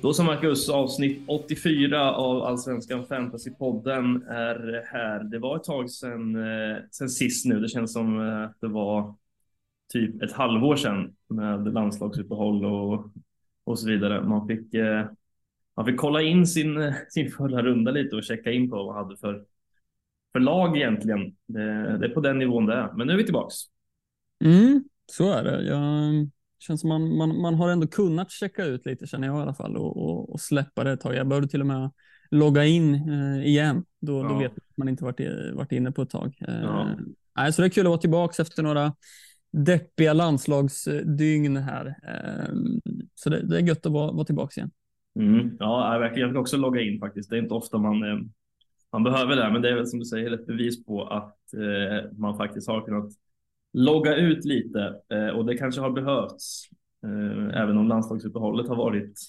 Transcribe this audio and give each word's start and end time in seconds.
Då 0.00 0.12
som 0.12 0.26
Marcus, 0.26 0.68
avsnitt 0.68 1.22
84 1.26 2.14
av 2.14 2.42
Allsvenskan 2.42 3.06
Fantasypodden 3.06 4.22
är 4.28 4.84
här. 4.92 5.24
Det 5.24 5.38
var 5.38 5.56
ett 5.56 5.64
tag 5.64 5.90
sedan, 5.90 6.36
eh, 6.36 6.76
sedan 6.90 7.08
sist 7.08 7.46
nu. 7.46 7.60
Det 7.60 7.68
känns 7.68 7.92
som 7.92 8.20
eh, 8.20 8.42
att 8.42 8.60
det 8.60 8.68
var 8.68 9.14
typ 9.92 10.22
ett 10.22 10.32
halvår 10.32 10.76
sedan 10.76 11.16
med 11.28 11.72
landslagsuppehåll 11.74 12.64
och, 12.64 13.10
och 13.64 13.78
så 13.78 13.88
vidare. 13.88 14.22
Man 14.22 14.48
fick, 14.48 14.74
eh, 14.74 15.06
man 15.76 15.86
fick 15.86 15.96
kolla 15.96 16.22
in 16.22 16.46
sin, 16.46 16.94
sin 17.08 17.30
förra 17.30 17.62
runda 17.62 17.90
lite 17.90 18.16
och 18.16 18.24
checka 18.24 18.52
in 18.52 18.70
på 18.70 18.76
vad 18.76 18.86
man 18.86 19.04
hade 19.04 19.16
för, 19.16 19.44
för 20.32 20.40
lag 20.40 20.76
egentligen. 20.76 21.36
Det, 21.46 21.98
det 21.98 22.06
är 22.06 22.14
på 22.14 22.20
den 22.20 22.38
nivån 22.38 22.66
det 22.66 22.74
är. 22.74 22.92
Men 22.92 23.06
nu 23.06 23.12
är 23.12 23.16
vi 23.16 23.24
tillbaks. 23.24 23.54
Mm, 24.44 24.84
så 25.06 25.32
är 25.32 25.44
det. 25.44 25.62
Jag 25.62 26.28
känns 26.58 26.80
som 26.80 26.88
man, 26.88 27.16
man, 27.16 27.40
man 27.40 27.54
har 27.54 27.70
ändå 27.70 27.86
kunnat 27.86 28.30
checka 28.30 28.64
ut 28.64 28.86
lite 28.86 29.06
känner 29.06 29.28
jag 29.28 29.38
i 29.38 29.42
alla 29.42 29.54
fall 29.54 29.76
och, 29.76 29.96
och, 29.96 30.32
och 30.32 30.40
släppa 30.40 30.84
det 30.84 30.92
ett 30.92 31.00
tag. 31.00 31.14
Jag 31.14 31.28
behövde 31.28 31.48
till 31.48 31.60
och 31.60 31.66
med 31.66 31.90
logga 32.30 32.64
in 32.64 32.94
eh, 32.94 33.46
igen. 33.46 33.84
Då, 34.00 34.22
ja. 34.22 34.28
då 34.28 34.38
vet 34.38 34.52
man 34.76 34.88
inte 34.88 35.04
varit, 35.04 35.20
varit 35.54 35.72
inne 35.72 35.92
på 35.92 36.02
ett 36.02 36.10
tag. 36.10 36.38
Eh, 36.48 36.60
ja. 36.62 36.96
nej, 37.36 37.52
så 37.52 37.62
det 37.62 37.68
är 37.68 37.70
kul 37.70 37.86
att 37.86 37.90
vara 37.90 38.00
tillbaka 38.00 38.42
efter 38.42 38.62
några 38.62 38.92
deppiga 39.52 40.12
landslagsdygn 40.12 41.56
här. 41.56 41.86
Eh, 41.86 42.54
så 43.14 43.30
det, 43.30 43.42
det, 43.42 43.56
är 43.56 43.60
gött 43.60 43.86
att 43.86 43.92
vara, 43.92 44.12
vara 44.12 44.24
tillbaka 44.24 44.60
igen. 44.60 44.70
Mm. 45.18 45.56
Ja, 45.58 45.98
verkligen. 45.98 46.28
Jag 46.28 46.30
fick 46.30 46.40
också 46.40 46.56
logga 46.56 46.80
in 46.80 47.00
faktiskt. 47.00 47.30
Det 47.30 47.36
är 47.36 47.42
inte 47.42 47.54
ofta 47.54 47.78
man, 47.78 48.02
eh, 48.02 48.18
man 48.92 49.04
behöver 49.04 49.36
det, 49.36 49.52
men 49.52 49.62
det 49.62 49.70
är 49.70 49.74
väl 49.74 49.86
som 49.86 49.98
du 49.98 50.04
säger 50.04 50.32
ett 50.32 50.46
bevis 50.46 50.84
på 50.84 51.04
att 51.04 51.54
eh, 51.54 52.12
man 52.12 52.36
faktiskt 52.36 52.68
har 52.68 52.84
kunnat 52.84 53.12
logga 53.78 54.16
ut 54.16 54.44
lite 54.44 54.94
eh, 55.08 55.28
och 55.28 55.46
det 55.46 55.56
kanske 55.56 55.80
har 55.80 55.90
behövts. 55.90 56.68
Eh, 57.04 57.62
även 57.62 57.78
om 57.78 57.88
landslagsuppehållet 57.88 58.68
har 58.68 58.76
varit 58.76 59.20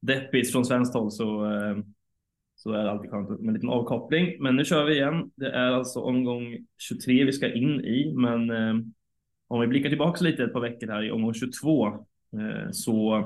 deppigt 0.00 0.52
från 0.52 0.64
svenskt 0.64 0.94
håll 0.94 1.10
så, 1.10 1.52
eh, 1.52 1.76
så 2.56 2.72
är 2.72 2.84
det 2.84 2.90
alltid 2.90 3.10
skönt 3.10 3.28
med 3.28 3.48
en 3.48 3.54
liten 3.54 3.68
avkoppling. 3.68 4.42
Men 4.42 4.56
nu 4.56 4.64
kör 4.64 4.84
vi 4.84 4.94
igen. 4.94 5.30
Det 5.34 5.50
är 5.50 5.70
alltså 5.70 6.00
omgång 6.00 6.56
23 6.78 7.24
vi 7.24 7.32
ska 7.32 7.52
in 7.52 7.80
i, 7.80 8.12
men 8.14 8.50
om 9.48 9.60
vi 9.60 9.66
blickar 9.66 9.88
tillbaka 9.88 10.24
lite 10.24 10.44
ett 10.44 10.52
par 10.52 10.60
veckor 10.60 10.86
här 10.86 11.02
i 11.02 11.10
omgång 11.10 11.34
22 11.34 12.06
så 12.72 13.24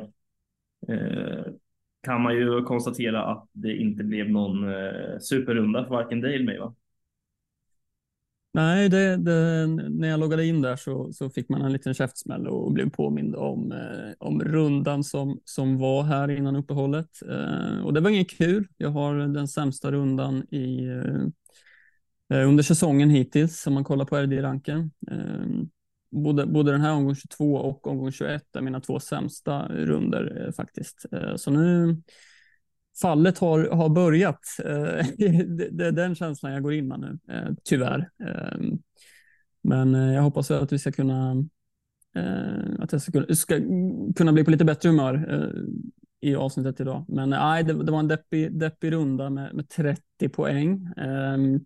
kan 2.03 2.23
man 2.23 2.34
ju 2.34 2.62
konstatera 2.62 3.25
att 3.25 3.48
det 3.53 3.77
inte 3.77 4.05
blev 4.05 4.31
någon 4.31 4.65
superrunda 5.20 5.84
för 5.84 5.91
varken 5.91 6.20
dig 6.20 6.34
eller 6.34 6.45
mig 6.45 6.59
va? 6.59 6.75
Nej, 8.55 8.89
det, 8.89 9.17
det, 9.17 9.67
när 9.91 10.08
jag 10.08 10.20
loggade 10.20 10.47
in 10.47 10.62
där 10.62 10.77
så, 10.77 11.12
så 11.12 11.31
fick 11.31 11.48
man 11.48 11.62
en 11.62 11.72
liten 11.72 11.95
käftsmäll 11.95 12.47
och 12.47 12.72
blev 12.72 12.91
påmind 12.91 13.34
om, 13.34 13.72
eh, 13.72 14.12
om 14.19 14.41
rundan 14.41 15.05
som, 15.05 15.41
som 15.44 15.78
var 15.78 16.03
här 16.03 16.31
innan 16.31 16.56
uppehållet. 16.56 17.09
Eh, 17.31 17.84
och 17.84 17.92
det 17.92 18.00
var 18.00 18.11
inget 18.11 18.31
kul. 18.31 18.69
Jag 18.77 18.91
har 18.91 19.14
den 19.14 19.48
sämsta 19.48 19.92
rundan 19.92 20.47
i, 20.50 20.84
eh, 20.84 22.39
eh 22.39 22.48
under 22.48 22.62
säsongen 22.62 23.11
hittills 23.11 23.67
om 23.67 23.75
man 23.75 23.84
kollar 23.84 24.05
på 24.05 24.17
RD-ranken. 24.17 24.91
Eh, 25.11 25.47
både, 26.11 26.47
både 26.47 26.72
den 26.72 26.81
här 26.81 26.92
omgång 26.92 27.14
22 27.14 27.55
och 27.55 27.87
omgång 27.87 28.12
21 28.12 28.56
är 28.56 28.61
mina 28.61 28.81
två 28.81 29.00
sämsta 29.00 29.69
runder 29.69 30.44
eh, 30.47 30.53
faktiskt. 30.53 31.06
Eh, 31.12 31.37
så 31.37 31.50
nu 31.50 31.97
fallet 33.01 33.39
har, 33.39 33.69
har 33.69 33.89
börjat. 33.89 34.41
Eh, 34.65 35.06
det 35.71 35.87
är 35.87 35.93
den 35.93 36.15
känslan 36.15 36.53
jag 36.53 36.62
går 36.62 36.72
in 36.72 36.89
med 36.89 37.00
nu, 37.00 37.19
eh, 37.34 37.49
tyvärr. 37.65 38.11
Ehm, 38.25 38.78
men 39.62 39.94
eh, 39.94 40.15
jag 40.15 40.22
hoppas 40.22 40.50
att 40.50 40.72
vi 40.72 40.78
ska 40.78 40.93
kunna 40.93 41.44
att 42.78 42.93
jag 42.93 43.03
ska, 43.03 43.34
ska 43.34 43.61
kunna 44.16 44.33
bli 44.33 44.44
på 44.44 44.50
lite 44.50 44.65
bättre 44.65 44.89
humör 44.89 45.47
i 46.21 46.34
avsnittet 46.34 46.81
idag. 46.81 47.05
Men 47.09 47.31
nej, 47.31 47.65
det, 47.65 47.84
det 47.84 47.93
var 47.93 47.99
en 47.99 48.09
deppig, 48.09 48.59
deppig 48.59 48.93
runda 48.93 49.31
med, 49.31 49.55
med 49.55 49.69
30 49.69 50.28
poäng. 50.33 50.89
Ehm, 50.97 51.61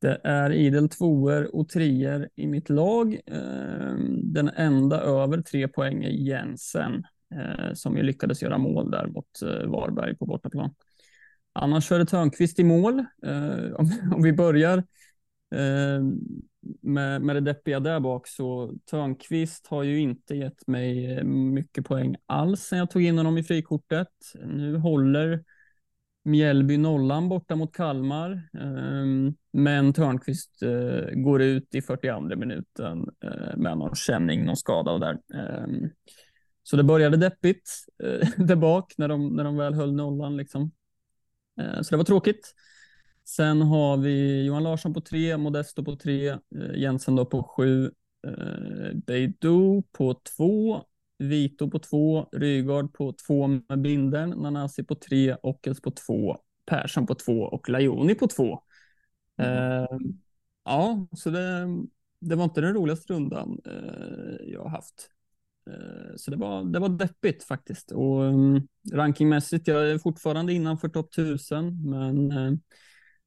det 0.00 0.20
är 0.24 0.52
idel 0.52 0.88
tvåor 0.88 1.56
och 1.56 1.68
trier 1.68 2.28
i 2.36 2.46
mitt 2.46 2.68
lag. 2.68 3.20
Ehm, 3.26 4.32
den 4.32 4.48
enda 4.48 5.00
över 5.00 5.42
tre 5.42 5.68
poäng 5.68 6.04
är 6.04 6.10
Jensen 6.10 7.04
Eh, 7.34 7.74
som 7.74 7.96
ju 7.96 8.02
lyckades 8.02 8.42
göra 8.42 8.58
mål 8.58 8.90
där 8.90 9.06
mot 9.06 9.42
eh, 9.42 9.70
Varberg 9.70 10.16
på 10.16 10.26
bortaplan. 10.26 10.74
Annars 11.52 11.88
körde 11.88 12.06
Törnqvist 12.06 12.58
i 12.58 12.64
mål. 12.64 12.98
Eh, 12.98 13.72
om, 13.74 13.92
om, 14.14 14.22
vi 14.22 14.32
börjar 14.32 14.84
med, 16.80 17.22
med 17.22 17.36
det 17.36 17.40
deppiga 17.40 17.80
där 17.80 18.00
bak 18.00 18.26
så 18.26 18.74
Törnqvist 18.90 19.66
har 19.66 19.82
ju 19.82 20.00
inte 20.00 20.34
gett 20.34 20.66
mig 20.66 21.24
mycket 21.24 21.86
poäng 21.86 22.16
alls 22.26 22.60
sen 22.60 22.78
jag 22.78 22.90
tog 22.90 23.02
in 23.02 23.16
honom 23.16 23.38
i 23.38 23.42
frikortet. 23.42 24.08
Nu 24.44 24.76
håller 24.76 25.44
Mjällby 26.24 26.76
nollan 26.76 27.28
borta 27.28 27.56
mot 27.56 27.74
Kalmar, 27.74 28.42
ehm, 28.60 29.34
men 29.52 29.92
Törnqvist 29.92 30.62
går 31.14 31.42
ut 31.42 31.74
i 31.74 31.82
42 31.82 32.36
minuten 32.36 33.08
med 33.56 33.78
någon 33.78 33.94
känning, 33.94 34.44
någon 34.44 34.56
skada 34.56 34.98
där. 34.98 35.18
Ehm, 35.34 35.90
så 36.62 36.76
det 36.76 36.84
började 36.84 37.16
deppigt 37.16 37.70
eh, 38.02 38.28
där 38.46 38.56
bak 38.56 38.94
när 38.96 39.08
de, 39.08 39.28
när 39.28 39.44
de 39.44 39.56
väl 39.56 39.74
höll 39.74 39.92
nollan. 39.92 40.36
Liksom. 40.36 40.70
Eh, 41.60 41.82
så 41.82 41.90
det 41.90 41.96
var 41.96 42.04
tråkigt. 42.04 42.54
Sen 43.24 43.62
har 43.62 43.96
vi 43.96 44.44
Johan 44.44 44.62
Larsson 44.62 44.94
på 44.94 45.00
tre, 45.00 45.36
Modesto 45.36 45.84
på 45.84 45.96
tre, 45.96 46.28
eh, 46.28 46.38
Jensen 46.74 47.16
då 47.16 47.24
på 47.24 47.42
sju, 47.42 47.90
eh, 48.26 48.94
Beidou 48.94 49.82
på 49.92 50.14
två, 50.14 50.84
Vito 51.18 51.70
på 51.70 51.78
två, 51.78 52.28
Rygaard 52.32 52.92
på 52.92 53.12
två 53.26 53.46
med 53.46 53.80
binden, 53.80 54.30
Nanasi 54.30 54.84
på 54.84 54.94
tre, 54.94 55.36
Ockels 55.42 55.80
på 55.80 55.90
två, 55.90 56.38
Persson 56.66 57.06
på 57.06 57.14
två 57.14 57.42
och 57.42 57.68
Lajoni 57.68 58.14
på 58.14 58.26
två. 58.26 58.60
Mm. 59.36 59.82
Eh, 59.82 59.98
ja, 60.64 61.06
så 61.16 61.30
det, 61.30 61.66
det 62.20 62.34
var 62.34 62.44
inte 62.44 62.60
den 62.60 62.74
roligaste 62.74 63.12
rundan 63.12 63.60
eh, 63.64 64.52
jag 64.52 64.62
har 64.62 64.70
haft. 64.70 65.10
Eh, 66.10 66.16
så 66.16 66.30
det 66.30 66.36
var, 66.36 66.64
det 66.64 66.78
var 66.78 66.88
deppigt 66.88 67.44
faktiskt. 67.44 67.92
Och 67.92 68.20
um, 68.20 68.68
rankingmässigt, 68.92 69.68
jag 69.68 69.90
är 69.90 69.98
fortfarande 69.98 70.52
innanför 70.52 70.88
topp 70.88 71.12
1000, 71.12 71.90
men 71.90 72.32
uh, 72.32 72.58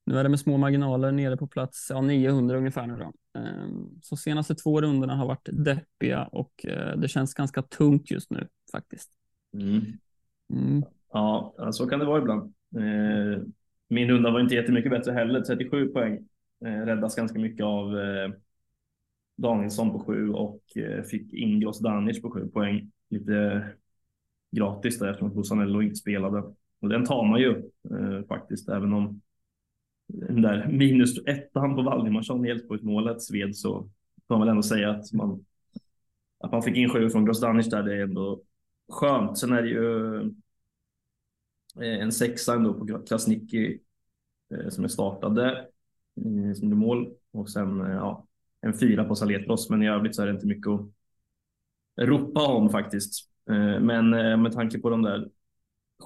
nu 0.06 0.18
är 0.18 0.24
det 0.24 0.30
med 0.30 0.40
små 0.40 0.58
marginaler 0.58 1.12
nere 1.12 1.38
på 1.38 1.48
plats 1.48 1.88
ja, 1.90 2.02
900 2.02 2.58
ungefär 2.58 2.88
nu 2.88 2.96
då. 2.96 3.40
Um, 3.40 4.00
så 4.02 4.16
senaste 4.16 4.56
två 4.56 4.82
rundorna 4.82 5.16
har 5.16 5.28
varit 5.28 5.50
deppiga 5.52 6.24
och 6.24 6.66
uh, 6.68 6.98
det 6.98 7.08
känns 7.08 7.34
ganska 7.34 7.62
tungt 7.62 8.12
just 8.12 8.32
nu 8.32 8.48
faktiskt. 8.72 9.10
Mm. 9.54 9.82
Mm. 10.54 10.84
Ja, 11.14 11.56
så 11.72 11.88
kan 11.88 12.00
det 12.00 12.06
vara 12.06 12.22
ibland. 12.22 12.54
Uh, 12.78 13.44
min 13.90 14.10
runda 14.10 14.32
var 14.32 14.40
inte 14.40 14.56
jättemycket 14.56 14.92
bättre 14.92 15.12
heller, 15.12 15.42
37 15.42 15.88
poäng. 15.88 16.28
Räddas 16.66 17.16
ganska 17.16 17.40
mycket 17.40 17.66
av 17.66 17.96
Danielsson 19.36 19.92
på 19.92 20.00
sju 20.00 20.30
och 20.30 20.62
fick 20.74 21.10
fick 21.10 21.34
Ingros 21.34 21.80
Danic 21.80 22.22
på 22.22 22.32
sju 22.32 22.48
poäng. 22.48 22.92
Lite 23.10 23.64
gratis 24.52 25.00
där 25.00 25.10
eftersom 25.10 25.34
Rosanello 25.34 25.82
inte 25.82 25.96
spelade. 25.96 26.44
Och 26.82 26.90
den 26.90 27.06
tar 27.06 27.26
man 27.26 27.40
ju 27.40 27.50
eh, 27.92 28.28
faktiskt, 28.28 28.70
även 28.70 28.94
om 28.94 29.22
den 30.08 30.42
där 30.42 30.68
minus 30.68 31.26
ettan 31.26 31.76
på 31.76 31.82
Valdimarsson 31.82 32.46
i 32.46 32.50
Elfsborgsmålet 32.50 33.22
sved 33.22 33.56
så 33.56 33.90
får 34.28 34.36
man 34.36 34.40
väl 34.40 34.50
ändå 34.50 34.64
säga 34.64 34.90
att 34.90 35.14
man, 35.14 35.46
att 36.40 36.52
man 36.52 36.64
fick 36.64 36.78
in 36.78 36.90
sju 36.90 37.10
från 37.10 37.26
Grosdanic 37.26 37.70
där, 37.70 37.84
det 37.84 37.96
är 37.96 38.04
ändå 38.04 38.42
skönt. 38.90 39.38
Sen 39.38 39.54
är 39.54 39.62
det 39.62 39.70
ju 39.70 40.18
eh, 41.82 42.02
en 42.02 42.12
sexa 42.12 42.54
ändå 42.54 42.74
på 42.74 43.04
Krasniqi 43.08 43.80
eh, 44.54 44.70
som 44.70 44.84
är 44.84 44.88
startade 44.88 45.68
som 46.56 46.68
blev 46.68 46.78
mål 46.78 47.14
och 47.32 47.50
sen 47.50 47.80
ja, 47.80 48.28
en 48.64 48.74
fyra 48.74 49.04
på 49.04 49.16
Saletros, 49.16 49.70
men 49.70 49.84
i 49.84 49.90
övrigt 49.90 50.16
så 50.16 50.22
är 50.22 50.26
det 50.26 50.34
inte 50.34 50.48
mycket 50.48 50.68
att 50.68 50.90
ropa 52.00 52.48
om 52.48 52.70
faktiskt. 52.70 53.30
Eh, 53.50 53.80
men 53.80 54.14
eh, 54.14 54.38
med 54.38 54.52
tanke 54.52 54.80
på 54.80 54.90
de 54.90 55.02
där 55.02 55.30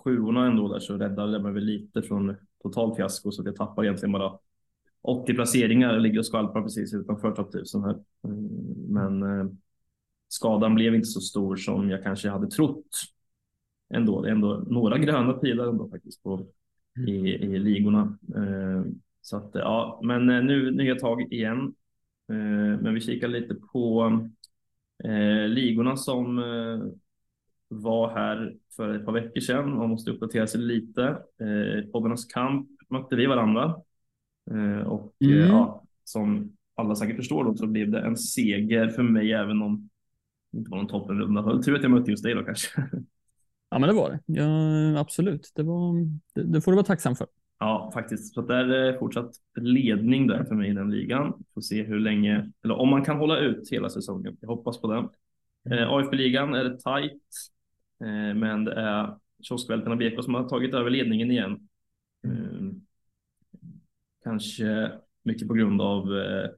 sjuorna 0.03 0.47
ändå 0.47 0.73
där 0.73 0.79
så 0.79 0.97
räddade 0.97 1.31
jag 1.31 1.43
mig 1.43 1.53
väl 1.53 1.63
lite 1.63 2.01
från 2.01 2.35
totalt 2.63 2.95
fiasko 2.95 3.31
så 3.31 3.41
att 3.41 3.45
jag 3.45 3.55
tappar 3.55 3.83
egentligen 3.83 4.11
bara 4.11 4.37
80 5.01 5.33
placeringar, 5.33 5.99
ligger 5.99 6.19
och 6.19 6.25
skvalpar 6.25 6.61
precis 6.61 6.93
utanför 6.93 7.31
topp 7.31 7.55
1000 7.55 7.83
här. 7.83 7.95
Eh, 8.23 8.29
men 8.87 9.23
skadan 10.27 10.75
blev 10.75 10.95
inte 10.95 11.07
så 11.07 11.21
stor 11.21 11.55
som 11.55 11.89
jag 11.89 12.03
kanske 12.03 12.29
hade 12.29 12.49
trott. 12.49 12.87
Ändå, 13.93 14.21
det 14.21 14.27
är 14.27 14.31
ändå 14.31 14.63
några 14.67 14.97
gröna 14.97 15.33
pilar 15.33 15.67
ändå 15.67 15.89
faktiskt 15.89 16.23
på, 16.23 16.47
i, 17.07 17.11
i 17.11 17.59
ligorna. 17.59 18.17
Så 19.21 19.37
att 19.37 19.49
ja, 19.53 20.01
men 20.03 20.25
nu 20.25 20.71
nya 20.71 20.95
tag 20.95 21.33
igen. 21.33 21.73
Eh, 22.29 22.81
men 22.81 22.93
vi 22.93 23.01
kikar 23.01 23.27
lite 23.27 23.55
på 23.55 24.11
eh, 25.03 25.47
ligorna 25.47 25.97
som 25.97 26.39
eh, 26.39 26.87
var 27.67 28.09
här 28.09 28.55
för 28.75 28.95
ett 28.95 29.05
par 29.05 29.13
veckor 29.13 29.41
sedan. 29.41 29.77
Man 29.77 29.89
måste 29.89 30.11
uppdatera 30.11 30.47
sig 30.47 30.61
lite. 30.61 31.17
Poddarnas 31.91 32.25
kamp 32.25 32.69
mötte 32.89 33.15
vi 33.15 33.25
varandra 33.25 33.75
och 34.85 35.15
mm. 35.19 35.47
ja, 35.47 35.83
som 36.03 36.57
alla 36.75 36.95
säkert 36.95 37.15
förstår 37.15 37.43
då 37.43 37.55
så 37.55 37.67
blev 37.67 37.91
det 37.91 37.99
en 37.99 38.17
seger 38.17 38.87
för 38.87 39.03
mig 39.03 39.33
även 39.33 39.61
om 39.61 39.89
det 40.51 40.57
inte 40.57 40.71
var 40.71 40.77
någon 40.77 40.87
toppenrunda. 40.87 41.61
Tur 41.63 41.75
att 41.75 41.83
jag 41.83 41.91
mötte 41.91 42.11
just 42.11 42.23
dig 42.23 42.33
då 42.33 42.43
kanske. 42.43 42.89
Ja, 43.69 43.79
men 43.79 43.89
det 43.89 43.95
var 43.95 44.09
det. 44.09 44.19
Ja, 44.25 44.99
absolut. 44.99 45.51
Det, 45.55 45.63
var, 45.63 45.93
det, 46.33 46.43
det 46.43 46.61
får 46.61 46.71
du 46.71 46.75
vara 46.75 46.85
tacksam 46.85 47.15
för. 47.15 47.27
Ja, 47.59 47.91
faktiskt. 47.93 48.33
Så 48.33 48.41
det 48.41 48.55
är 48.55 48.97
fortsatt 48.99 49.31
ledning 49.59 50.27
där 50.27 50.43
för 50.43 50.55
mig 50.55 50.69
i 50.69 50.73
den 50.73 50.91
ligan. 50.91 51.43
Får 51.53 51.61
se 51.61 51.83
hur 51.83 51.99
länge, 51.99 52.51
eller 52.63 52.75
om 52.75 52.89
man 52.89 53.05
kan 53.05 53.17
hålla 53.17 53.39
ut 53.39 53.71
hela 53.71 53.89
säsongen. 53.89 54.37
Jag 54.41 54.47
hoppas 54.47 54.81
på 54.81 54.93
det. 54.93 55.09
Eh, 55.75 55.91
AFB-ligan 55.91 56.55
är 56.55 56.63
det 56.63 56.79
tajt, 56.79 57.23
eh, 58.01 58.35
men 58.35 58.63
det 58.63 58.73
är 58.73 59.17
kioskvältarna 59.41 59.95
BK 59.95 60.23
som 60.23 60.33
har 60.33 60.49
tagit 60.49 60.73
över 60.73 60.89
ledningen 60.89 61.31
igen. 61.31 61.67
Eh, 62.23 62.71
kanske 64.23 64.91
mycket 65.23 65.47
på 65.47 65.53
grund 65.53 65.81
av 65.81 66.17
eh, 66.17 66.49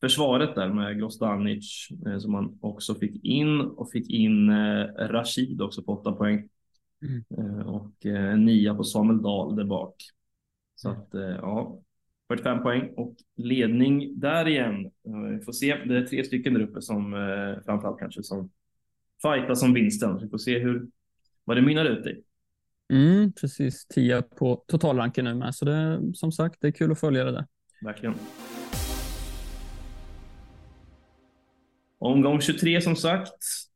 försvaret 0.00 0.54
där 0.54 0.68
med 0.68 0.98
Grostanic 0.98 1.88
eh, 2.06 2.18
som 2.18 2.32
man 2.32 2.58
också 2.60 2.94
fick 2.94 3.24
in 3.24 3.60
och 3.60 3.90
fick 3.90 4.10
in 4.10 4.48
eh, 4.48 4.84
Rashid 5.08 5.62
också 5.62 5.82
på 5.82 5.92
åtta 5.92 6.12
poäng. 6.12 6.48
Mm. 7.38 7.66
Och 7.66 8.06
en 8.06 8.44
nia 8.44 8.74
på 8.74 8.84
Samuel 8.84 9.22
Dahl 9.22 9.56
där 9.56 9.64
bak. 9.64 9.94
Så 10.82 10.90
att 10.90 11.08
ja, 11.12 11.80
45 12.28 12.62
poäng 12.62 12.94
och 12.96 13.14
ledning 13.36 14.20
där 14.20 14.48
igen. 14.48 14.90
Vi 15.38 15.44
får 15.44 15.52
se. 15.52 15.76
Det 15.84 15.96
är 15.96 16.06
tre 16.06 16.24
stycken 16.24 16.54
där 16.54 16.60
uppe 16.60 16.82
som 16.82 17.12
framförallt 17.64 17.98
kanske 17.98 18.22
som 18.22 18.50
fightas 19.22 19.62
om 19.62 19.74
vinsten. 19.74 20.18
vi 20.18 20.28
får 20.28 20.38
se 20.38 20.58
hur 20.58 20.86
vad 21.44 21.56
det 21.56 21.62
mynnar 21.62 21.84
ut 21.84 22.06
i. 22.06 22.22
Mm, 22.92 23.32
precis, 23.32 23.86
10 23.86 24.22
på 24.22 24.64
totalranken 24.66 25.24
nu 25.24 25.34
med. 25.34 25.54
Så 25.54 25.64
det 25.64 26.00
som 26.14 26.32
sagt, 26.32 26.60
det 26.60 26.66
är 26.66 26.72
kul 26.72 26.92
att 26.92 27.00
följa 27.00 27.24
det 27.24 27.32
där. 27.32 27.46
Verkligen. 27.82 28.14
Omgång 31.98 32.40
23 32.40 32.80
som 32.80 32.96
sagt 32.96 33.32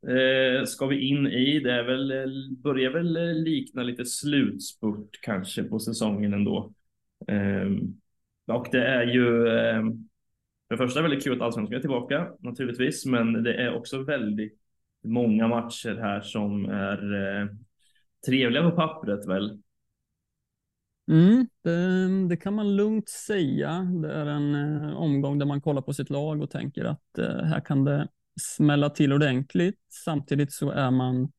eh, 0.09 0.65
ska 0.65 0.87
vi 0.87 1.09
in 1.09 1.27
i. 1.27 1.61
Det 1.61 1.73
är 1.73 1.85
väl, 1.85 2.57
börjar 2.63 2.91
väl 2.91 3.43
likna 3.43 3.83
lite 3.83 4.05
slutspurt 4.05 5.21
kanske 5.23 5.63
på 5.63 5.79
säsongen 5.79 6.35
ändå. 6.35 6.73
Eh, 7.29 7.71
och 8.57 8.69
det 8.73 8.87
är 8.87 9.03
ju 9.03 9.49
eh, 9.49 9.83
för 10.69 10.77
det 10.77 10.77
första 10.77 11.03
väldigt 11.03 11.25
kul 11.25 11.37
att 11.37 11.41
Allsvenskan 11.43 11.77
är 11.77 11.81
tillbaka 11.81 12.29
naturligtvis, 12.41 13.07
men 13.07 13.43
det 13.43 13.55
är 13.55 13.75
också 13.75 14.03
väldigt 14.03 14.59
många 15.05 15.49
matcher 15.49 15.97
här 16.01 16.21
som 16.21 16.65
är 16.65 17.15
eh, 17.15 17.49
trevliga 18.27 18.71
på 18.71 18.77
pappret 18.77 19.29
väl. 19.29 19.63
Mm, 21.11 21.47
det, 21.63 22.29
det, 22.29 22.37
kan 22.37 22.55
man 22.55 22.77
lugnt 22.77 23.09
säga. 23.09 23.89
Det 24.03 24.13
är 24.13 24.27
en 24.27 24.55
eh, 24.55 24.97
omgång 24.97 25.39
där 25.39 25.47
man 25.47 25.61
kollar 25.61 25.83
på 25.83 25.93
sitt 25.93 26.11
lag 26.11 26.43
och 26.43 26.51
tänker 26.51 26.85
att 26.85 27.19
eh, 27.19 27.43
här 27.43 27.61
kan 27.61 27.85
det 27.85 28.09
smälla 28.41 28.91
till 28.91 29.13
ordentligt. 29.13 29.81
Samtidigt 30.05 30.53
så 30.53 30.71
är 30.71 30.91
man 30.91 31.33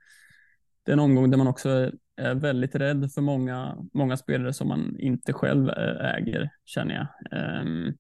det 0.83 0.91
är 0.91 0.94
en 0.94 1.00
omgång 1.00 1.31
där 1.31 1.38
man 1.38 1.47
också 1.47 1.69
är, 1.69 1.94
är 2.18 2.36
väldigt 2.36 2.75
rädd 2.75 3.12
för 3.12 3.22
många, 3.22 3.78
många 3.94 4.18
spelare 4.18 4.54
som 4.54 4.68
man 4.68 5.00
inte 5.00 5.34
själv 5.34 5.69
eh, 5.69 6.16
äger, 6.16 6.50
känner 6.66 6.96
jag. 6.96 7.08
Ehm, 7.40 7.94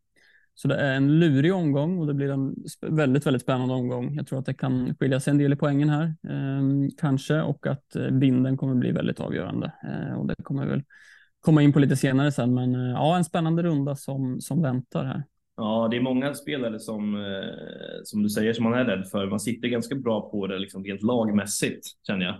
så 0.53 0.67
det 0.67 0.75
är 0.75 0.95
en 0.95 1.19
lurig 1.19 1.53
omgång 1.53 1.99
och 1.99 2.07
det 2.07 2.13
blir 2.13 2.29
en 2.29 2.55
väldigt, 2.81 3.25
väldigt 3.25 3.41
spännande 3.41 3.73
omgång. 3.73 4.15
Jag 4.15 4.27
tror 4.27 4.39
att 4.39 4.45
det 4.45 4.53
kan 4.53 4.95
skilja 4.99 5.19
sig 5.19 5.31
en 5.31 5.37
del 5.37 5.53
i 5.53 5.55
poängen 5.55 5.89
här, 5.89 6.15
ehm, 6.29 6.89
kanske, 6.97 7.41
och 7.41 7.67
att 7.67 7.95
eh, 7.95 8.09
binden 8.09 8.57
kommer 8.57 8.75
bli 8.75 8.91
väldigt 8.91 9.19
avgörande. 9.19 9.71
Ehm, 9.83 10.17
och 10.17 10.27
det 10.27 10.35
kommer 10.43 10.65
väl 10.65 10.83
komma 11.39 11.61
in 11.61 11.73
på 11.73 11.79
lite 11.79 11.95
senare 11.95 12.31
sen, 12.31 12.53
men 12.53 12.75
eh, 12.75 12.91
ja, 12.91 13.17
en 13.17 13.23
spännande 13.23 13.63
runda 13.63 13.95
som, 13.95 14.41
som 14.41 14.61
väntar 14.61 15.05
här. 15.05 15.23
Ja, 15.57 15.87
det 15.91 15.97
är 15.97 16.01
många 16.01 16.33
spelare 16.33 16.79
som, 16.79 17.25
som 18.03 18.23
du 18.23 18.29
säger, 18.29 18.53
som 18.53 18.63
man 18.63 18.73
är 18.73 18.85
rädd 18.85 19.07
för. 19.07 19.27
Man 19.27 19.39
sitter 19.39 19.67
ganska 19.67 19.95
bra 19.95 20.29
på 20.29 20.47
det 20.47 20.59
liksom 20.59 20.83
rent 20.83 21.03
lagmässigt, 21.03 21.85
känner 22.07 22.25
jag. 22.25 22.35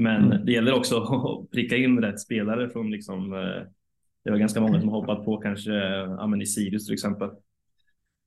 Men 0.00 0.24
mm. 0.24 0.44
det 0.44 0.52
gäller 0.52 0.72
också 0.72 1.02
att 1.02 1.50
pricka 1.50 1.76
in 1.76 2.02
rätt 2.02 2.20
spelare 2.20 2.68
från 2.70 2.90
liksom 2.90 3.32
eh, 3.32 3.62
det 4.24 4.30
var 4.30 4.38
ganska 4.38 4.60
många 4.60 4.80
som 4.80 4.88
hoppat 4.88 5.24
på 5.24 5.36
kanske 5.36 5.72
ja, 5.72 6.26
men 6.26 6.42
i 6.42 6.46
Sirius 6.46 6.86
till 6.86 6.94
exempel. 6.94 7.28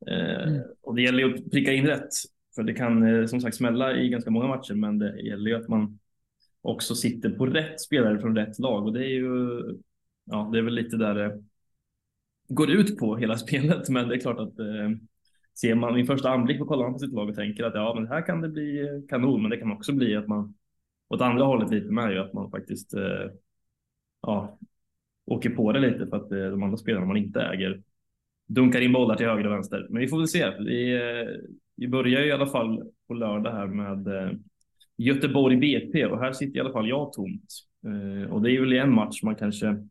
Eh, 0.07 0.47
mm. 0.47 0.61
Och 0.81 0.95
det 0.95 1.01
gäller 1.01 1.19
ju 1.19 1.33
att 1.33 1.51
pricka 1.51 1.73
in 1.73 1.85
rätt. 1.85 2.09
För 2.55 2.63
det 2.63 2.73
kan 2.73 3.07
eh, 3.07 3.25
som 3.25 3.41
sagt 3.41 3.55
smälla 3.55 3.95
i 3.97 4.09
ganska 4.09 4.31
många 4.31 4.47
matcher, 4.47 4.73
men 4.73 4.99
det 4.99 5.21
gäller 5.21 5.49
ju 5.49 5.55
att 5.55 5.67
man 5.67 5.99
också 6.61 6.95
sitter 6.95 7.29
på 7.29 7.45
rätt 7.45 7.81
spelare 7.81 8.19
från 8.19 8.35
rätt 8.35 8.59
lag. 8.59 8.85
Och 8.85 8.93
det 8.93 9.05
är 9.05 9.13
ju, 9.13 9.61
ja, 10.25 10.49
det 10.51 10.57
är 10.57 10.63
väl 10.63 10.73
lite 10.73 10.97
där 10.97 11.15
det 11.15 11.43
går 12.47 12.71
ut 12.71 12.97
på 12.97 13.17
hela 13.17 13.37
spelet. 13.37 13.89
Men 13.89 14.07
det 14.07 14.15
är 14.15 14.19
klart 14.19 14.39
att 14.39 14.55
ser 15.59 15.75
man 15.75 15.99
i 15.99 16.05
första 16.05 16.29
anblick 16.29 16.61
och 16.61 16.67
kollar 16.67 16.83
man 16.83 16.93
på 16.93 16.99
sitt 16.99 17.13
lag 17.13 17.29
och 17.29 17.35
tänker 17.35 17.63
att 17.63 17.75
ja, 17.75 17.93
men 17.95 18.07
här 18.07 18.25
kan 18.25 18.41
det 18.41 18.49
bli 18.49 18.87
kanon, 19.09 19.41
men 19.41 19.51
det 19.51 19.57
kan 19.57 19.71
också 19.71 19.93
bli 19.93 20.15
att 20.15 20.27
man 20.27 20.53
åt 21.09 21.21
andra 21.21 21.45
hållet 21.45 21.71
lite 21.71 21.91
med 21.91 22.11
ju 22.11 22.19
att 22.19 22.33
man 22.33 22.51
faktiskt 22.51 22.93
eh, 22.93 23.31
ja, 24.21 24.59
åker 25.25 25.49
på 25.49 25.71
det 25.71 25.79
lite 25.79 26.07
för 26.07 26.17
att 26.17 26.31
eh, 26.31 26.37
de 26.37 26.63
andra 26.63 26.77
spelarna 26.77 27.05
man 27.05 27.17
inte 27.17 27.41
äger 27.41 27.83
dunkar 28.47 28.81
in 28.81 28.93
bollar 28.93 29.15
till 29.15 29.25
höger 29.25 29.47
och 29.47 29.53
vänster. 29.53 29.87
Men 29.89 30.01
vi 30.01 30.07
får 30.07 30.17
väl 30.17 30.27
se. 30.27 30.49
Vi, 30.59 30.93
eh, 30.95 31.27
vi 31.75 31.87
börjar 31.87 32.21
i 32.21 32.31
alla 32.31 32.47
fall 32.47 32.83
på 33.07 33.13
lördag 33.13 33.51
här 33.51 33.67
med 33.67 34.07
eh, 34.07 34.31
Göteborg 34.97 35.57
BP 35.57 36.05
och 36.05 36.19
här 36.19 36.33
sitter 36.33 36.57
i 36.57 36.59
alla 36.59 36.73
fall 36.73 36.89
jag 36.89 37.13
tomt. 37.13 37.53
Eh, 37.85 38.31
och 38.31 38.41
det 38.41 38.51
är 38.51 38.59
väl 38.59 38.73
en 38.73 38.93
match 38.93 39.23
man 39.23 39.35
kanske, 39.35 39.87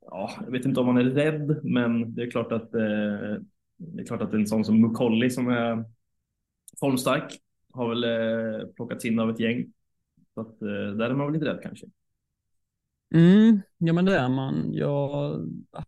ja, 0.00 0.30
jag 0.44 0.52
vet 0.52 0.64
inte 0.64 0.80
om 0.80 0.86
man 0.86 0.96
är 0.96 1.04
rädd, 1.04 1.60
men 1.64 2.14
det 2.14 2.22
är 2.22 2.30
klart 2.30 2.52
att 2.52 2.74
eh, 2.74 3.40
det 3.76 4.02
är 4.02 4.06
klart 4.06 4.22
att 4.22 4.32
en 4.32 4.46
sån 4.46 4.64
som 4.64 4.80
Mukolli 4.80 5.30
som 5.30 5.48
är 5.48 5.84
formstark 6.80 7.32
har 7.72 7.88
väl 7.88 8.04
eh, 8.04 8.66
plockats 8.68 9.04
in 9.04 9.18
av 9.18 9.30
ett 9.30 9.40
gäng. 9.40 9.72
Så 10.34 10.40
att 10.40 10.62
eh, 10.62 10.96
där 10.96 11.10
är 11.10 11.14
man 11.14 11.26
väl 11.26 11.32
lite 11.32 11.46
rädd 11.46 11.60
kanske. 11.62 11.86
Mm, 13.14 13.60
ja, 13.78 13.92
men 13.92 14.04
det 14.04 14.16
är 14.16 14.28
man. 14.28 14.72
Jag 14.72 15.40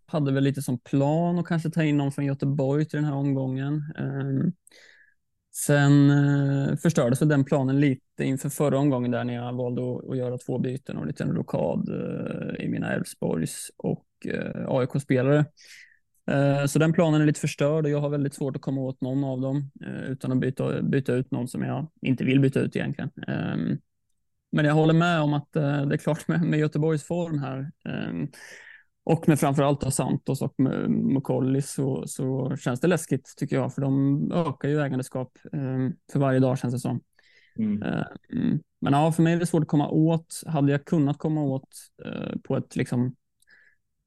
hade 0.06 0.32
väl 0.32 0.44
lite 0.44 0.62
som 0.62 0.78
plan 0.78 1.38
att 1.38 1.46
kanske 1.46 1.70
ta 1.70 1.82
in 1.82 1.96
någon 1.96 2.12
från 2.12 2.25
Göteborg 2.25 2.84
till 2.84 2.96
den 2.96 3.04
här 3.04 3.14
omgången. 3.14 3.93
Ehm, 3.98 4.52
sen 5.54 6.10
eh, 6.10 6.76
förstördes 6.76 7.19
den 7.19 7.44
planen 7.44 7.81
lite 7.81 8.24
inför 8.24 8.48
förra 8.48 8.79
omgången 8.79 9.10
där 9.10 9.24
när 9.24 9.34
jag 9.34 9.53
valde 9.53 9.82
att, 10.10 10.17
göra 10.17 10.38
två 10.38 10.58
byten 10.58 10.96
och 10.96 11.03
en 11.03 11.08
liten 11.08 11.34
rockad 11.34 11.88
eh, 11.88 12.65
i 12.65 12.69
mina 12.69 12.93
Elfsborgs 12.93 13.70
och 13.76 14.06
AIK-spelare. 14.67 15.44
Så 16.69 16.79
den 16.79 16.93
planen 16.93 17.20
är 17.20 17.26
lite 17.26 17.41
förstörd 17.41 17.84
och 17.84 17.91
jag 17.91 18.00
har 18.00 18.08
väldigt 18.08 18.34
svårt 18.34 18.56
att 18.56 18.62
komma 18.62 18.81
åt 18.81 19.00
någon 19.00 19.24
av 19.24 19.41
dem 19.41 19.70
utan 20.06 20.32
att 20.32 20.38
byta, 20.38 20.82
byta 20.82 21.15
ut 21.15 21.31
någon 21.31 21.48
som 21.48 21.62
jag 21.62 21.86
inte 22.03 22.24
vill 22.24 22.41
byta 22.41 22.60
ut 22.60 22.76
egentligen. 22.76 23.10
Ehm, 23.29 23.79
men 24.53 24.65
jag 24.65 24.74
håller 24.74 24.94
med 24.94 25.20
om 25.20 25.34
att 25.34 25.56
eh, 25.56 25.86
det 25.86 25.94
är 25.94 25.98
klart 25.98 26.29
med, 26.29 26.43
med 26.43 26.58
Göteborgs 26.58 27.05
form 27.05 27.38
här 27.38 27.70
eh, 27.88 28.29
och 29.05 29.29
med 29.29 29.41
framförallt 29.41 29.94
Santos 29.94 30.43
och 30.43 30.55
Mukolli 30.88 31.62
så, 31.62 32.05
så 32.06 32.56
känns 32.56 32.81
det 32.81 32.88
läskigt 32.88 33.34
tycker 33.36 33.56
jag, 33.56 33.74
för 33.74 33.82
de 33.82 34.32
ökar 34.32 34.69
ju 34.69 34.81
ägandeskap 34.81 35.38
eh, 35.53 35.88
för 36.12 36.19
varje 36.19 36.38
dag 36.38 36.58
känns 36.58 36.74
det 36.74 36.81
som. 36.81 37.00
Mm. 37.58 37.82
mm. 37.82 38.60
Men 38.81 38.93
ja, 38.93 39.12
för 39.12 39.22
mig 39.22 39.32
är 39.32 39.38
det 39.38 39.46
svårt 39.46 39.62
att 39.62 39.69
komma 39.69 39.88
åt. 39.88 40.43
Hade 40.46 40.72
jag 40.72 40.84
kunnat 40.84 41.19
komma 41.19 41.43
åt 41.43 41.69
eh, 42.05 42.38
på 42.44 42.56
ett 42.56 42.76
liksom 42.76 43.15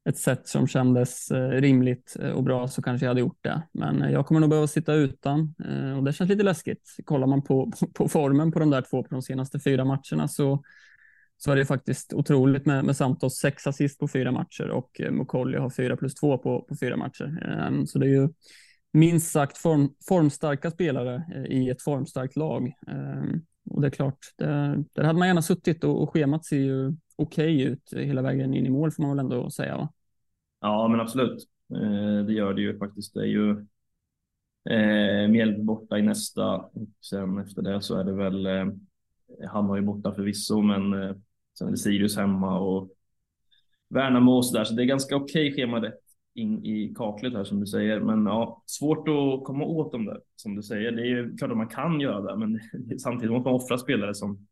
ett 0.10 0.18
sätt 0.18 0.48
som 0.48 0.68
kändes 0.68 1.32
eh, 1.32 1.50
rimligt 1.50 2.16
eh, 2.20 2.30
och 2.30 2.44
bra 2.44 2.68
så 2.68 2.82
kanske 2.82 3.06
jag 3.06 3.10
hade 3.10 3.20
gjort 3.20 3.40
det. 3.42 3.62
Men 3.72 4.02
eh, 4.02 4.12
jag 4.12 4.26
kommer 4.26 4.40
nog 4.40 4.50
behöva 4.50 4.68
sitta 4.68 4.94
utan 4.94 5.56
och 5.98 6.04
det 6.04 6.14
känns 6.14 6.30
lite 6.30 6.44
läskigt. 6.44 6.96
Kollar 7.06 7.28
man 7.28 7.42
på, 7.42 7.72
på 7.94 8.08
formen 8.08 8.52
på 8.52 8.60
de 8.60 8.70
där 8.70 8.82
två 8.82 9.04
på 9.04 9.10
de 9.10 9.22
senaste 9.22 9.60
fyra 9.60 9.86
matcherna 9.86 10.28
så, 10.28 10.64
så 11.38 11.52
är 11.52 11.56
det 11.56 11.66
faktiskt 11.66 12.14
otroligt 12.14 12.66
med, 12.66 12.86
med 12.86 12.96
Santos 12.96 13.40
sex 13.40 13.68
assist 13.68 14.00
på 14.00 14.08
fyra 14.08 14.32
matcher 14.32 14.70
och 14.70 15.02
Mukolli 15.12 15.58
har 15.58 15.70
fyra 15.70 15.98
plus 15.98 16.16
två 16.16 16.38
på, 16.38 16.62
på 16.62 16.76
fyra 16.80 16.98
matcher. 16.98 17.44
Ehm, 17.46 17.88
så 17.88 18.00
det 18.00 18.06
är 18.06 18.22
ju 18.22 18.30
minst 18.94 19.32
sagt 19.32 19.58
form, 19.58 19.90
formstarka 20.08 20.72
spelare 20.72 21.46
i 21.50 21.70
ett 21.70 21.82
formstarkt 21.82 22.36
lag. 22.36 22.74
Ehm, 22.88 23.42
och 23.70 23.82
det 23.82 23.88
är 23.88 23.92
klart, 23.92 24.20
där, 24.38 24.84
där 24.94 25.04
hade 25.04 25.20
man 25.20 25.28
gärna 25.28 25.42
suttit 25.42 25.84
och, 25.84 26.04
och 26.04 26.14
schemat 26.14 26.46
ser 26.46 26.58
ju 26.58 26.94
okej 27.16 27.56
okay 27.56 27.62
ut 27.62 27.94
hela 27.94 28.22
vägen 28.22 28.54
in 28.54 28.66
i 28.66 28.70
mål 28.70 28.92
får 28.92 29.04
man 29.04 29.18
väl 29.18 29.20
ändå 29.20 29.50
säga. 29.50 29.78
Va? 29.78 29.94
Ja, 30.62 30.88
men 30.88 31.00
absolut. 31.00 31.48
Eh, 31.76 32.26
det 32.26 32.34
gör 32.34 32.54
det 32.54 32.62
ju 32.62 32.78
faktiskt. 32.78 33.14
Det 33.14 33.20
är 33.20 33.26
ju 33.26 33.52
eh, 34.70 35.30
Mjällby 35.30 35.64
borta 35.64 35.98
i 35.98 36.02
nästa 36.02 36.58
och 36.58 36.88
sen 37.10 37.38
efter 37.38 37.62
det 37.62 37.82
så 37.82 37.96
är 37.96 38.04
det 38.04 38.14
väl 38.14 38.46
eh, 38.46 38.66
Hammar 39.50 39.76
ju 39.76 39.82
borta 39.82 40.14
förvisso, 40.14 40.62
men 40.62 40.94
eh, 40.94 41.16
sen 41.58 41.68
är 41.68 41.72
det 41.72 41.78
Sirius 41.78 42.18
hemma 42.18 42.60
och 42.60 42.90
Värnamo 43.90 44.32
och 44.32 44.46
så 44.46 44.58
där, 44.58 44.64
så 44.64 44.74
det 44.74 44.84
är 44.84 44.86
ganska 44.86 45.16
okej 45.16 45.52
okay 45.52 45.56
schema 45.56 45.82
rätt 45.82 46.00
in 46.34 46.66
i 46.66 46.94
kaklet 46.98 47.34
här 47.34 47.44
som 47.44 47.60
du 47.60 47.66
säger. 47.66 48.00
Men 48.00 48.26
ja, 48.26 48.64
svårt 48.66 49.08
att 49.08 49.44
komma 49.44 49.66
åt 49.66 49.92
dem 49.92 50.06
där 50.06 50.22
som 50.36 50.56
du 50.56 50.64
säger. 50.64 50.92
Det 50.92 51.02
är 51.02 51.06
ju 51.06 51.38
klart 51.38 51.52
att 51.52 51.58
man 51.58 51.68
kan 51.68 52.02
göra 52.02 52.22
det, 52.22 52.38
men 52.38 52.60
samtidigt 53.00 53.32
måste 53.32 53.50
man 53.50 53.56
offra 53.56 53.78
spelare 53.78 54.14
som 54.14 54.48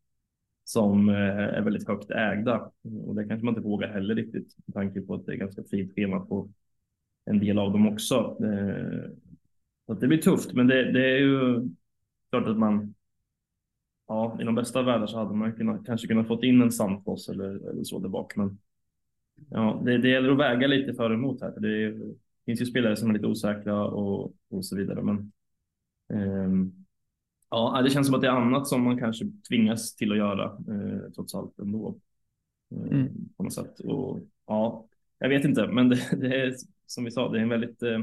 som 0.67 1.09
eh, 1.09 1.15
är 1.37 1.61
väldigt 1.61 1.87
högt 1.87 2.11
ägda. 2.11 2.71
Och 3.05 3.15
det 3.15 3.27
kanske 3.27 3.45
man 3.45 3.55
inte 3.55 3.67
vågar 3.67 3.87
heller 3.87 4.15
riktigt 4.15 4.55
med 4.65 4.73
tanke 4.73 5.01
på 5.01 5.13
att 5.13 5.25
det 5.25 5.33
är 5.33 5.37
ganska 5.37 5.63
fint 5.63 5.95
schema 5.95 6.19
på 6.19 6.49
en 7.25 7.39
del 7.39 7.59
av 7.59 7.71
dem 7.71 7.87
också. 7.87 8.37
Eh, 8.43 9.09
så 9.85 9.93
det 9.93 10.07
blir 10.07 10.17
tufft, 10.17 10.53
men 10.53 10.67
det, 10.67 10.91
det 10.91 11.05
är 11.05 11.17
ju 11.17 11.69
klart 12.29 12.47
att 12.47 12.57
man 12.57 12.93
ja, 14.07 14.37
i 14.41 14.43
de 14.43 14.55
bästa 14.55 14.81
världar 14.81 15.07
så 15.07 15.17
hade 15.17 15.35
man 15.35 15.53
kunnat, 15.53 15.85
kanske 15.85 16.07
kunnat 16.07 16.27
fått 16.27 16.43
in 16.43 16.61
en 16.61 16.71
Santos 16.71 17.29
eller, 17.29 17.69
eller 17.69 17.83
så 17.83 17.99
där 17.99 18.09
bak. 18.09 18.35
Men 18.35 18.59
ja, 19.49 19.81
det, 19.85 19.97
det 19.97 20.09
gäller 20.09 20.31
att 20.31 20.39
väga 20.39 20.67
lite 20.67 20.93
för 20.93 21.09
och 21.09 21.15
emot 21.15 21.41
här. 21.41 21.51
För 21.51 21.59
det 21.59 21.93
finns 22.45 22.61
ju 22.61 22.65
spelare 22.65 22.95
som 22.95 23.09
är 23.09 23.13
lite 23.13 23.27
osäkra 23.27 23.85
och, 23.85 24.33
och 24.49 24.65
så 24.65 24.75
vidare. 24.75 25.01
Men 25.01 25.31
eh, 26.13 26.71
ja, 27.49 27.81
det 27.83 27.89
känns 27.89 28.07
som 28.07 28.15
att 28.15 28.21
det 28.21 28.27
är 28.27 28.31
annat 28.31 28.67
som 28.67 28.83
man 28.83 28.99
kanske 28.99 29.25
tvingas 29.49 29.95
till 29.95 30.11
att 30.11 30.17
göra 30.17 30.45
eh, 30.45 31.11
trots 31.15 31.35
allt 31.35 31.59
ändå. 31.59 31.99
Eh, 32.71 32.97
mm. 32.97 33.09
På 33.37 33.43
något 33.43 33.53
sätt. 33.53 33.79
Och, 33.79 34.19
ja, 34.47 34.87
jag 35.19 35.29
vet 35.29 35.45
inte, 35.45 35.67
men 35.67 35.89
det, 35.89 36.09
det, 36.11 36.41
är 36.41 36.53
som 36.85 37.03
vi 37.03 37.11
sa, 37.11 37.29
det 37.29 37.37
är 37.37 37.43
en 37.43 37.49
väldigt 37.49 37.83
eh, 37.83 37.99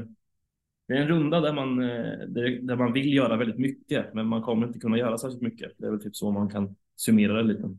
det 0.87 0.93
är 0.93 1.01
en 1.01 1.07
runda 1.07 1.39
där 1.39 1.53
man, 1.53 1.83
eh, 1.83 2.19
där 2.61 2.75
man 2.75 2.93
vill 2.93 3.13
göra 3.13 3.37
väldigt 3.37 3.57
mycket, 3.57 4.13
men 4.13 4.27
man 4.27 4.41
kommer 4.41 4.67
inte 4.67 4.79
kunna 4.79 4.97
göra 4.97 5.17
särskilt 5.17 5.41
mycket. 5.41 5.71
Det 5.77 5.87
är 5.87 5.91
väl 5.91 6.01
typ 6.01 6.15
så 6.15 6.31
man 6.31 6.49
kan 6.49 6.75
summera 6.95 7.33
det 7.33 7.43
lite. 7.43 7.77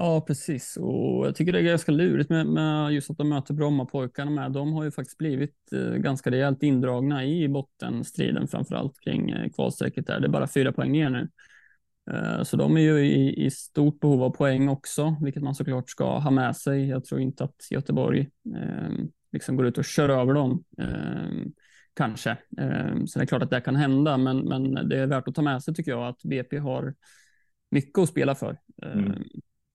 Ja, 0.00 0.20
precis. 0.20 0.76
Och 0.76 1.26
jag 1.26 1.36
tycker 1.36 1.52
det 1.52 1.58
är 1.58 1.62
ganska 1.62 1.92
lurigt 1.92 2.30
med, 2.30 2.46
med 2.46 2.92
just 2.92 3.10
att 3.10 3.18
de 3.18 3.28
möter 3.28 3.54
Brommapojkarna 3.54 4.30
med. 4.30 4.52
De 4.52 4.72
har 4.72 4.84
ju 4.84 4.90
faktiskt 4.90 5.18
blivit 5.18 5.72
eh, 5.72 5.90
ganska 5.90 6.30
rejält 6.30 6.62
indragna 6.62 7.24
i 7.24 7.48
bottenstriden, 7.48 8.48
framför 8.48 8.74
allt 8.74 9.00
kring 9.00 9.30
eh, 9.30 9.50
kvalstrecket 9.50 10.06
där. 10.06 10.20
Det 10.20 10.26
är 10.26 10.30
bara 10.30 10.46
fyra 10.46 10.72
poäng 10.72 10.92
ner 10.92 11.10
nu. 11.10 11.28
Eh, 12.10 12.42
så 12.42 12.56
de 12.56 12.76
är 12.76 12.80
ju 12.80 13.06
i, 13.06 13.46
i, 13.46 13.50
stort 13.50 14.00
behov 14.00 14.22
av 14.22 14.30
poäng 14.30 14.68
också, 14.68 15.16
vilket 15.22 15.42
man 15.42 15.54
såklart 15.54 15.90
ska 15.90 16.18
ha 16.18 16.30
med 16.30 16.56
sig. 16.56 16.88
Jag 16.88 17.04
tror 17.04 17.20
inte 17.20 17.44
att 17.44 17.70
Göteborg 17.70 18.20
eh, 18.56 18.90
liksom 19.32 19.56
går 19.56 19.66
ut 19.66 19.78
och 19.78 19.84
kör 19.84 20.08
över 20.08 20.34
dem. 20.34 20.64
Eh, 20.78 21.48
kanske. 21.94 22.30
Eh, 22.58 23.04
så 23.06 23.18
det 23.18 23.24
är 23.24 23.26
klart 23.26 23.42
att 23.42 23.50
det 23.50 23.60
kan 23.60 23.76
hända, 23.76 24.16
men, 24.16 24.38
men 24.38 24.88
det 24.88 24.98
är 24.98 25.06
värt 25.06 25.28
att 25.28 25.34
ta 25.34 25.42
med 25.42 25.62
sig 25.62 25.74
tycker 25.74 25.90
jag 25.90 26.08
att 26.08 26.22
BP 26.22 26.58
har 26.58 26.94
mycket 27.70 27.98
att 27.98 28.08
spela 28.08 28.34
för. 28.34 28.58
Mm. 28.82 29.22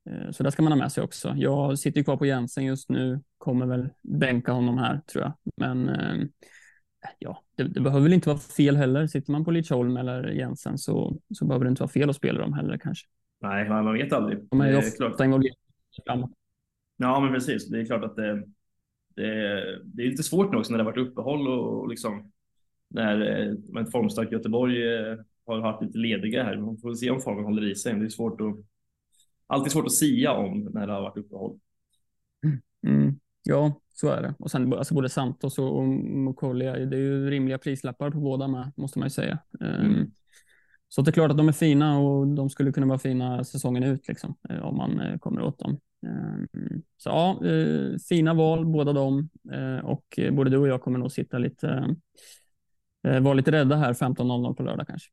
Eh, 0.09 0.31
så 0.31 0.43
det 0.43 0.51
ska 0.51 0.63
man 0.63 0.71
ha 0.71 0.79
med 0.79 0.91
sig 0.91 1.03
också. 1.03 1.33
Jag 1.37 1.79
sitter 1.79 1.97
ju 1.97 2.03
kvar 2.03 2.17
på 2.17 2.25
Jensen 2.25 2.65
just 2.65 2.89
nu, 2.89 3.21
kommer 3.37 3.65
väl 3.65 3.89
bänka 4.01 4.51
honom 4.51 4.77
här 4.77 5.01
tror 5.07 5.23
jag. 5.23 5.33
Men 5.57 5.89
ja, 7.19 7.43
det, 7.55 7.63
det, 7.63 7.81
behöver 7.81 8.03
väl 8.03 8.13
inte 8.13 8.29
vara 8.29 8.39
fel 8.39 8.75
heller. 8.75 9.07
Sitter 9.07 9.31
man 9.31 9.45
på 9.45 9.51
Lidsholm 9.51 9.97
eller 9.97 10.27
Jensen 10.27 10.77
så, 10.77 11.17
så 11.33 11.45
behöver 11.45 11.65
det 11.65 11.69
inte 11.69 11.81
vara 11.81 11.91
fel 11.91 12.09
att 12.09 12.15
spela 12.15 12.39
dem 12.39 12.53
heller 12.53 12.77
kanske. 12.77 13.07
Nej, 13.41 13.69
man 13.69 13.93
vet 13.93 14.13
aldrig. 14.13 14.39
De 14.49 14.61
är, 14.61 14.67
är 14.67 14.77
ofta 15.11 15.25
involverade 15.25 15.57
framåt. 16.05 16.31
Ja, 16.97 17.19
men 17.19 17.33
precis. 17.33 17.69
Det 17.69 17.81
är 17.81 17.85
klart 17.85 18.03
att 18.03 18.15
det, 18.15 18.43
det, 19.15 19.81
det 19.83 20.03
är 20.03 20.09
lite 20.09 20.23
svårt 20.23 20.51
nu 20.51 20.57
också 20.57 20.71
när 20.71 20.77
det 20.77 20.83
har 20.83 20.91
varit 20.91 21.07
uppehåll 21.07 21.47
och, 21.47 21.79
och 21.79 21.89
liksom 21.89 22.31
när 22.89 23.21
eh, 23.21 23.81
ett 23.81 23.91
formstarkt 23.91 24.31
Göteborg 24.31 24.95
eh, 24.95 25.17
har 25.45 25.61
varit 25.61 25.83
lite 25.83 25.97
lediga 25.97 26.43
här. 26.43 26.57
Man 26.57 26.77
får 26.77 26.93
se 26.93 27.09
om 27.09 27.21
formen 27.21 27.43
håller 27.43 27.71
i 27.71 27.75
sig. 27.75 27.93
Det 27.93 28.05
är 28.05 28.09
svårt 28.09 28.41
att 28.41 28.55
alltid 29.47 29.71
svårt 29.71 29.85
att 29.85 29.93
sia 29.93 30.33
om 30.33 30.59
när 30.73 30.87
det 30.87 30.93
har 30.93 31.01
varit 31.01 31.17
uppehåll. 31.17 31.59
Mm. 32.87 33.19
Ja, 33.43 33.81
så 33.93 34.07
är 34.07 34.21
det. 34.21 34.33
Och 34.39 34.51
sen 34.51 34.73
alltså 34.73 34.93
både 34.93 35.09
Santos 35.09 35.57
och 35.57 35.83
Mokolia, 35.83 36.73
det 36.73 36.95
är 36.95 37.01
ju 37.01 37.29
rimliga 37.29 37.57
prislappar 37.57 38.11
på 38.11 38.19
båda 38.19 38.47
med, 38.47 38.71
måste 38.75 38.99
man 38.99 39.05
ju 39.05 39.09
säga. 39.09 39.39
Ehm, 39.61 39.85
mm. 39.85 40.11
Så 40.89 41.01
det 41.01 41.09
är 41.09 41.13
klart 41.13 41.31
att 41.31 41.37
de 41.37 41.47
är 41.47 41.53
fina 41.53 41.99
och 41.99 42.27
de 42.27 42.49
skulle 42.49 42.71
kunna 42.71 42.87
vara 42.87 42.99
fina 42.99 43.43
säsongen 43.43 43.83
ut 43.83 44.07
liksom, 44.07 44.35
eh, 44.49 44.65
om 44.65 44.77
man 44.77 45.19
kommer 45.19 45.41
åt 45.41 45.59
dem. 45.59 45.79
Ehm, 46.07 46.47
så 46.97 47.09
ja, 47.09 47.45
eh, 47.47 47.97
fina 48.09 48.33
val 48.33 48.65
båda 48.65 48.93
de 48.93 49.29
eh, 49.51 49.85
och 49.85 50.19
både 50.31 50.49
du 50.49 50.57
och 50.57 50.67
jag 50.67 50.81
kommer 50.81 50.99
nog 50.99 51.11
sitta 51.11 51.37
lite, 51.37 51.95
eh, 53.07 53.19
vara 53.19 53.33
lite 53.33 53.51
rädda 53.51 53.75
här 53.75 53.93
15.00 53.93 54.53
på 54.53 54.63
lördag 54.63 54.87
kanske. 54.87 55.09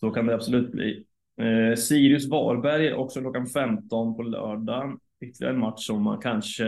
Så 0.00 0.10
kan 0.10 0.26
det 0.26 0.34
absolut 0.34 0.72
bli. 0.72 1.06
Eh, 1.40 1.76
Sirius 1.76 2.28
Varberg 2.28 2.92
också 2.92 3.20
klockan 3.20 3.46
15 3.46 4.16
på 4.16 4.22
lördag. 4.22 5.00
Ytterligare 5.20 5.54
en 5.54 5.60
match 5.60 5.86
som 5.86 6.02
man 6.02 6.20
kanske 6.20 6.64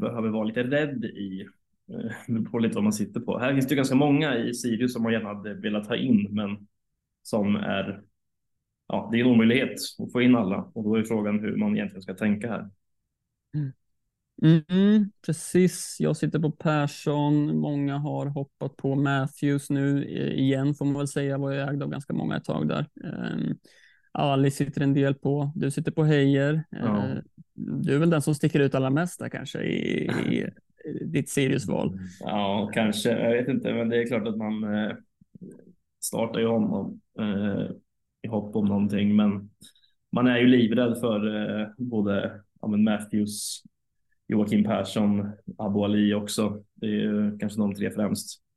behöver 0.00 0.28
vara 0.28 0.44
lite 0.44 0.62
rädd 0.62 1.04
i. 1.04 1.46
Eh, 1.92 2.42
på 2.50 2.58
lite 2.58 2.74
vad 2.74 2.84
man 2.84 2.92
sitter 2.92 3.20
på. 3.20 3.38
Här 3.38 3.54
finns 3.54 3.66
det 3.66 3.74
ganska 3.74 3.94
många 3.94 4.36
i 4.36 4.54
Sirius 4.54 4.92
som 4.92 5.02
man 5.02 5.12
gärna 5.12 5.28
hade 5.28 5.54
velat 5.54 5.86
ha 5.86 5.96
in, 5.96 6.28
men 6.30 6.68
som 7.22 7.56
är 7.56 8.02
ja, 8.88 9.08
det 9.12 9.18
är 9.18 9.24
en 9.24 9.30
omöjlighet 9.30 9.74
att 9.98 10.12
få 10.12 10.22
in 10.22 10.36
alla 10.36 10.70
och 10.74 10.84
då 10.84 10.94
är 10.94 11.02
frågan 11.02 11.40
hur 11.40 11.56
man 11.56 11.76
egentligen 11.76 12.02
ska 12.02 12.14
tänka 12.14 12.48
här. 12.48 12.70
Mm, 13.54 13.72
mm 14.68 15.10
precis, 15.26 15.96
jag 16.00 16.16
sitter 16.16 16.38
på 16.38 16.50
Persson. 16.50 17.58
Många 17.58 17.98
har 17.98 18.26
hoppat 18.26 18.76
på 18.76 18.94
Matthews 18.94 19.70
nu 19.70 20.04
eh, 20.04 20.38
igen 20.38 20.74
får 20.74 20.84
man 20.84 20.94
väl 20.94 21.08
säga. 21.08 21.38
Var 21.38 21.52
jag 21.52 21.68
ägd 21.68 21.82
av 21.82 21.90
ganska 21.90 22.12
många 22.12 22.36
ett 22.36 22.44
tag 22.44 22.68
där. 22.68 22.86
Um, 23.04 23.58
Ali 24.18 24.50
sitter 24.50 24.82
en 24.82 24.94
del 24.94 25.14
på. 25.14 25.52
Du 25.54 25.70
sitter 25.70 25.92
på 25.92 26.04
Heijer. 26.04 26.64
Ja. 26.70 26.86
Uh, 26.86 27.18
du 27.54 27.94
är 27.94 27.98
väl 27.98 28.10
den 28.10 28.22
som 28.22 28.34
sticker 28.34 28.60
ut 28.60 28.74
allra 28.74 28.90
mest 28.90 29.18
där 29.18 29.28
kanske 29.28 29.62
i, 29.62 30.06
i 30.06 30.50
ditt 31.04 31.28
Sirius-val. 31.28 31.98
Ja, 32.20 32.70
kanske. 32.74 33.10
Jag 33.10 33.30
vet 33.30 33.48
inte, 33.48 33.74
men 33.74 33.88
det 33.88 34.02
är 34.02 34.06
klart 34.06 34.28
att 34.28 34.36
man 34.36 34.64
uh, 34.64 34.94
startar 36.00 36.40
ju 36.40 36.46
honom 36.46 37.00
uh, 37.20 37.70
i 38.22 38.28
hopp 38.28 38.56
om 38.56 38.66
någonting, 38.66 39.16
men 39.16 39.50
man 40.12 40.26
är 40.26 40.38
ju 40.38 40.46
livrädd 40.46 41.00
för 41.00 41.74
både 41.78 42.40
ja, 42.60 42.68
men 42.68 42.84
Matthews, 42.84 43.62
Joakim 44.28 44.64
Persson, 44.64 45.30
Abu 45.58 45.80
Ali 45.80 46.14
också. 46.14 46.64
Det 46.74 46.86
är 46.86 46.90
ju 46.90 47.38
kanske 47.38 47.60
de 47.60 47.74
tre 47.74 47.90
främst. 47.90 48.47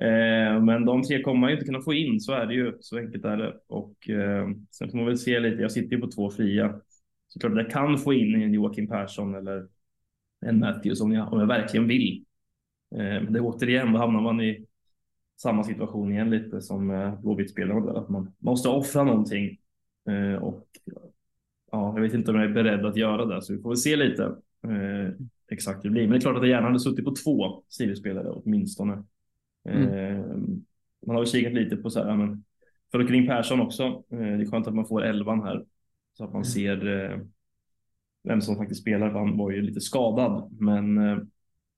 Eh, 0.00 0.62
men 0.62 0.84
de 0.84 1.02
tre 1.02 1.22
kommer 1.22 1.40
man 1.40 1.50
ju 1.50 1.54
inte 1.54 1.66
kunna 1.66 1.80
få 1.80 1.94
in, 1.94 2.20
så 2.20 2.32
är 2.32 2.46
det 2.46 2.54
ju. 2.54 2.76
Så 2.80 2.98
enkelt 2.98 3.24
är 3.24 3.36
det. 3.36 3.54
Och 3.66 4.10
eh, 4.10 4.48
sen 4.70 4.90
får 4.90 4.96
man 4.96 5.06
väl 5.06 5.18
se 5.18 5.40
lite. 5.40 5.62
Jag 5.62 5.72
sitter 5.72 5.96
ju 5.96 6.02
på 6.02 6.10
två 6.10 6.30
fria. 6.30 6.80
Så 7.28 7.40
klart 7.40 7.52
jag 7.56 7.70
kan 7.70 7.98
få 7.98 8.12
in 8.12 8.42
en 8.42 8.52
Joakim 8.54 8.88
Persson 8.88 9.34
eller 9.34 9.66
en 10.46 10.58
Matthews 10.58 11.00
om 11.00 11.12
jag, 11.12 11.32
om 11.32 11.40
jag 11.40 11.46
verkligen 11.46 11.88
vill. 11.88 12.24
Eh, 12.94 12.98
men 12.98 13.32
det 13.32 13.38
är 13.38 13.44
återigen, 13.44 13.92
då 13.92 13.98
hamnar 13.98 14.20
man 14.20 14.40
i 14.40 14.66
samma 15.42 15.64
situation 15.64 16.12
igen 16.12 16.30
lite 16.30 16.62
som 16.62 16.90
eh, 16.90 17.20
Blåvitt-spelarna. 17.20 17.92
Att 17.92 18.08
man 18.08 18.32
måste 18.38 18.68
offra 18.68 19.04
någonting. 19.04 19.58
Eh, 20.08 20.42
och 20.42 20.66
ja, 21.72 21.92
jag 21.94 22.02
vet 22.02 22.14
inte 22.14 22.30
om 22.30 22.36
jag 22.36 22.50
är 22.50 22.54
beredd 22.54 22.86
att 22.86 22.96
göra 22.96 23.24
det, 23.24 23.42
så 23.42 23.52
vi 23.52 23.62
får 23.62 23.68
väl 23.70 23.76
se 23.76 23.96
lite 23.96 24.24
eh, 24.64 25.14
exakt 25.50 25.84
hur 25.84 25.88
det 25.88 25.92
blir. 25.92 26.02
Men 26.02 26.10
det 26.10 26.16
är 26.16 26.20
klart 26.20 26.36
att 26.36 26.42
jag 26.42 26.50
gärna 26.50 26.66
hade 26.66 26.80
suttit 26.80 27.04
på 27.04 27.14
två 27.24 27.62
Sirius-spelare 27.68 28.30
åtminstone. 28.30 29.04
Mm. 29.68 29.88
Eh, 29.88 30.24
man 31.06 31.16
har 31.16 31.22
väl 31.22 31.30
kikat 31.30 31.52
lite 31.52 31.76
på 31.76 31.90
så 31.90 32.04
här, 32.04 32.16
men 32.16 32.44
för 32.92 33.06
kring 33.06 33.26
Persson 33.26 33.60
också. 33.60 33.82
Eh, 33.84 34.18
det 34.18 34.42
är 34.42 34.50
skönt 34.50 34.66
att 34.66 34.74
man 34.74 34.86
får 34.86 35.04
elvan 35.04 35.42
här 35.42 35.64
så 36.12 36.24
att 36.24 36.32
man 36.32 36.42
mm. 36.42 36.44
ser 36.44 36.86
eh, 36.86 37.18
vem 38.24 38.40
som 38.40 38.56
faktiskt 38.56 38.80
spelar. 38.80 39.10
För 39.10 39.18
han 39.18 39.36
var 39.36 39.50
ju 39.50 39.62
lite 39.62 39.80
skadad, 39.80 40.56
men 40.60 40.98
eh, 40.98 41.18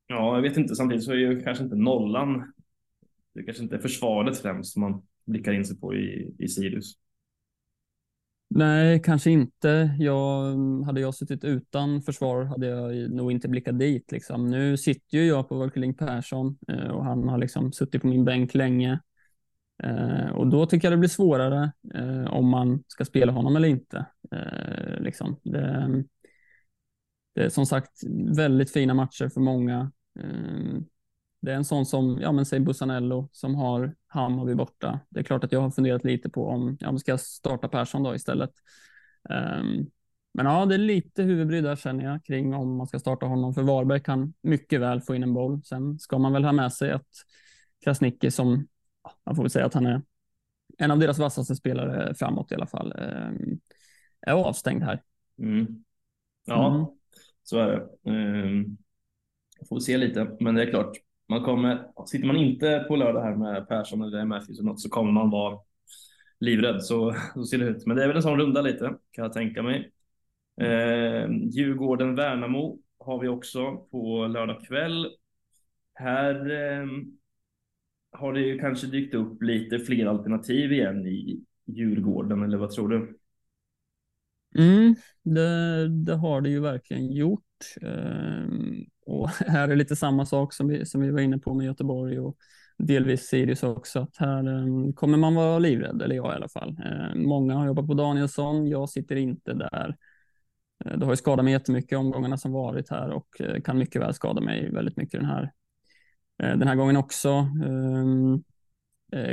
ja, 0.07 0.35
jag 0.35 0.43
vet 0.43 0.57
inte. 0.57 0.75
Samtidigt 0.75 1.05
så 1.05 1.13
är 1.13 1.17
ju 1.17 1.41
kanske 1.41 1.65
inte 1.65 1.77
nollan. 1.77 2.53
Det 3.35 3.43
kanske 3.43 3.63
inte 3.63 3.77
är 3.77 3.81
försvaret 3.81 4.39
främst 4.39 4.73
som 4.73 4.83
man 4.83 5.03
blickar 5.25 5.53
in 5.53 5.65
sig 5.65 5.81
på 5.81 5.95
i, 5.95 6.35
i 6.39 6.49
Sirius. 6.49 6.95
Nej, 8.55 9.03
kanske 9.03 9.31
inte. 9.31 9.97
Jag, 9.99 10.53
mm, 10.53 10.83
hade 10.83 11.01
jag 11.01 11.15
suttit 11.15 11.45
utan 11.45 12.03
försvar 12.03 12.45
hade 12.45 12.67
jag 12.67 13.11
nog 13.11 13.33
inte 13.33 13.49
blickat 13.49 13.79
dit. 13.79 14.13
Liksom. 14.13 14.51
Nu 14.51 14.77
sitter 14.77 15.19
ju 15.19 15.27
jag 15.27 15.49
på 15.49 15.55
Volkerling 15.55 15.95
Persson 15.95 16.59
eh, 16.69 16.89
och 16.89 17.05
han 17.05 17.29
har 17.29 17.39
liksom 17.39 17.73
suttit 17.73 18.03
på 18.03 18.09
min 18.09 18.25
bänk 18.25 18.55
länge. 18.55 19.01
Eh, 19.83 20.31
och 20.31 20.47
då 20.47 20.67
tycker 20.67 20.87
jag 20.87 20.93
det 20.93 21.01
blir 21.01 21.09
svårare 21.09 21.73
eh, 21.95 22.35
om 22.35 22.49
man 22.49 22.85
ska 22.87 23.05
spela 23.05 23.33
honom 23.33 23.57
eller 23.57 23.69
inte. 23.69 24.07
Liksom. 24.99 25.41
Det, 25.43 25.67
mm, 25.67 26.05
det, 27.35 27.45
är 27.45 27.49
som 27.49 27.67
sagt 27.67 27.91
väldigt 28.37 28.73
fina 28.73 28.95
matcher 28.95 29.29
för 29.29 29.41
många. 29.41 29.93
Det 31.43 31.53
är 31.53 31.57
en 31.57 31.65
sån 31.65 31.87
som, 31.87 32.19
ja 32.21 32.33
men 32.33 32.47
säg 32.47 32.61
Bussanello 32.61 33.29
som 33.33 33.55
har 33.55 33.95
Hammarby 34.07 34.55
borta. 34.55 35.01
Det 35.09 35.21
är 35.21 35.25
klart 35.25 35.45
att 35.45 35.53
jag 35.53 35.61
har 35.61 35.71
funderat 35.71 36.05
lite 36.05 36.31
på 36.31 36.47
om, 36.49 36.77
ja 36.81 36.93
men 36.93 36.99
ska 36.99 37.13
jag 37.13 37.21
starta 37.21 37.69
Persson 37.69 38.03
då 38.03 38.15
istället? 38.15 38.51
Um, 39.29 39.91
men 40.35 40.47
ja, 40.47 40.67
det 40.67 40.75
är 40.75 40.79
lite 40.79 41.23
huvudbry 41.23 41.61
där 41.61 41.77
känner 41.77 42.05
jag 42.05 42.25
kring 42.25 42.55
om 42.55 42.77
man 42.77 42.87
ska 42.87 42.99
starta 42.99 43.27
honom, 43.27 43.55
för 43.55 43.63
Varberg 43.63 44.01
kan 44.01 44.35
mycket 44.43 44.81
väl 44.81 45.01
få 45.01 45.15
in 45.15 45.23
en 45.23 45.35
boll. 45.35 45.63
Sen 45.65 45.99
ska 45.99 46.19
man 46.19 46.33
väl 46.33 46.45
ha 46.45 46.53
med 46.53 46.73
sig 46.73 46.93
att 46.93 47.09
Krasniqi 47.85 48.31
som, 48.31 48.69
man 49.25 49.37
får 49.37 49.43
väl 49.43 49.51
säga 49.51 49.67
att 49.67 49.75
han 49.75 49.87
är 49.87 50.03
en 50.79 50.91
av 50.91 50.99
deras 50.99 51.19
vassaste 51.19 51.57
spelare 51.57 52.15
framåt 52.15 52.53
i 52.53 52.55
alla 52.55 52.67
fall, 52.67 52.93
um, 52.93 53.61
är 54.21 54.33
avstängd 54.33 54.83
här. 54.83 55.03
Mm. 55.39 55.85
Ja, 56.47 56.75
mm. 56.75 56.87
så 57.43 57.59
är 57.59 57.67
det. 57.67 58.11
Um, 58.11 58.79
får 59.69 59.81
se 59.81 59.99
lite, 59.99 60.37
men 60.41 60.55
det 60.55 60.63
är 60.63 60.71
klart, 60.71 60.97
man 61.33 61.45
kommer, 61.45 61.87
sitter 62.07 62.27
man 62.27 62.37
inte 62.37 62.85
på 62.89 62.97
lördag 62.97 63.23
här 63.23 63.37
med 63.37 63.69
Persson 63.69 64.03
eller 64.03 64.25
Matthews 64.25 64.59
eller 64.59 64.71
något 64.71 64.81
så 64.81 64.89
kommer 64.89 65.13
man 65.13 65.31
vara 65.31 65.59
livrädd. 66.41 66.85
Så, 66.85 67.15
så 67.35 67.45
ser 67.45 67.59
det 67.59 67.65
ut. 67.65 67.87
Men 67.87 67.97
det 67.97 68.03
är 68.03 68.09
väl 68.09 68.17
en 68.17 68.23
sån 68.23 68.39
runda 68.39 68.63
lite 68.63 68.97
kan 69.11 69.25
jag 69.25 69.33
tänka 69.33 69.63
mig. 69.63 69.93
Eh, 70.61 71.31
Djurgården-Värnamo 71.31 72.79
har 72.99 73.21
vi 73.21 73.29
också 73.29 73.77
på 73.77 74.27
lördag 74.27 74.65
kväll. 74.69 75.09
Här 75.95 76.51
eh, 76.51 76.87
har 78.13 78.33
det 78.33 78.41
ju 78.41 78.59
kanske 78.59 78.87
dykt 78.87 79.15
upp 79.15 79.43
lite 79.43 79.79
fler 79.79 80.07
alternativ 80.07 80.73
igen 80.73 81.07
i 81.07 81.45
Djurgården, 81.67 82.43
eller 82.43 82.59
vad 82.59 82.71
tror 82.71 82.89
du? 82.89 83.19
Mm, 84.59 84.95
det, 85.23 85.89
det, 85.89 86.15
har 86.15 86.41
det 86.41 86.51
ju 86.51 86.61
verkligen 86.61 87.13
gjort. 87.13 87.65
Eh, 87.83 88.47
och 89.07 89.29
här 89.47 89.69
är 89.69 89.77
lite 89.77 89.97
samma 89.97 90.27
sak 90.27 90.53
som 90.53 90.69
vi, 90.69 90.87
som 90.87 91.01
vi 91.01 91.11
var 91.11 91.21
inne 91.21 91.39
på 91.39 91.55
med 91.55 91.67
Göteborg 91.67 92.21
och 92.21 92.37
delvis 92.79 93.29
Sirius 93.29 93.63
också. 93.63 94.01
Att 94.01 94.17
här 94.17 94.49
um, 94.49 94.93
kommer 94.93 95.19
man 95.19 95.35
vara 95.35 95.59
livrädd, 95.59 96.03
eller 96.03 96.17
jag 96.17 96.33
i 96.33 96.37
alla 96.37 96.49
fall. 96.49 96.77
Ehm, 96.85 97.23
många 97.23 97.55
har 97.55 97.67
jobbat 97.67 97.87
på 97.87 97.95
Danielsson, 97.95 98.69
jag 98.69 98.89
sitter 98.89 99.17
inte 99.17 99.53
där. 99.53 99.97
Uh, 100.87 100.99
det 100.99 101.05
har 101.05 101.13
ju 101.13 101.17
skadat 101.17 101.45
mig 101.45 101.53
jättemycket 101.53 101.99
omgångarna 101.99 102.37
som 102.37 102.53
varit 102.53 102.91
här 102.91 103.11
och 103.11 103.29
uh, 103.41 103.61
kan 103.61 103.79
mycket 103.79 104.03
väl 104.03 104.15
skada 104.15 104.41
mig 104.41 104.71
väldigt 104.71 104.97
mycket 104.97 105.21
den 105.21 105.29
här, 105.29 105.43
uh, 106.43 106.59
den 106.59 106.69
här 106.69 106.77
gången 106.77 106.97
också. 106.97 107.31
Um, 107.65 108.45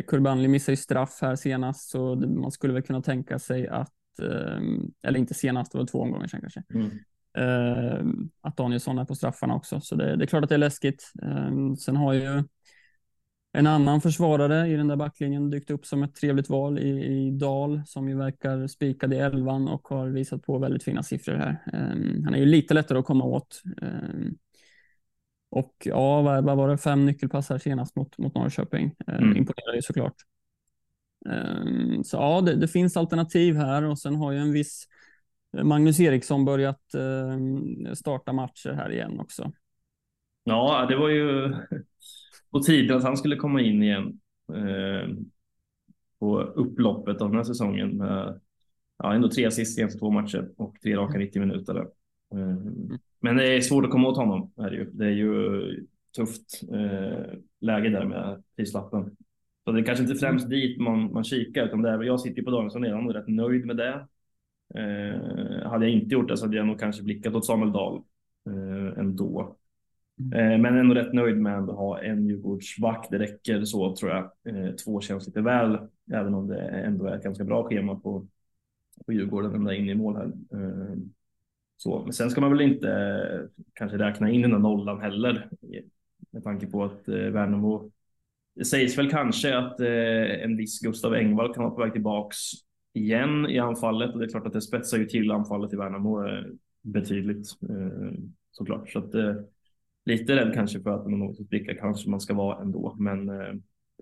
Kurbanli 0.08 0.48
missar 0.48 0.74
ju 0.74 0.78
straff 0.78 1.20
här 1.22 1.36
senast, 1.36 1.90
så 1.90 2.16
man 2.16 2.52
skulle 2.52 2.74
väl 2.74 2.82
kunna 2.82 3.02
tänka 3.02 3.40
sig 3.40 3.68
att 3.68 3.94
eller 5.04 5.20
inte 5.20 5.34
senast, 5.34 5.72
det 5.72 5.78
var 5.78 5.86
två 5.86 6.02
omgångar 6.02 6.28
sedan 6.28 6.42
kanske. 6.42 6.64
Mm. 6.74 6.90
Ehm, 7.38 8.30
att 8.42 8.58
Danielsson 8.58 8.98
är 8.98 9.06
på 9.06 9.16
straffarna 9.16 9.56
också, 9.56 9.82
så 9.82 9.96
det, 9.96 10.16
det, 10.16 10.24
är 10.24 10.28
klart 10.28 10.44
att 10.44 10.50
det 10.50 10.56
är 10.56 10.60
läskigt. 10.60 11.12
Ehm, 11.24 11.76
sen 11.76 11.96
har 11.96 12.14
ju 12.14 12.44
en 13.52 13.68
annan 13.68 14.02
försvarare 14.02 14.68
i 14.68 14.76
den 14.76 14.88
där 14.88 14.96
backlinjen 14.96 15.50
dykt 15.50 15.70
upp 15.70 15.86
som 15.86 16.04
ett 16.04 16.16
trevligt 16.16 16.50
val 16.50 16.80
i, 16.80 17.06
i 17.06 17.32
Dal 17.32 17.82
som 17.86 18.10
ju 18.10 18.18
verkar 18.18 18.68
spikad 18.68 19.14
i 19.14 19.18
elvan 19.18 19.68
och 19.68 19.88
har 19.88 20.08
visat 20.08 20.44
på 20.44 20.58
väldigt 20.58 20.84
fina 20.84 21.04
siffror 21.04 21.34
här. 21.34 21.64
han 22.26 22.34
är 22.34 22.40
ju 22.40 22.46
lite 22.46 22.74
lättare 22.74 23.00
att 23.00 23.06
komma 23.06 23.24
åt. 23.24 23.62
och 25.50 25.74
ja, 25.84 26.22
vad, 26.22 26.44
vad 26.44 26.58
var 26.58 26.70
det? 26.70 26.78
Fem 26.78 27.06
nyckelpass 27.06 27.50
här 27.50 27.58
senast 27.58 27.96
mot, 27.96 28.18
mot 28.18 28.36
Norrköping. 28.36 28.96
Mm. 29.08 29.38
Imponerar 29.38 29.76
ju 29.76 29.82
såklart. 29.82 30.16
Ehm, 31.30 32.04
så 32.04 32.18
ja, 32.18 32.42
det, 32.42 32.56
det, 32.56 32.68
finns 32.68 32.98
alternativ 32.98 33.56
här 33.56 33.84
och 33.84 34.00
sen 34.00 34.16
har 34.16 34.32
ju 34.32 34.38
en 34.38 34.52
viss 34.52 34.88
eh, 34.88 34.99
Magnus 35.64 36.00
Eriksson 36.00 36.46
börjat 36.46 36.94
ehm, 36.94 37.96
starta 37.96 38.34
matcher 38.34 38.72
här 38.72 38.92
igen 38.92 39.20
också. 39.20 39.52
Ja, 40.44 40.86
det 40.90 40.96
var 40.96 41.10
ju 41.10 41.56
på 42.52 42.60
tiden 42.60 42.98
att 42.98 43.04
han 43.04 43.18
skulle 43.18 43.36
komma 43.36 43.62
in 43.62 43.84
igen 43.84 44.20
ehm, 44.54 45.18
på 46.20 46.42
upploppet 46.42 47.22
av 47.22 47.30
den 47.30 47.38
här 47.38 47.44
säsongen. 47.44 47.98
Med, 47.98 48.40
ja, 48.98 49.14
ändå 49.14 49.30
tre 49.30 49.46
assist 49.46 49.80
i 49.80 49.88
två 49.88 50.12
matcher 50.12 50.50
och 50.58 50.76
tre 50.84 50.96
raka 50.96 51.18
90 51.18 51.38
mm. 51.38 51.50
minuter. 51.50 51.88
Mm. 52.34 53.00
Men 53.20 53.36
det 53.38 53.56
är 53.58 53.62
svårt 53.62 53.86
att 53.86 53.92
komma 53.92 54.08
åt 54.08 54.18
honom. 54.18 54.52
Det 54.56 54.64
är 54.64 54.72
ju, 54.72 54.90
det 54.92 55.06
är 55.06 55.12
ju 55.12 55.64
tufft 56.16 56.62
eh, 56.72 57.38
läge 57.62 57.90
där 57.90 58.06
med 58.06 58.44
prislappen. 58.56 59.16
Så 59.64 59.72
det 59.72 59.82
är 59.82 59.86
kanske 59.86 60.04
inte 60.04 60.16
främst 60.16 60.46
mm. 60.46 60.60
dit 60.60 60.80
man, 60.80 61.14
man 61.14 61.24
kikar, 61.24 61.66
utan 61.66 61.82
det 61.82 61.90
är, 61.90 62.04
jag 62.04 62.20
sitter 62.20 62.42
på 62.42 62.52
Danielsson 62.52 62.84
redan 62.84 63.06
och 63.06 63.16
är 63.16 63.20
rätt 63.20 63.28
nöjd 63.28 63.66
med 63.66 63.78
det. 63.78 64.08
Eh, 64.76 65.70
hade 65.70 65.86
jag 65.86 65.94
inte 65.94 66.14
gjort 66.14 66.28
det 66.28 66.38
så 66.38 66.46
hade 66.46 66.58
jag 66.58 66.68
nog 66.68 66.80
kanske 66.80 67.04
blickat 67.04 67.36
åt 67.36 67.46
Samuel 67.46 67.72
Dahl 67.72 68.02
eh, 68.46 69.00
ändå. 69.00 69.56
Mm. 70.20 70.34
Eh, 70.34 70.58
men 70.60 70.78
ändå 70.78 70.96
rätt 70.96 71.14
nöjd 71.14 71.38
med 71.38 71.70
att 71.70 71.76
ha 71.76 72.02
en 72.02 72.28
Djurgårdsback. 72.28 73.08
Det 73.12 73.20
räcker 73.20 73.64
så 73.64 73.96
tror 73.96 74.12
jag. 74.12 74.32
Eh, 74.46 74.76
två 74.76 75.02
känns 75.02 75.28
lite 75.28 75.42
väl, 75.42 75.78
även 76.12 76.34
om 76.34 76.48
det 76.48 76.62
ändå 76.62 77.06
är 77.06 77.16
ett 77.16 77.24
ganska 77.24 77.44
bra 77.44 77.64
schema 77.64 77.96
på, 77.96 78.28
på 79.06 79.14
Djurgården 79.14 79.56
ända 79.56 79.76
in 79.76 79.90
i 79.90 79.96
mål 79.96 80.16
här. 80.16 80.32
Eh, 80.54 80.98
så, 81.78 82.04
men 82.04 82.14
sen 82.14 82.30
ska 82.30 82.42
man 82.42 82.52
väl 82.52 82.62
inte 82.62 82.92
eh, 82.92 83.64
kanske 83.74 83.98
räkna 83.98 84.30
in 84.30 84.42
den 84.42 84.52
där 84.52 84.60
nollan 84.60 85.02
heller 85.02 85.50
med 86.32 86.44
tanke 86.44 86.68
på 86.68 86.84
att 86.84 87.08
eh, 87.08 87.16
Värnamo 87.16 87.92
det 88.56 88.66
sägs 88.66 88.98
väl 88.98 89.12
kanske 89.12 89.58
att 89.58 89.80
en 89.80 90.58
viss 90.58 90.80
Gustav 90.80 91.14
Engvall 91.14 91.54
kan 91.54 91.64
vara 91.64 91.74
på 91.74 91.82
väg 91.82 91.94
tillbaks 91.94 92.38
igen 92.94 93.46
i 93.50 93.60
anfallet 93.60 94.14
och 94.14 94.20
det 94.20 94.26
är 94.26 94.30
klart 94.30 94.48
att 94.48 94.54
det 94.54 94.62
spetsar 94.62 94.98
ju 94.98 95.06
till 95.06 95.32
anfallet 95.32 95.74
i 95.74 95.76
Värnamo 95.76 96.28
eh, 96.28 96.44
betydligt 96.82 97.48
eh, 97.70 98.20
såklart. 98.52 98.90
Så 98.90 99.00
att 99.00 99.14
eh, 99.14 99.36
lite 100.06 100.36
rädd 100.36 100.54
kanske 100.54 100.82
för 100.82 100.90
att 100.90 101.10
man 101.10 101.20
något 101.20 101.46
spricka 101.46 101.76
kanske 101.76 102.10
man 102.10 102.22
ska 102.22 102.34
vara 102.34 102.62
ändå, 102.62 102.96
men 103.00 103.30
eh, 103.30 103.54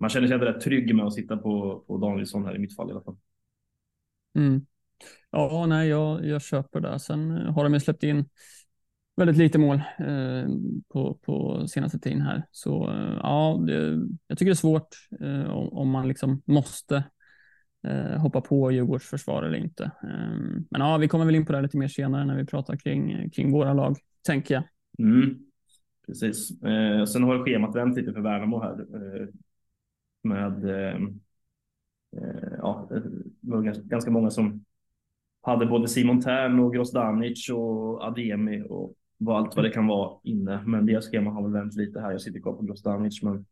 man 0.01 0.09
känner 0.09 0.27
sig 0.27 0.33
ändå 0.33 0.45
rätt 0.45 0.61
trygg 0.61 0.95
med 0.95 1.05
att 1.05 1.13
sitta 1.13 1.37
på, 1.37 1.83
på 1.87 1.97
Danielsson 1.97 2.45
här 2.45 2.55
i 2.55 2.59
mitt 2.59 2.75
fall 2.75 2.89
i 2.89 2.91
alla 2.91 3.03
fall. 3.03 3.17
Mm. 4.35 4.65
Ja, 5.31 5.65
nej, 5.69 5.89
jag, 5.89 6.25
jag 6.25 6.41
köper 6.41 6.79
det. 6.79 6.99
Sen 6.99 7.31
har 7.31 7.63
de 7.63 7.73
ju 7.73 7.79
släppt 7.79 8.03
in 8.03 8.25
väldigt 9.15 9.37
lite 9.37 9.57
mål 9.59 9.81
eh, 9.99 10.49
på, 10.89 11.13
på 11.13 11.67
senaste 11.67 11.99
tiden 11.99 12.21
här. 12.21 12.43
Så 12.51 12.89
eh, 12.89 13.19
ja, 13.23 13.63
det, 13.67 13.99
jag 14.27 14.37
tycker 14.37 14.49
det 14.49 14.53
är 14.53 14.55
svårt 14.55 14.87
eh, 15.21 15.49
om, 15.49 15.69
om, 15.73 15.89
man 15.89 16.07
liksom 16.07 16.41
måste 16.45 17.03
Eh, 17.83 18.19
hoppa 18.19 18.41
på 18.41 18.71
Djurgårds 18.71 19.09
försvar 19.09 19.43
eller 19.43 19.57
inte. 19.57 19.91
Ehm, 20.03 20.65
men 20.69 20.81
ja, 20.81 20.97
vi 20.97 21.07
kommer 21.07 21.25
väl 21.25 21.35
in 21.35 21.45
på 21.45 21.53
det 21.53 21.61
lite 21.61 21.77
mer 21.77 21.87
senare 21.87 22.25
när 22.25 22.35
vi 22.37 22.45
pratar 22.45 22.75
kring, 22.75 23.29
kring 23.29 23.51
våra 23.51 23.73
lag, 23.73 23.97
tänker 24.25 24.53
jag. 24.53 24.63
Mm, 24.99 25.39
precis. 26.07 26.63
Eh, 26.63 27.05
sen 27.05 27.23
har 27.23 27.45
schemat 27.45 27.75
vänt 27.75 27.97
lite 27.97 28.13
för 28.13 28.21
Värnamo 28.21 28.61
här 28.61 28.79
eh, 28.79 29.27
med 30.23 30.65
eh, 30.69 30.99
ja, 32.57 32.87
det 32.89 33.03
var 33.41 33.61
ganska 33.89 34.11
många 34.11 34.29
som 34.29 34.65
hade 35.41 35.65
både 35.65 35.87
Simon 35.87 36.21
Tern 36.21 36.59
och 36.59 36.73
Grozdanic 36.73 37.49
och 37.49 38.03
Ademi 38.03 38.63
och 38.69 38.93
vad 39.17 39.37
allt 39.37 39.55
vad 39.55 39.65
det 39.65 39.71
kan 39.71 39.87
vara 39.87 40.19
inne. 40.23 40.63
Men 40.65 40.85
deras 40.85 41.11
schema 41.11 41.31
har 41.31 41.43
väl 41.43 41.51
vänt 41.51 41.75
lite 41.75 41.99
här. 41.99 42.11
Jag 42.11 42.21
sitter 42.21 42.39
kvar 42.39 42.53
på 42.53 42.63
Grosdanic, 42.63 43.23
men 43.23 43.45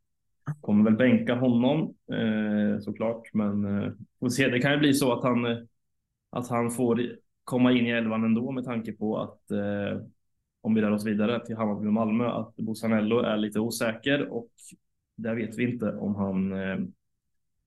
kommer 0.61 0.83
väl 0.83 0.97
bänka 0.97 1.35
honom 1.35 1.95
eh, 2.11 2.79
såklart. 2.79 3.33
Men 3.33 3.65
eh, 3.65 3.91
får 4.19 4.29
se. 4.29 4.47
Det 4.47 4.59
kan 4.59 4.71
ju 4.71 4.77
bli 4.77 4.93
så 4.93 5.13
att 5.13 5.23
han, 5.23 5.45
eh, 5.45 5.57
att 6.29 6.49
han 6.49 6.71
får 6.71 7.01
komma 7.43 7.71
in 7.71 7.85
i 7.85 7.89
elvan 7.89 8.23
ändå 8.23 8.51
med 8.51 8.63
tanke 8.63 8.93
på 8.93 9.17
att 9.17 9.51
eh, 9.51 10.01
om 10.61 10.73
vi 10.73 10.81
rör 10.81 10.91
oss 10.91 11.05
vidare 11.05 11.45
till 11.45 11.55
Hammarby 11.55 11.87
och 11.87 11.93
Malmö, 11.93 12.27
att 12.27 12.55
Bosanello 12.55 13.19
är 13.19 13.37
lite 13.37 13.59
osäker 13.59 14.27
och 14.27 14.51
där 15.15 15.35
vet 15.35 15.57
vi 15.57 15.71
inte 15.71 15.91
om 15.91 16.15
han 16.15 16.51
eh, 16.51 16.77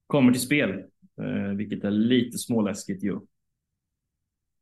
kommer 0.06 0.32
till 0.32 0.40
spel, 0.40 0.70
eh, 1.20 1.54
vilket 1.56 1.84
är 1.84 1.90
lite 1.90 2.38
småläskigt 2.38 3.04
ju. 3.04 3.20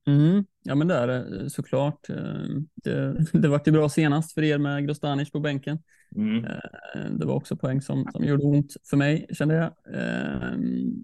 Mm. 0.07 0.44
Ja, 0.68 0.74
men 0.74 0.88
det 0.88 0.94
är 0.94 1.07
det 1.07 1.50
såklart. 1.50 2.11
Eh, 2.11 2.44
det, 2.74 3.16
det 3.33 3.48
var 3.48 3.61
ju 3.66 3.72
bra 3.72 3.88
senast 3.88 4.33
för 4.33 4.42
er 4.42 4.59
med 4.59 4.87
Grostanic 4.87 5.31
på 5.31 5.40
bänken. 5.40 5.79
Mm. 6.16 6.44
Eh, 6.44 7.11
det 7.11 7.26
var 7.26 7.35
också 7.35 7.57
poäng 7.57 7.83
som, 7.83 8.09
som 8.12 8.24
gjorde 8.24 8.44
ont 8.44 8.76
för 8.90 8.96
mig, 8.96 9.26
kände 9.31 9.55
jag. 9.55 9.64
Eh, 9.94 10.59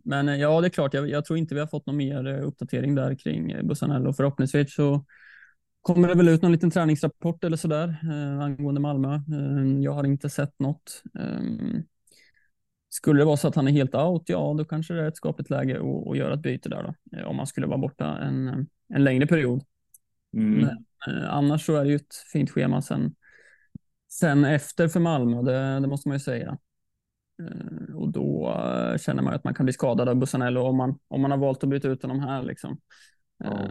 men 0.05 0.41
ja, 0.41 0.61
det 0.61 0.67
är 0.67 0.71
klart, 0.71 0.95
jag, 0.95 1.09
jag 1.09 1.25
tror 1.25 1.39
inte 1.39 1.55
vi 1.55 1.61
har 1.61 1.67
fått 1.67 1.87
någon 1.87 1.97
mer 1.97 2.41
uppdatering 2.41 2.95
där 2.95 3.15
kring 3.15 3.69
Bussanello. 3.69 4.13
Förhoppningsvis 4.13 4.75
så 4.75 5.05
kommer 5.81 6.09
det 6.09 6.15
väl 6.15 6.29
ut 6.29 6.43
någon 6.43 6.53
liten 6.53 6.71
träningsrapport 6.71 7.45
eller 7.45 7.57
sådär 7.57 7.97
angående 8.43 8.81
Malmö. 8.81 9.21
Jag 9.83 9.93
har 9.93 10.05
inte 10.05 10.31
sett 10.31 10.59
något. 10.59 11.03
Skulle 12.89 13.21
det 13.21 13.25
vara 13.25 13.37
så 13.37 13.49
att 13.49 13.55
han 13.55 13.69
är 13.69 13.73
helt 13.73 13.95
out, 13.95 14.23
ja, 14.27 14.55
då 14.59 14.65
kanske 14.65 14.95
det 14.95 15.03
är 15.03 15.09
ett 15.09 15.17
skapligt 15.17 15.51
läge 15.51 15.81
att, 15.81 16.09
att 16.09 16.17
göra 16.17 16.35
ett 16.35 16.43
byte 16.43 16.69
där 16.69 16.83
då. 16.83 17.25
Om 17.27 17.37
man 17.37 17.47
skulle 17.47 17.67
vara 17.67 17.79
borta 17.79 18.19
en 18.19 18.67
en 18.95 19.05
längre 19.05 19.27
period. 19.27 19.65
Mm. 20.33 20.61
Men, 20.61 20.69
eh, 21.09 21.35
annars 21.35 21.67
så 21.67 21.77
är 21.77 21.85
det 21.85 21.91
ju 21.91 21.97
ett 21.97 22.15
fint 22.33 22.51
schema 22.51 22.83
sen, 22.83 23.15
sen 24.09 24.45
efter 24.45 24.89
för 24.89 25.01
Malmö, 25.01 25.43
det, 25.43 25.81
det 25.81 25.89
måste 25.89 26.09
man 26.09 26.15
ju 26.15 26.21
säga. 26.21 26.59
Eh, 27.43 27.97
och 27.97 28.13
då 28.13 28.49
eh, 28.49 28.99
känner 28.99 29.23
man 29.23 29.35
att 29.35 29.45
man 29.45 29.55
kan 29.55 29.67
bli 29.67 29.73
skadad 29.73 30.09
av 30.09 30.17
Bussanello 30.17 30.61
om 30.61 30.77
man, 30.77 30.99
om 31.09 31.21
man 31.21 31.31
har 31.31 31.39
valt 31.39 31.65
att 31.65 31.71
byta 31.71 31.89
ut 31.89 32.03
honom 32.03 32.21
här. 32.21 32.43
Liksom. 32.43 32.79
Ja. 33.39 33.71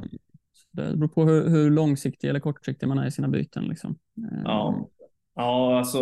Det 0.72 0.98
beror 0.98 1.08
på 1.08 1.24
hur, 1.24 1.50
hur 1.50 1.70
långsiktig 1.70 2.30
eller 2.30 2.40
kortsiktig 2.40 2.88
man 2.88 2.98
är 2.98 3.08
i 3.08 3.12
sina 3.12 3.28
byten. 3.28 3.64
Liksom. 3.64 3.98
Ja. 4.44 4.90
ja, 5.36 5.78
alltså 5.78 6.00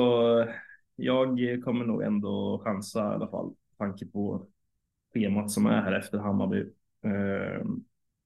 jag 0.95 1.39
kommer 1.63 1.85
nog 1.85 2.03
ändå 2.03 2.61
chansa 2.63 2.99
i 2.99 3.15
alla 3.15 3.27
fall, 3.27 3.53
tanke 3.77 4.05
på 4.05 4.47
schemat 5.13 5.51
som 5.51 5.65
är 5.65 5.81
här 5.81 5.99
efter 5.99 6.17
Hammarby. 6.17 6.65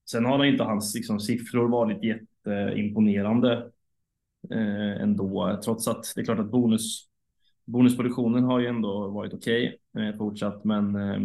Sen 0.09 0.25
har 0.25 0.45
inte 0.45 0.63
hans 0.63 0.95
liksom, 0.95 1.19
siffror 1.19 1.69
varit 1.69 2.03
jätteimponerande 2.03 3.71
eh, 4.51 5.01
ändå, 5.01 5.59
trots 5.63 5.87
att 5.87 6.13
det 6.15 6.21
är 6.21 6.25
klart 6.25 6.39
att 6.39 6.51
bonus, 6.51 7.07
bonusproduktionen 7.65 8.43
har 8.43 8.59
ju 8.59 8.67
ändå 8.67 9.07
varit 9.07 9.33
okej 9.33 9.77
okay, 9.93 10.07
eh, 10.07 10.17
fortsatt, 10.17 10.63
men 10.63 10.95
eh, 10.95 11.19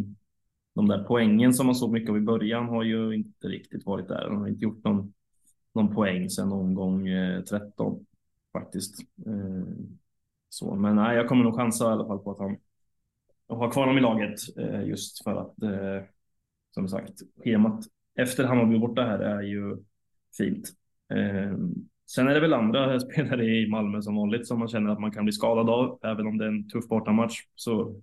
de 0.74 0.88
där 0.88 1.04
poängen 1.04 1.54
som 1.54 1.66
man 1.66 1.74
såg 1.74 1.92
mycket 1.92 2.10
av 2.10 2.16
i 2.16 2.20
början 2.20 2.68
har 2.68 2.82
ju 2.82 3.14
inte 3.14 3.48
riktigt 3.48 3.86
varit 3.86 4.08
där. 4.08 4.24
De 4.24 4.36
har 4.36 4.48
inte 4.48 4.62
gjort 4.62 4.84
någon, 4.84 5.12
någon 5.74 5.94
poäng 5.94 6.30
sedan 6.30 6.52
omgång 6.52 7.08
eh, 7.08 7.42
13 7.42 8.06
faktiskt. 8.52 9.00
Eh, 9.26 9.86
så, 10.48 10.74
men 10.74 10.96
nej, 10.96 11.16
jag 11.16 11.28
kommer 11.28 11.44
nog 11.44 11.56
chansa 11.56 11.84
i 11.84 11.92
alla 11.92 12.06
fall 12.06 12.18
på 12.18 12.30
att 12.30 12.38
han 12.38 12.56
har 13.48 13.70
kvar 13.70 13.82
honom 13.82 13.98
i 13.98 14.00
laget 14.00 14.40
eh, 14.56 14.88
just 14.88 15.24
för 15.24 15.36
att 15.36 15.62
eh, 15.62 16.08
som 16.74 16.88
sagt 16.88 17.20
schemat 17.44 17.84
efter 18.18 18.44
Hammarby 18.44 18.78
borta 18.78 19.02
här 19.02 19.18
är 19.18 19.42
ju 19.42 19.76
fint. 20.36 20.72
Eh, 21.14 21.58
sen 22.06 22.28
är 22.28 22.34
det 22.34 22.40
väl 22.40 22.54
andra 22.54 23.00
spelare 23.12 23.44
i 23.44 23.68
Malmö 23.68 24.02
som 24.02 24.16
vanligt 24.16 24.46
som 24.46 24.58
man 24.58 24.68
känner 24.68 24.90
att 24.90 25.00
man 25.00 25.12
kan 25.12 25.24
bli 25.24 25.32
skadad 25.32 25.70
av, 25.70 25.98
även 26.02 26.26
om 26.26 26.38
det 26.38 26.44
är 26.44 26.48
en 26.48 26.68
tuff 26.68 26.88
bortamatch. 26.88 27.42
Så, 27.54 28.02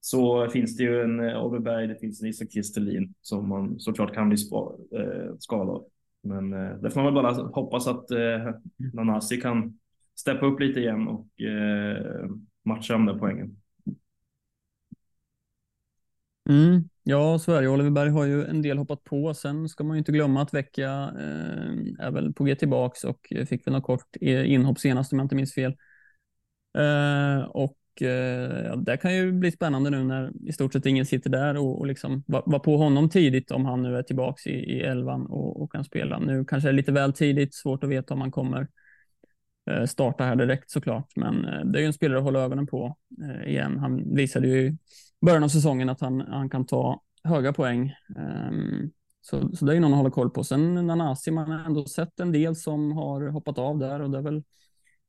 så 0.00 0.48
finns 0.48 0.76
det 0.76 0.82
ju 0.84 1.02
en 1.02 1.20
Overberg, 1.20 1.86
det 1.86 1.98
finns 2.00 2.22
en 2.22 2.28
Isak 2.28 2.52
Kristelin 2.52 3.14
som 3.20 3.48
man 3.48 3.80
såklart 3.80 4.14
kan 4.14 4.28
bli 4.28 4.38
eh, 4.52 5.34
skadad 5.38 5.68
av. 5.68 5.84
Men 6.22 6.52
eh, 6.52 6.76
där 6.76 6.90
får 6.90 7.02
man 7.02 7.14
väl 7.14 7.22
bara 7.22 7.48
hoppas 7.48 7.86
att 7.86 8.10
eh, 8.10 8.50
Nanasi 8.92 9.40
kan 9.40 9.78
steppa 10.14 10.46
upp 10.46 10.60
lite 10.60 10.80
igen 10.80 11.08
och 11.08 11.40
eh, 11.40 12.30
matcha 12.64 12.92
de 12.92 13.06
där 13.06 13.18
poängen. 13.18 13.56
Mm, 16.48 16.88
ja, 17.02 17.38
Sverige 17.38 17.68
Oliver 17.68 17.90
Berg 17.90 18.10
har 18.10 18.24
ju 18.24 18.44
en 18.44 18.62
del 18.62 18.78
hoppat 18.78 19.04
på. 19.04 19.34
Sen 19.34 19.68
ska 19.68 19.84
man 19.84 19.96
ju 19.96 19.98
inte 19.98 20.12
glömma 20.12 20.42
att 20.42 20.54
Vecchia 20.54 21.12
eh, 21.18 22.06
är 22.06 22.10
väl 22.10 22.32
på 22.32 22.44
G 22.44 22.54
tillbaks 22.54 23.04
och 23.04 23.32
eh, 23.32 23.46
fick 23.46 23.66
väl 23.66 23.74
något 23.74 23.84
kort 23.84 24.16
eh, 24.20 24.52
inhopp 24.52 24.78
senast 24.78 25.12
om 25.12 25.18
jag 25.18 25.24
inte 25.24 25.34
minns 25.34 25.54
fel. 25.54 25.76
Eh, 26.78 27.44
och 27.44 27.78
eh, 28.02 28.64
ja, 28.66 28.76
det 28.76 28.96
kan 28.96 29.14
ju 29.14 29.32
bli 29.32 29.52
spännande 29.52 29.90
nu 29.90 30.04
när 30.04 30.32
i 30.48 30.52
stort 30.52 30.72
sett 30.72 30.86
ingen 30.86 31.06
sitter 31.06 31.30
där 31.30 31.56
och, 31.56 31.78
och 31.78 31.86
liksom 31.86 32.24
vara 32.26 32.42
var 32.46 32.58
på 32.58 32.76
honom 32.76 33.10
tidigt 33.10 33.50
om 33.50 33.64
han 33.64 33.82
nu 33.82 33.96
är 33.96 34.02
tillbaks 34.02 34.46
i, 34.46 34.50
i 34.50 34.80
elvan 34.80 35.26
och, 35.26 35.62
och 35.62 35.72
kan 35.72 35.84
spela. 35.84 36.18
Nu 36.18 36.44
kanske 36.44 36.68
det 36.68 36.70
är 36.70 36.76
lite 36.76 36.92
väl 36.92 37.12
tidigt, 37.12 37.54
svårt 37.54 37.84
att 37.84 37.90
veta 37.90 38.14
om 38.14 38.20
han 38.20 38.30
kommer 38.30 38.68
starta 39.86 40.24
här 40.24 40.36
direkt 40.36 40.70
såklart, 40.70 41.12
men 41.16 41.42
det 41.72 41.78
är 41.78 41.80
ju 41.80 41.86
en 41.86 41.92
spelare 41.92 42.18
att 42.18 42.24
hålla 42.24 42.40
ögonen 42.40 42.66
på 42.66 42.96
igen. 43.46 43.78
Han 43.78 44.14
visade 44.14 44.48
ju 44.48 44.76
början 45.22 45.44
av 45.44 45.48
säsongen 45.48 45.88
att 45.88 46.00
han, 46.00 46.20
han 46.20 46.50
kan 46.50 46.66
ta 46.66 47.02
höga 47.24 47.52
poäng. 47.52 47.94
Um, 48.16 48.90
så, 49.20 49.56
så 49.56 49.64
det 49.64 49.76
är 49.76 49.80
någon 49.80 49.92
att 49.92 49.98
hålla 49.98 50.10
koll 50.10 50.30
på. 50.30 50.44
Sen 50.44 50.86
Nanasi, 50.86 51.30
man 51.30 51.50
har 51.50 51.64
ändå 51.64 51.84
sett 51.84 52.20
en 52.20 52.32
del 52.32 52.56
som 52.56 52.92
har 52.92 53.28
hoppat 53.28 53.58
av 53.58 53.78
där 53.78 54.00
och 54.00 54.10
det 54.10 54.18
är 54.18 54.22
väl 54.22 54.42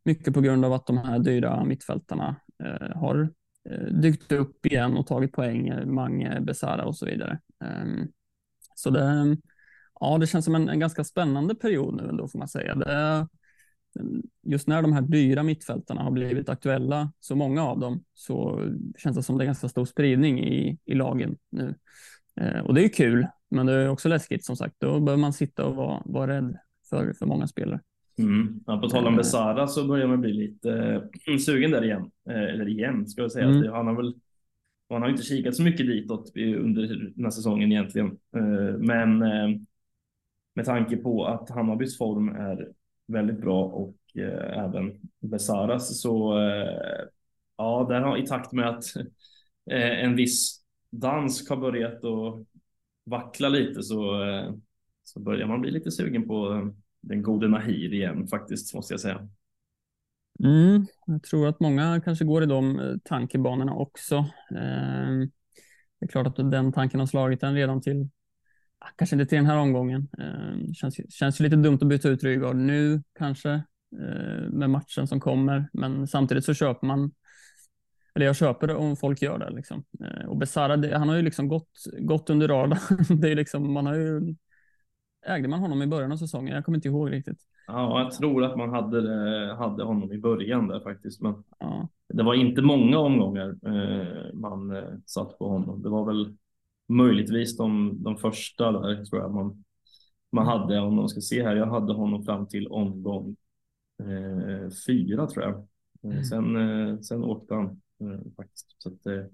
mycket 0.05 0.33
på 0.33 0.41
grund 0.41 0.65
av 0.65 0.73
att 0.73 0.87
de 0.87 0.97
här 0.97 1.19
dyra 1.19 1.65
mittfältarna 1.65 2.35
eh, 2.63 2.97
har 2.97 3.29
eh, 3.69 3.87
dykt 3.87 4.31
upp 4.31 4.65
igen 4.65 4.97
och 4.97 5.07
tagit 5.07 5.31
poäng, 5.31 5.67
eh, 5.67 5.85
Mange, 5.85 6.41
Besara 6.41 6.85
och 6.85 6.97
så 6.97 7.05
vidare. 7.05 7.39
Um, 7.83 8.11
så 8.75 8.89
det, 8.89 9.37
ja, 9.99 10.17
det 10.17 10.27
känns 10.27 10.45
som 10.45 10.55
en, 10.55 10.69
en, 10.69 10.79
ganska 10.79 11.03
spännande 11.03 11.55
period 11.55 11.95
nu 11.95 12.09
ändå 12.09 12.27
får 12.27 12.39
man 12.39 12.47
säga. 12.47 12.75
Det, 12.75 13.27
just 14.43 14.67
när 14.67 14.81
de 14.81 14.93
här 14.93 15.01
dyra 15.01 15.43
mittfältarna 15.43 16.03
har 16.03 16.11
blivit 16.11 16.49
aktuella, 16.49 17.11
så 17.19 17.35
många 17.35 17.63
av 17.63 17.79
dem, 17.79 18.03
så 18.13 18.61
känns 18.97 19.17
det 19.17 19.23
som 19.23 19.37
det 19.37 19.43
är 19.43 19.45
ganska 19.45 19.69
stor 19.69 19.85
spridning 19.85 20.39
i, 20.39 20.77
i 20.85 20.93
lagen 20.93 21.37
nu. 21.49 21.75
Eh, 22.41 22.59
och 22.59 22.73
det 22.73 22.83
är 22.83 22.89
kul, 22.89 23.27
men 23.49 23.65
det 23.65 23.73
är 23.73 23.89
också 23.89 24.09
läskigt 24.09 24.45
som 24.45 24.55
sagt. 24.55 24.75
Då 24.79 24.99
behöver 24.99 25.21
man 25.21 25.33
sitta 25.33 25.65
och 25.65 25.75
vara, 25.75 26.01
vara 26.05 26.37
rädd 26.37 26.57
för, 26.89 27.13
för 27.13 27.25
många 27.25 27.47
spelare. 27.47 27.79
Mm. 28.17 28.59
Ja, 28.65 28.77
på 28.77 28.89
tal 28.89 29.07
om 29.07 29.13
eh. 29.13 29.17
Besara 29.17 29.67
så 29.67 29.87
börjar 29.87 30.07
man 30.07 30.21
bli 30.21 30.33
lite 30.33 31.01
äh, 31.27 31.37
sugen 31.37 31.71
där 31.71 31.83
igen. 31.83 32.11
Äh, 32.29 32.43
eller 32.43 32.67
igen 32.67 33.07
ska 33.07 33.21
jag 33.21 33.31
säga. 33.31 33.45
Mm. 33.45 33.71
Han 33.71 33.87
har 33.87 33.95
väl 33.95 34.13
han 34.89 35.01
har 35.01 35.09
inte 35.09 35.23
kikat 35.23 35.55
så 35.55 35.63
mycket 35.63 35.87
ditåt 35.87 36.31
under 36.35 37.11
den 37.15 37.23
här 37.23 37.31
säsongen 37.31 37.71
egentligen. 37.71 38.07
Äh, 38.35 38.77
men 38.77 39.17
med 40.55 40.65
tanke 40.65 40.97
på 40.97 41.25
att 41.25 41.49
Hammarbys 41.49 41.97
form 41.97 42.29
är 42.29 42.67
väldigt 43.07 43.41
bra 43.41 43.63
och 43.63 43.95
eh, 44.15 44.63
även 44.65 44.99
Besaras 45.19 46.01
så 46.01 46.39
eh, 46.39 47.05
ja, 47.57 47.85
där 47.89 48.01
har 48.01 48.17
i 48.17 48.27
takt 48.27 48.51
med 48.51 48.69
att 48.69 48.95
eh, 49.71 50.03
en 50.03 50.15
viss 50.15 50.63
dansk 50.89 51.49
har 51.49 51.57
börjat 51.57 52.03
att 52.03 52.47
vackla 53.05 53.49
lite 53.49 53.83
så, 53.83 54.25
så 55.03 55.19
börjar 55.19 55.47
man 55.47 55.61
bli 55.61 55.71
lite 55.71 55.91
sugen 55.91 56.27
på 56.27 56.71
den 57.01 57.23
gode 57.23 57.47
Nahir 57.47 57.93
igen 57.93 58.27
faktiskt, 58.27 58.75
måste 58.75 58.93
jag 58.93 59.01
säga. 59.01 59.27
Mm, 60.43 60.85
jag 61.05 61.23
tror 61.23 61.47
att 61.47 61.59
många 61.59 62.01
kanske 62.05 62.25
går 62.25 62.43
i 62.43 62.45
de 62.45 62.99
tankebanorna 63.03 63.73
också. 63.73 64.15
Eh, 64.51 65.27
det 65.99 66.05
är 66.05 66.07
klart 66.07 66.27
att 66.27 66.51
den 66.51 66.71
tanken 66.71 66.99
har 66.99 67.07
slagit 67.07 67.43
en 67.43 67.55
redan 67.55 67.81
till, 67.81 68.09
kanske 68.95 69.15
inte 69.15 69.25
till 69.25 69.35
den 69.35 69.45
här 69.45 69.57
omgången. 69.57 70.07
Eh, 70.17 70.73
känns, 70.73 71.13
känns 71.13 71.39
lite 71.39 71.55
dumt 71.55 71.79
att 71.81 71.87
byta 71.87 72.09
ut 72.09 72.23
Rygaard 72.23 72.55
nu 72.55 73.03
kanske 73.19 73.51
eh, 73.99 74.49
med 74.49 74.69
matchen 74.69 75.07
som 75.07 75.19
kommer, 75.19 75.69
men 75.73 76.07
samtidigt 76.07 76.45
så 76.45 76.53
köper 76.53 76.87
man 76.87 77.11
eller 78.15 78.25
jag 78.25 78.35
köper 78.35 78.67
det 78.67 78.75
om 78.75 78.95
folk 78.95 79.21
gör 79.21 79.39
det. 79.39 79.49
Liksom. 79.49 79.83
Eh, 80.03 80.25
och 80.25 80.37
Besara, 80.37 80.97
han 80.97 81.09
har 81.09 81.15
ju 81.15 81.21
liksom 81.21 81.47
gått, 81.47 81.69
gått 81.99 82.29
under 82.29 82.47
radarn. 82.47 83.19
det 83.21 83.31
är 83.31 83.35
liksom, 83.35 83.73
man 83.73 83.85
har 83.85 83.95
ju 83.95 84.35
Ägde 85.25 85.47
man 85.47 85.59
honom 85.59 85.81
i 85.81 85.87
början 85.87 86.11
av 86.11 86.17
säsongen? 86.17 86.55
Jag 86.55 86.65
kommer 86.65 86.77
inte 86.77 86.87
ihåg 86.87 87.11
riktigt. 87.11 87.37
Ja, 87.67 88.01
jag 88.01 88.11
tror 88.11 88.43
att 88.43 88.57
man 88.57 88.69
hade, 88.69 88.99
hade 89.55 89.83
honom 89.83 90.11
i 90.11 90.17
början 90.17 90.67
där 90.67 90.79
faktiskt. 90.79 91.21
Men 91.21 91.43
ja. 91.59 91.89
det 92.13 92.23
var 92.23 92.33
inte 92.33 92.61
många 92.61 92.97
omgångar 92.97 93.55
eh, 93.65 94.33
man 94.33 94.75
eh, 94.75 94.83
satt 95.05 95.37
på 95.37 95.49
honom. 95.49 95.81
Det 95.81 95.89
var 95.89 96.05
väl 96.05 96.37
möjligtvis 96.87 97.57
de, 97.57 97.97
de 98.03 98.17
första 98.17 98.71
där 98.71 99.05
tror 99.05 99.21
jag 99.21 99.33
man, 99.33 99.63
man 100.31 100.45
hade. 100.45 100.79
Om 100.79 100.95
man 100.95 101.09
ska 101.09 101.21
se 101.21 101.43
här, 101.43 101.55
jag 101.55 101.67
hade 101.67 101.93
honom 101.93 102.23
fram 102.23 102.47
till 102.47 102.67
omgång 102.67 103.35
eh, 103.99 104.69
fyra 104.87 105.27
tror 105.27 105.45
jag. 105.45 105.53
Eh, 105.53 106.17
mm. 106.17 106.23
Sen, 106.23 106.55
eh, 106.55 106.99
sen 106.99 107.23
åkte 107.23 107.53
han 107.53 107.65
eh, 108.01 108.33
faktiskt. 108.35 108.75
Så 108.77 108.89
att, 108.89 109.29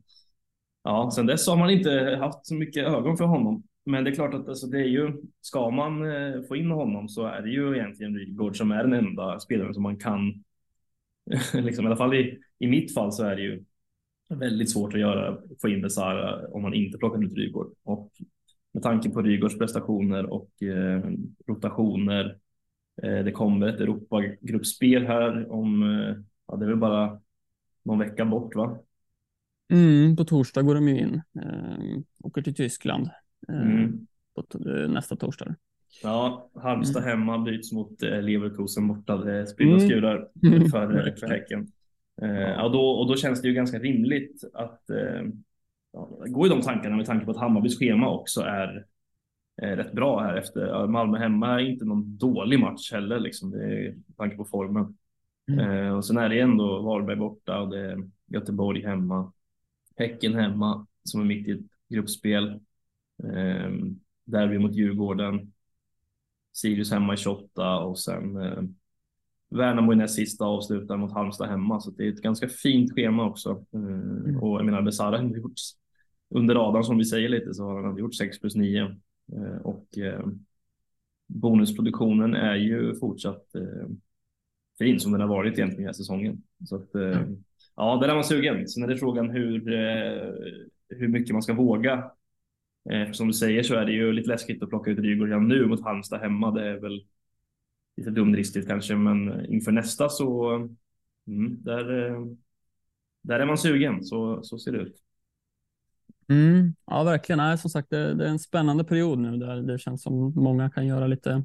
ja, 0.84 1.12
sen 1.16 1.26
dess 1.26 1.48
har 1.48 1.58
man 1.58 1.70
inte 1.70 2.18
haft 2.22 2.46
så 2.48 2.56
mycket 2.56 2.88
ögon 2.88 3.18
för 3.18 3.26
honom. 3.26 3.64
Men 3.90 4.04
det 4.04 4.10
är 4.10 4.16
klart 4.16 4.34
att 4.34 4.50
alltså, 4.50 4.68
det 4.68 4.80
är 4.80 4.88
ju, 4.88 5.14
ska 5.42 5.70
man 5.70 6.12
eh, 6.12 6.42
få 6.42 6.56
in 6.56 6.72
honom 6.72 7.10
så 7.10 7.26
är 7.26 7.42
det 7.42 7.50
ju 7.50 7.76
egentligen 7.76 8.16
Rygaard 8.16 8.58
som 8.58 8.72
är 8.72 8.84
den 8.84 8.94
enda 8.94 9.40
spelaren 9.40 9.74
som 9.74 9.84
man 9.84 9.98
kan, 9.98 10.44
liksom, 11.54 11.86
i 11.86 11.88
alla 11.88 11.96
fall 11.96 12.14
i, 12.14 12.40
i 12.60 12.68
mitt 12.68 12.94
fall 12.94 13.12
så 13.12 13.24
är 13.24 13.36
det 13.36 13.42
ju 13.42 13.64
väldigt 14.30 14.72
svårt 14.72 14.94
att 14.94 15.00
göra, 15.00 15.38
få 15.62 15.70
in 15.70 15.82
Besara 15.82 16.48
om 16.48 16.62
man 16.62 16.74
inte 16.74 16.98
plockar 16.98 17.24
ut 17.24 17.34
Rygaard. 17.34 17.72
Och 17.84 18.12
med 18.72 18.84
tanke 18.84 19.10
på 19.10 19.22
Rygaards 19.22 19.58
prestationer 19.58 20.34
och 20.34 20.64
eh, 20.64 21.04
rotationer, 21.48 22.38
eh, 23.04 23.24
det 23.24 23.32
kommer 23.32 23.68
ett 23.68 23.80
Europagruppspel 23.80 25.06
här 25.06 25.52
om, 25.52 25.84
eh, 25.84 26.16
ja, 26.48 26.56
det 26.56 26.66
är 26.66 26.70
väl 26.70 26.78
bara 26.78 27.22
någon 27.84 28.00
vecka 28.00 28.26
bort 28.26 28.56
va? 28.56 28.80
Mm, 29.74 30.16
på 30.16 30.26
torsdag 30.26 30.62
går 30.62 30.76
de 30.76 30.88
ju 30.88 31.00
in, 31.00 31.22
eh, 31.42 32.00
åker 32.24 32.42
till 32.42 32.56
Tyskland. 32.56 33.10
Mm. 33.48 33.84
Eh, 33.84 33.90
på 34.36 34.70
eh, 34.70 34.90
nästa 34.90 35.16
torsdag. 35.16 35.56
Ja, 36.04 36.50
Halmstad 36.56 37.04
mm. 37.04 37.20
hemma 37.20 37.38
byts 37.38 37.72
mot 37.72 38.04
eh, 38.04 38.22
Leverkusen 38.22 38.88
borta. 38.88 39.18
Det 39.18 39.48
sprider 39.48 39.76
och 39.76 39.82
skurar 39.82 40.30
mm. 40.44 40.66
för, 40.72 41.16
för 41.20 41.28
Häcken. 41.28 41.68
Ja, 42.22 42.70
då, 42.70 42.90
och 42.90 43.08
då 43.08 43.16
känns 43.16 43.42
det 43.42 43.48
ju 43.48 43.54
ganska 43.54 43.80
rimligt 43.80 44.44
att 44.54 44.82
ja, 45.94 46.10
gå 46.28 46.46
i 46.46 46.50
de 46.50 46.62
tankarna 46.62 46.96
med 46.96 47.06
tanke 47.06 47.26
på 47.26 47.32
att 47.32 47.38
Hammarbys 47.38 47.80
schema 47.80 48.10
också 48.10 48.42
är 48.42 48.86
rätt 49.62 49.92
bra 49.92 50.20
här 50.20 50.38
efter. 50.38 50.88
Malmö 50.88 51.18
hemma 51.18 51.54
är 51.54 51.60
inte 51.60 51.86
någon 51.86 52.18
dålig 52.18 52.60
match 52.60 52.92
heller, 52.92 53.20
liksom. 53.20 53.52
det 53.52 53.64
är, 53.64 53.92
med 53.92 54.18
tanke 54.18 54.38
på 54.38 54.46
formen. 54.46 54.98
Mm. 55.50 55.70
Eh, 55.70 55.94
och 55.94 56.06
sen 56.06 56.18
är 56.18 56.30
det 56.30 56.40
ändå 56.40 56.82
Varberg 56.82 57.16
borta 57.16 57.60
och 57.62 57.70
det 57.70 57.80
är 57.80 58.10
Göteborg 58.28 58.86
hemma. 58.86 59.34
Häcken 59.98 60.36
hemma 60.36 60.88
som 61.04 61.22
är 61.22 61.26
mitt 61.26 61.48
i 61.48 61.52
ett 61.52 61.66
gruppspel. 61.90 62.60
Eh, 63.24 63.72
derby 64.26 64.58
mot 64.58 64.76
Djurgården. 64.76 65.54
Sirius 66.54 66.92
hemma 66.92 67.14
i 67.14 67.18
28 67.18 67.80
och 67.80 68.00
sen 68.00 68.38
eh, 68.38 68.64
Värnamo 69.50 69.94
i 69.94 69.96
näst 69.96 70.16
sista 70.16 70.46
avslutar 70.46 70.98
mot 70.98 71.14
Halmstad 71.14 71.50
hemma. 71.50 71.80
Så 71.80 71.92
det 71.92 72.04
är 72.08 72.10
ett 72.14 72.22
ganska 72.22 72.50
fint 72.50 72.92
schema 72.92 73.30
också. 73.30 73.66
Eh, 73.74 73.80
mm. 73.80 74.44
Och 74.44 74.60
jag 74.60 74.66
menar, 74.66 74.82
Besara 74.82 75.18
har 75.18 75.38
gjort 75.38 75.54
under 76.30 76.56
radarn 76.56 76.84
som 76.84 76.98
vi 76.98 77.06
säger 77.06 77.30
lite 77.30 77.54
så 77.54 77.64
har 77.64 77.84
han 77.84 77.98
gjort 77.98 78.16
6 78.16 78.40
plus 78.40 78.56
9. 78.56 78.82
Eh, 79.34 79.62
och 79.64 79.98
eh, 79.98 80.26
bonusproduktionen 81.28 82.36
är 82.36 82.56
ju 82.56 82.96
fortsatt 82.96 83.46
fin 84.78 85.00
som 85.00 85.12
den 85.12 85.22
har 85.22 85.28
varit 85.28 85.54
egentligen 85.54 85.78
den 85.78 85.86
här 85.86 85.94
säsongen. 85.94 86.44
Så 86.66 86.76
att, 86.76 86.96
mm. 86.96 87.44
ja, 87.76 87.98
där 88.02 88.10
är 88.10 88.16
man 88.16 88.24
sugen. 88.24 88.68
Sen 88.68 88.84
är 88.84 88.88
det 88.88 88.98
frågan 88.98 89.30
hur, 89.30 89.66
hur 90.90 91.08
mycket 91.08 91.34
man 91.34 91.42
ska 91.42 91.54
våga 91.54 92.12
som 93.12 93.28
du 93.28 93.34
säger 93.34 93.64
så 93.64 93.76
är 93.76 93.86
det 93.86 93.92
ju 93.92 94.12
lite 94.14 94.30
läskigt 94.30 94.64
att 94.64 94.70
plocka 94.70 94.92
ut 94.92 95.00
Rygaard 95.00 95.28
redan 95.28 95.48
nu 95.48 95.66
mot 95.66 95.84
Halmstad 95.84 96.22
hemma. 96.22 96.52
Det 96.52 96.68
är 96.68 96.80
väl 96.80 97.04
lite 98.00 98.12
dumdristigt 98.12 98.68
kanske, 98.68 98.96
men 98.96 99.46
inför 99.46 99.72
nästa 99.72 100.10
så 100.10 100.56
mm, 101.28 101.64
där, 101.64 101.86
där 103.22 103.40
är 103.40 103.46
man 103.46 103.58
sugen. 103.58 104.04
Så, 104.04 104.44
så 104.44 104.60
ser 104.60 104.72
det 104.72 104.78
ut. 104.78 104.96
Mm, 106.30 106.76
ja, 106.86 107.04
verkligen. 107.04 107.38
Nej, 107.38 107.58
som 107.58 107.70
sagt, 107.70 107.90
det, 107.90 108.14
det, 108.14 108.26
är 108.26 108.30
en 108.30 108.40
spännande 108.40 108.84
period 108.84 109.20
nu 109.20 109.38
där 109.38 109.62
det 109.62 109.78
känns 109.78 110.04
som 110.04 110.34
många 110.36 110.70
kan 110.70 110.88
göra 110.88 111.08
lite, 111.08 111.44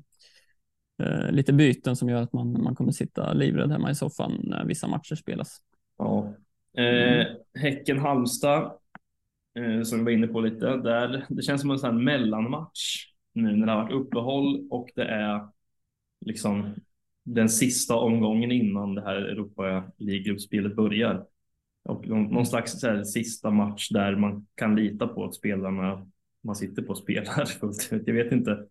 eh, 1.02 1.30
lite 1.30 1.52
byten 1.52 1.96
som 1.96 2.08
gör 2.08 2.22
att 2.22 2.32
man, 2.32 2.62
man 2.62 2.74
kommer 2.74 2.92
sitta 2.92 3.32
livrädd 3.32 3.70
hemma 3.70 3.90
i 3.90 3.94
soffan 3.94 4.40
när 4.42 4.64
vissa 4.64 4.86
matcher 4.86 5.14
spelas. 5.14 5.58
Ja. 5.98 6.34
Eh, 6.82 7.26
Häcken-Halmstad 7.54 8.78
Eh, 9.58 9.82
som 9.82 9.98
vi 9.98 10.04
var 10.04 10.10
inne 10.10 10.26
på 10.26 10.40
lite. 10.40 10.76
Där, 10.76 11.26
det 11.28 11.42
känns 11.42 11.60
som 11.60 11.70
en 11.70 11.78
sån 11.78 12.04
mellanmatch 12.04 13.06
nu 13.32 13.56
när 13.56 13.66
det 13.66 13.72
har 13.72 13.82
varit 13.82 13.94
uppehåll 13.94 14.68
och 14.70 14.90
det 14.94 15.04
är 15.04 15.48
liksom 16.24 16.74
den 17.24 17.48
sista 17.48 17.96
omgången 17.96 18.52
innan 18.52 18.94
det 18.94 19.02
här 19.02 19.16
Europa 19.16 19.92
League-gruppspelet 19.98 20.76
börjar. 20.76 21.26
Och 21.84 22.08
någon 22.08 22.46
slags 22.46 22.80
så 22.80 22.88
här, 22.88 23.04
sista 23.04 23.50
match 23.50 23.88
där 23.88 24.16
man 24.16 24.46
kan 24.54 24.76
lita 24.76 25.08
på 25.08 25.24
att 25.24 25.34
spelarna 25.34 26.06
man 26.44 26.56
sitter 26.56 26.82
på 26.82 26.94
spelar 26.94 27.44
fullt 27.60 27.92
ut. 27.92 28.02
Jag 28.06 28.14
vet 28.14 28.32
inte. 28.32 28.66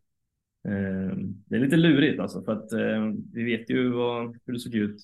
Det 1.45 1.55
är 1.55 1.59
lite 1.59 1.75
lurigt 1.75 2.19
alltså 2.19 2.43
för 2.43 2.51
att 2.51 2.69
vi 3.33 3.43
vet 3.43 3.69
ju 3.69 3.89
vad, 3.89 4.39
hur 4.45 4.53
det 4.53 4.59
såg 4.59 4.75
ut 4.75 5.01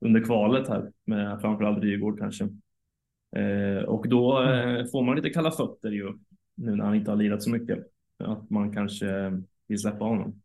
under 0.00 0.24
kvalet 0.24 0.68
här 0.68 0.92
med 1.04 1.40
framförallt 1.40 1.82
Rygård 1.82 2.18
kanske. 2.18 2.44
Och 3.86 4.08
då 4.08 4.38
mm. 4.38 4.86
får 4.88 5.02
man 5.02 5.16
lite 5.16 5.30
kalla 5.30 5.50
fötter 5.50 5.90
ju 5.90 6.12
nu 6.54 6.76
när 6.76 6.84
han 6.84 6.94
inte 6.94 7.10
har 7.10 7.16
lirat 7.16 7.42
så 7.42 7.50
mycket. 7.50 7.78
Att 8.18 8.50
man 8.50 8.72
kanske 8.72 9.42
vill 9.66 9.78
släppa 9.78 10.04
honom. 10.04 10.42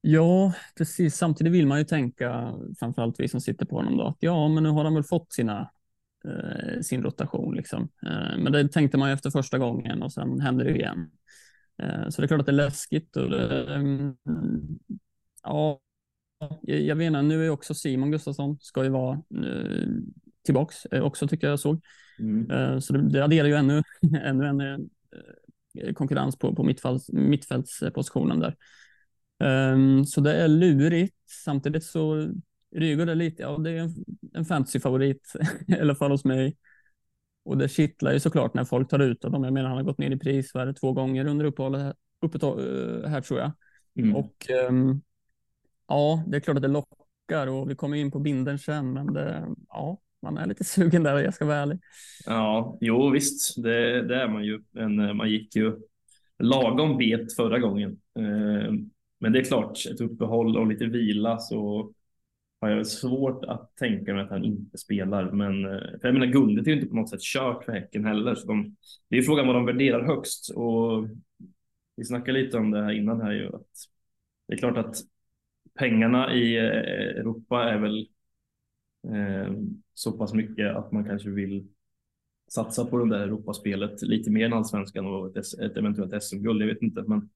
Ja, 0.00 0.52
precis. 0.76 1.16
Samtidigt 1.16 1.52
vill 1.52 1.66
man 1.66 1.78
ju 1.78 1.84
tänka, 1.84 2.54
framförallt 2.78 3.20
vi 3.20 3.28
som 3.28 3.40
sitter 3.40 3.66
på 3.66 3.76
honom 3.76 3.96
då, 3.96 4.06
att 4.06 4.16
ja, 4.20 4.48
men 4.48 4.62
nu 4.62 4.68
har 4.68 4.84
han 4.84 4.94
väl 4.94 5.04
fått 5.04 5.32
sina, 5.32 5.70
eh, 6.24 6.80
sin 6.80 7.02
rotation 7.02 7.54
liksom. 7.56 7.82
Eh, 8.06 8.38
men 8.38 8.52
det 8.52 8.68
tänkte 8.68 8.98
man 8.98 9.08
ju 9.08 9.14
efter 9.14 9.30
första 9.30 9.58
gången 9.58 10.02
och 10.02 10.12
sen 10.12 10.40
händer 10.40 10.64
det 10.64 10.76
igen. 10.76 11.10
Eh, 11.82 12.08
så 12.08 12.22
det 12.22 12.24
är 12.24 12.28
klart 12.28 12.40
att 12.40 12.46
det 12.46 12.52
är 12.52 12.54
läskigt 12.54 13.16
och 13.16 13.30
det, 13.30 13.74
mm, 13.74 14.16
ja, 15.42 15.80
jag 16.60 16.96
vet 16.96 17.06
inte, 17.06 17.22
nu 17.22 17.46
är 17.46 17.50
också 17.50 17.74
Simon 17.74 18.10
Gustafsson 18.10 18.58
ska 18.60 18.84
ju 18.84 18.90
vara 18.90 19.12
eh, 19.14 19.86
tillbaks 20.44 20.86
eh, 20.86 21.02
också 21.02 21.28
tycker 21.28 21.48
jag 21.48 21.60
såg. 21.60 21.80
Mm. 22.18 22.50
Eh, 22.50 22.78
så 22.78 22.92
det, 22.92 23.10
det 23.10 23.24
adderar 23.24 23.48
ju 23.48 23.54
ännu, 23.54 23.82
ännu 24.24 24.46
en 24.46 24.60
eh, 24.60 25.92
konkurrens 25.94 26.38
på, 26.38 26.54
på 26.54 26.62
mittfälts, 26.62 27.12
mittfältspositionen 27.12 28.40
där. 28.40 28.56
Um, 29.40 30.06
så 30.06 30.20
det 30.20 30.32
är 30.32 30.48
lurigt. 30.48 31.16
Samtidigt 31.44 31.84
så 31.84 32.32
Rygaard 32.76 33.08
är 33.08 33.14
lite, 33.14 33.42
ja 33.42 33.58
det 33.58 33.70
är 33.70 33.78
en, 33.78 33.94
en 34.34 34.44
fantasyfavorit 34.44 35.32
i 35.66 35.80
alla 35.80 35.94
fall 35.94 36.10
hos 36.10 36.24
mig. 36.24 36.56
Och 37.44 37.58
det 37.58 37.68
kittlar 37.68 38.12
ju 38.12 38.20
såklart 38.20 38.54
när 38.54 38.64
folk 38.64 38.88
tar 38.88 38.98
ut 38.98 39.20
dem. 39.20 39.44
Jag 39.44 39.52
menar 39.52 39.68
han 39.68 39.78
har 39.78 39.84
gått 39.84 39.98
ner 39.98 40.10
i 40.10 40.18
pris 40.18 40.52
för 40.52 40.72
två 40.72 40.92
gånger 40.92 41.26
under 41.26 41.44
uppehållet 41.44 41.96
uppe 42.22 42.38
här 43.08 43.20
tror 43.20 43.40
jag. 43.40 43.52
Mm. 43.96 44.16
Och 44.16 44.46
um, 44.68 45.02
ja, 45.88 46.24
det 46.26 46.36
är 46.36 46.40
klart 46.40 46.56
att 46.56 46.62
det 46.62 46.68
lockar 46.68 47.46
och 47.46 47.70
vi 47.70 47.74
kommer 47.74 47.96
in 47.96 48.10
på 48.10 48.18
binden 48.18 48.58
sen, 48.58 48.92
men 48.92 49.12
det, 49.12 49.46
ja, 49.68 50.00
man 50.22 50.38
är 50.38 50.46
lite 50.46 50.64
sugen 50.64 51.02
där, 51.02 51.18
jag 51.18 51.34
ska 51.34 51.44
vara 51.44 51.56
ärlig. 51.56 51.78
Ja, 52.26 52.78
jo 52.80 53.10
visst, 53.10 53.62
det, 53.62 54.02
det 54.02 54.22
är 54.22 54.28
man 54.28 54.44
ju. 54.44 54.62
Men 54.70 55.16
man 55.16 55.30
gick 55.30 55.56
ju 55.56 55.76
lagom 56.38 56.98
bet 56.98 57.36
förra 57.36 57.58
gången. 57.58 58.00
Ehm, 58.18 58.90
men 59.20 59.32
det 59.32 59.38
är 59.38 59.44
klart, 59.44 59.86
ett 59.86 60.00
uppehåll 60.00 60.56
och 60.56 60.66
lite 60.66 60.86
vila 60.86 61.38
så 61.38 61.92
har 62.60 62.68
jag 62.68 62.86
svårt 62.86 63.44
att 63.44 63.76
tänka 63.76 64.14
mig 64.14 64.22
att 64.22 64.30
han 64.30 64.44
inte 64.44 64.78
spelar. 64.78 65.30
Men 65.30 65.64
eh, 65.64 65.80
för 66.00 66.08
jag 66.08 66.12
menar, 66.12 66.26
guldet 66.26 66.66
är 66.66 66.70
ju 66.70 66.76
inte 66.76 66.88
på 66.88 66.96
något 66.96 67.10
sätt 67.10 67.20
kört 67.22 67.64
för 67.64 67.72
Häcken 67.72 68.04
heller. 68.04 68.34
Så 68.34 68.46
de, 68.46 68.76
det 69.08 69.18
är 69.18 69.22
frågan 69.22 69.46
vad 69.46 69.56
de 69.56 69.66
värderar 69.66 70.06
högst. 70.06 70.50
Och 70.50 71.08
vi 71.96 72.04
snackade 72.04 72.42
lite 72.42 72.56
om 72.56 72.70
det 72.70 72.82
här 72.82 72.92
innan 72.92 73.20
här 73.20 73.32
ju. 73.32 73.46
Att 73.46 73.68
det 74.48 74.54
är 74.54 74.58
klart 74.58 74.76
att 74.76 74.96
pengarna 75.74 76.34
i 76.34 76.56
eh, 76.56 76.64
Europa 77.20 77.64
är 77.70 77.78
väl 77.78 78.08
eh, 79.08 79.54
så 79.94 80.12
pass 80.12 80.34
mycket 80.34 80.76
att 80.76 80.92
man 80.92 81.04
kanske 81.04 81.30
vill 81.30 81.68
satsa 82.50 82.84
på 82.84 82.98
det 82.98 83.16
där 83.16 83.24
Europaspelet 83.24 84.02
lite 84.02 84.30
mer 84.30 84.46
än 84.46 84.52
allsvenskan 84.52 85.06
och 85.06 85.36
ett, 85.36 85.60
ett 85.60 85.76
eventuellt 85.76 86.22
SM-guld. 86.22 86.62
Jag 86.62 86.66
vet 86.66 86.82
inte, 86.82 87.02
men 87.06 87.30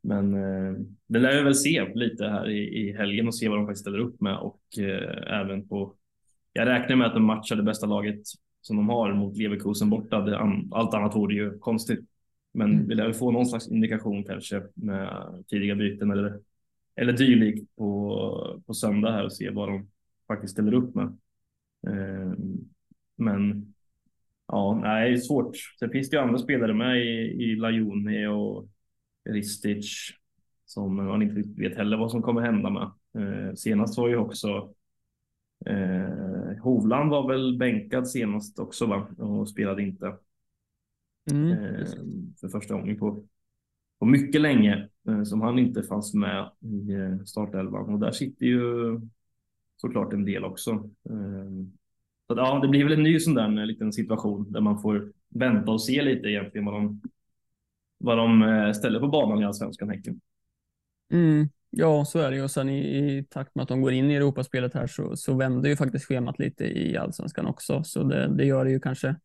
men 0.00 0.34
eh, 0.34 0.74
det 1.06 1.18
lär 1.18 1.36
vi 1.36 1.42
väl 1.42 1.54
se 1.54 1.94
lite 1.94 2.24
här 2.24 2.50
i, 2.50 2.58
i 2.58 2.92
helgen 2.92 3.26
och 3.26 3.34
se 3.34 3.48
vad 3.48 3.58
de 3.58 3.66
faktiskt 3.66 3.80
ställer 3.80 3.98
upp 3.98 4.20
med 4.20 4.38
och 4.38 4.60
eh, 4.78 5.40
även 5.40 5.68
på. 5.68 5.94
Jag 6.52 6.68
räknar 6.68 6.96
med 6.96 7.06
att 7.06 7.14
de 7.14 7.24
matchar 7.24 7.56
det 7.56 7.62
bästa 7.62 7.86
laget 7.86 8.20
som 8.60 8.76
de 8.76 8.88
har 8.88 9.12
mot 9.12 9.36
Leverkusen 9.36 9.90
borta. 9.90 10.20
Det, 10.20 10.38
allt 10.70 10.94
annat 10.94 11.16
vore 11.16 11.34
ju 11.34 11.58
konstigt, 11.58 12.04
men 12.54 12.72
mm. 12.72 12.88
vi 12.88 12.94
lär 12.94 13.04
väl 13.04 13.14
få 13.14 13.30
någon 13.30 13.46
slags 13.46 13.68
indikation 13.68 14.24
kanske 14.24 14.62
med 14.74 15.44
tidiga 15.48 15.74
byten 15.74 16.10
eller 16.10 16.40
eller 16.98 17.12
dylikt 17.12 17.76
på, 17.76 18.62
på 18.66 18.74
söndag 18.74 19.12
här 19.12 19.24
och 19.24 19.32
se 19.32 19.50
vad 19.50 19.68
de 19.68 19.90
faktiskt 20.26 20.52
ställer 20.52 20.74
upp 20.74 20.94
med. 20.94 21.04
Eh, 21.86 22.32
men 23.16 23.74
ja, 24.46 24.80
nej, 24.82 25.18
svårt. 25.18 25.56
Sen 25.78 25.90
finns 25.90 26.10
det 26.10 26.16
ju 26.16 26.22
andra 26.22 26.38
spelare 26.38 26.74
med 26.74 27.06
i, 27.06 27.44
i 27.44 27.56
Lajoni 27.56 28.26
och 28.26 28.68
Ristic 29.28 30.12
som 30.66 30.96
man 30.96 31.22
inte 31.22 31.42
vet 31.60 31.76
heller 31.76 31.96
vad 31.96 32.10
som 32.10 32.22
kommer 32.22 32.40
hända 32.40 32.70
med. 32.70 32.90
Eh, 33.18 33.54
senast 33.54 33.98
var 33.98 34.08
ju 34.08 34.16
också 34.16 34.74
eh, 35.66 36.62
Hovland 36.62 37.10
var 37.10 37.28
väl 37.28 37.58
bänkad 37.58 38.08
senast 38.08 38.58
också 38.58 38.86
va? 38.86 39.08
och 39.18 39.48
spelade 39.48 39.82
inte. 39.82 40.16
Mm. 41.30 41.52
Eh, 41.52 41.86
för 42.40 42.48
första 42.48 42.74
gången 42.74 42.98
på, 42.98 43.24
på 43.98 44.06
mycket 44.06 44.40
länge 44.40 44.88
eh, 45.08 45.22
som 45.22 45.40
han 45.40 45.58
inte 45.58 45.82
fanns 45.82 46.14
med 46.14 46.50
i 46.60 46.92
eh, 46.92 47.24
startelvan 47.24 47.94
och 47.94 48.00
där 48.00 48.12
sitter 48.12 48.46
ju 48.46 49.00
såklart 49.76 50.12
en 50.12 50.24
del 50.24 50.44
också. 50.44 50.70
Eh, 51.10 51.50
så 52.26 52.32
att, 52.32 52.38
ja, 52.38 52.58
det 52.62 52.68
blir 52.68 52.84
väl 52.84 52.92
en 52.92 53.02
ny 53.02 53.20
sån 53.20 53.34
där 53.34 53.66
liten 53.66 53.92
situation 53.92 54.52
där 54.52 54.60
man 54.60 54.82
får 54.82 55.12
vänta 55.28 55.72
och 55.72 55.82
se 55.82 56.02
lite 56.02 56.28
egentligen 56.28 56.64
vad 56.64 56.74
de 56.74 57.00
vad 57.98 58.18
de 58.18 58.42
eh, 58.42 58.72
ställer 58.72 59.00
på 59.00 59.08
banan 59.08 59.42
i 59.42 59.44
Allsvenskan, 59.44 59.90
Häcken. 59.90 60.20
Mm, 61.12 61.48
ja, 61.70 62.04
så 62.04 62.18
är 62.18 62.30
det 62.30 62.36
ju. 62.36 62.42
Och 62.42 62.50
sen 62.50 62.68
i, 62.68 62.78
i, 62.78 63.24
takt 63.24 63.54
med 63.54 63.62
att 63.62 63.68
de 63.68 63.82
går 63.82 63.92
in 63.92 64.10
i 64.10 64.14
Europaspelet 64.14 64.74
här 64.74 64.86
så, 64.86 65.16
så 65.16 65.34
vänder 65.34 65.68
ju 65.68 65.76
faktiskt 65.76 66.04
schemat 66.04 66.38
lite 66.38 66.64
i 66.64 66.96
Allsvenskan 66.96 67.46
också. 67.46 67.84
Så 67.84 68.02
det, 68.02 68.36
det 68.36 68.44
gör 68.44 68.64
det 68.64 68.70
ju 68.70 68.80
kanske 68.80 69.16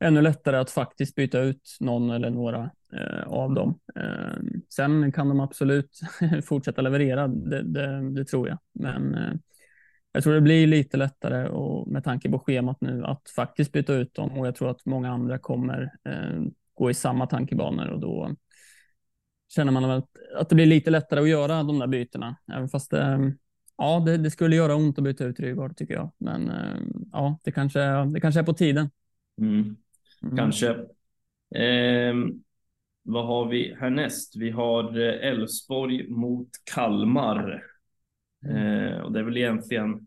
ännu 0.00 0.22
lättare 0.22 0.56
att 0.56 0.70
faktiskt 0.70 1.14
byta 1.14 1.40
ut 1.40 1.76
någon 1.80 2.10
eller 2.10 2.30
några 2.30 2.70
eh, 2.92 3.22
av 3.26 3.54
dem. 3.54 3.78
Eh, 3.96 4.42
sen 4.74 5.12
kan 5.12 5.28
de 5.28 5.40
absolut 5.40 6.00
fortsätta 6.44 6.82
leverera, 6.82 7.28
det, 7.28 7.62
det, 7.62 8.10
det 8.10 8.24
tror 8.24 8.48
jag. 8.48 8.58
Men 8.72 9.14
eh, 9.14 9.34
jag 10.12 10.22
tror 10.22 10.34
det 10.34 10.40
blir 10.40 10.66
lite 10.66 10.96
lättare 10.96 11.48
och 11.48 11.88
med 11.88 12.04
tanke 12.04 12.30
på 12.30 12.38
schemat 12.38 12.80
nu 12.80 13.04
att 13.04 13.30
faktiskt 13.36 13.72
byta 13.72 13.94
ut 13.94 14.14
dem 14.14 14.38
och 14.38 14.46
jag 14.46 14.54
tror 14.54 14.70
att 14.70 14.86
många 14.86 15.12
andra 15.12 15.38
kommer 15.38 15.92
eh, 16.04 16.42
gå 16.74 16.90
i 16.90 16.94
samma 16.94 17.26
tankebanor 17.26 17.88
och 17.88 18.00
då 18.00 18.36
känner 19.54 19.72
man 19.72 19.84
att, 19.84 20.10
att 20.36 20.48
det 20.48 20.54
blir 20.54 20.66
lite 20.66 20.90
lättare 20.90 21.20
att 21.20 21.28
göra 21.28 21.62
de 21.62 21.78
där 21.78 21.86
bytena. 21.86 22.36
Även 22.52 22.68
fast 22.68 22.90
det, 22.90 23.34
ja, 23.76 24.02
det, 24.06 24.16
det 24.16 24.30
skulle 24.30 24.56
göra 24.56 24.74
ont 24.74 24.98
att 24.98 25.04
byta 25.04 25.24
ut 25.24 25.40
Rygaard 25.40 25.76
tycker 25.76 25.94
jag. 25.94 26.12
Men 26.18 26.50
eh, 26.50 26.80
ja, 27.12 27.38
det 27.44 27.52
kanske, 27.52 28.04
det 28.04 28.20
kanske 28.20 28.40
är 28.40 28.44
på 28.44 28.54
tiden. 28.54 28.90
Mm. 29.40 29.76
Mm. 30.22 30.36
Kanske. 30.36 30.70
Eh, 31.54 32.14
vad 33.02 33.26
har 33.26 33.48
vi 33.48 33.76
härnäst? 33.80 34.36
Vi 34.36 34.50
har 34.50 34.98
eh, 34.98 35.28
Elfsborg 35.28 36.08
mot 36.08 36.48
Kalmar. 36.74 37.62
Mm. 38.44 38.86
Eh, 38.86 38.98
och 38.98 39.12
det 39.12 39.18
är 39.18 39.24
väl 39.24 39.36
egentligen 39.36 40.06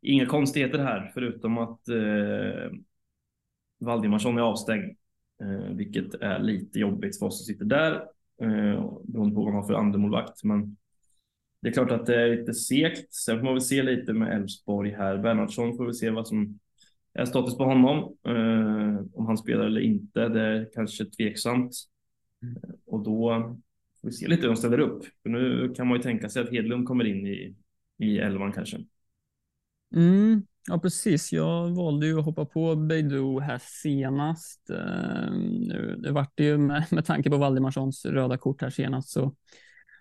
inga 0.00 0.26
konstigheter 0.26 0.78
här 0.78 1.10
förutom 1.14 1.58
att 1.58 1.88
eh, 1.88 2.70
Valdimarsson 3.80 4.38
är 4.38 4.42
avstängd. 4.42 4.96
Eh, 5.42 5.74
vilket 5.74 6.14
är 6.14 6.38
lite 6.38 6.78
jobbigt 6.78 7.18
för 7.18 7.26
oss 7.26 7.38
som 7.38 7.54
sitter 7.54 7.64
där, 7.64 7.92
eh, 8.42 8.98
beroende 9.04 9.34
på 9.34 9.44
vad 9.44 9.52
man 9.52 9.54
har 9.54 9.66
för 9.66 9.74
andremålvakt. 9.74 10.44
Men 10.44 10.76
det 11.62 11.68
är 11.68 11.72
klart 11.72 11.90
att 11.90 12.06
det 12.06 12.22
är 12.22 12.36
lite 12.36 12.54
segt. 12.54 13.14
Sen 13.14 13.38
får 13.38 13.44
man 13.44 13.54
väl 13.54 13.62
se 13.62 13.82
lite 13.82 14.12
med 14.12 14.36
Elfsborg 14.36 14.90
här. 14.90 15.18
Bernhardsson 15.18 15.76
får 15.76 15.86
vi 15.86 15.94
se 15.94 16.10
vad 16.10 16.28
som 16.28 16.58
är 17.12 17.24
status 17.24 17.56
på 17.56 17.64
honom. 17.64 18.16
Eh, 18.26 19.06
om 19.14 19.26
han 19.26 19.38
spelar 19.38 19.66
eller 19.66 19.80
inte, 19.80 20.28
det 20.28 20.40
är 20.40 20.68
kanske 20.74 21.04
tveksamt. 21.04 21.72
Mm. 22.42 22.56
Och 22.86 23.04
då 23.04 23.30
får 24.00 24.08
vi 24.08 24.12
se 24.12 24.28
lite 24.28 24.42
hur 24.42 24.48
de 24.48 24.56
ställer 24.56 24.80
upp. 24.80 25.04
För 25.22 25.30
nu 25.30 25.74
kan 25.76 25.86
man 25.86 25.96
ju 25.96 26.02
tänka 26.02 26.28
sig 26.28 26.42
att 26.42 26.50
Hedlund 26.50 26.86
kommer 26.86 27.04
in 27.04 27.26
i, 27.26 27.56
i 27.98 28.18
elvan 28.18 28.52
kanske. 28.52 28.76
Mm, 29.94 30.42
Ja, 30.68 30.78
precis. 30.78 31.32
Jag 31.32 31.70
valde 31.70 32.06
ju 32.06 32.18
att 32.18 32.24
hoppa 32.24 32.44
på 32.44 32.76
Beidou 32.76 33.40
här 33.40 33.60
senast. 33.82 34.70
Ehm, 34.70 35.68
det 36.02 36.12
vart 36.12 36.40
ju 36.40 36.58
med, 36.58 36.86
med 36.90 37.04
tanke 37.04 37.30
på 37.30 37.36
Valdimarssons 37.36 38.06
röda 38.06 38.38
kort 38.38 38.62
här 38.62 38.70
senast 38.70 39.08
så 39.08 39.34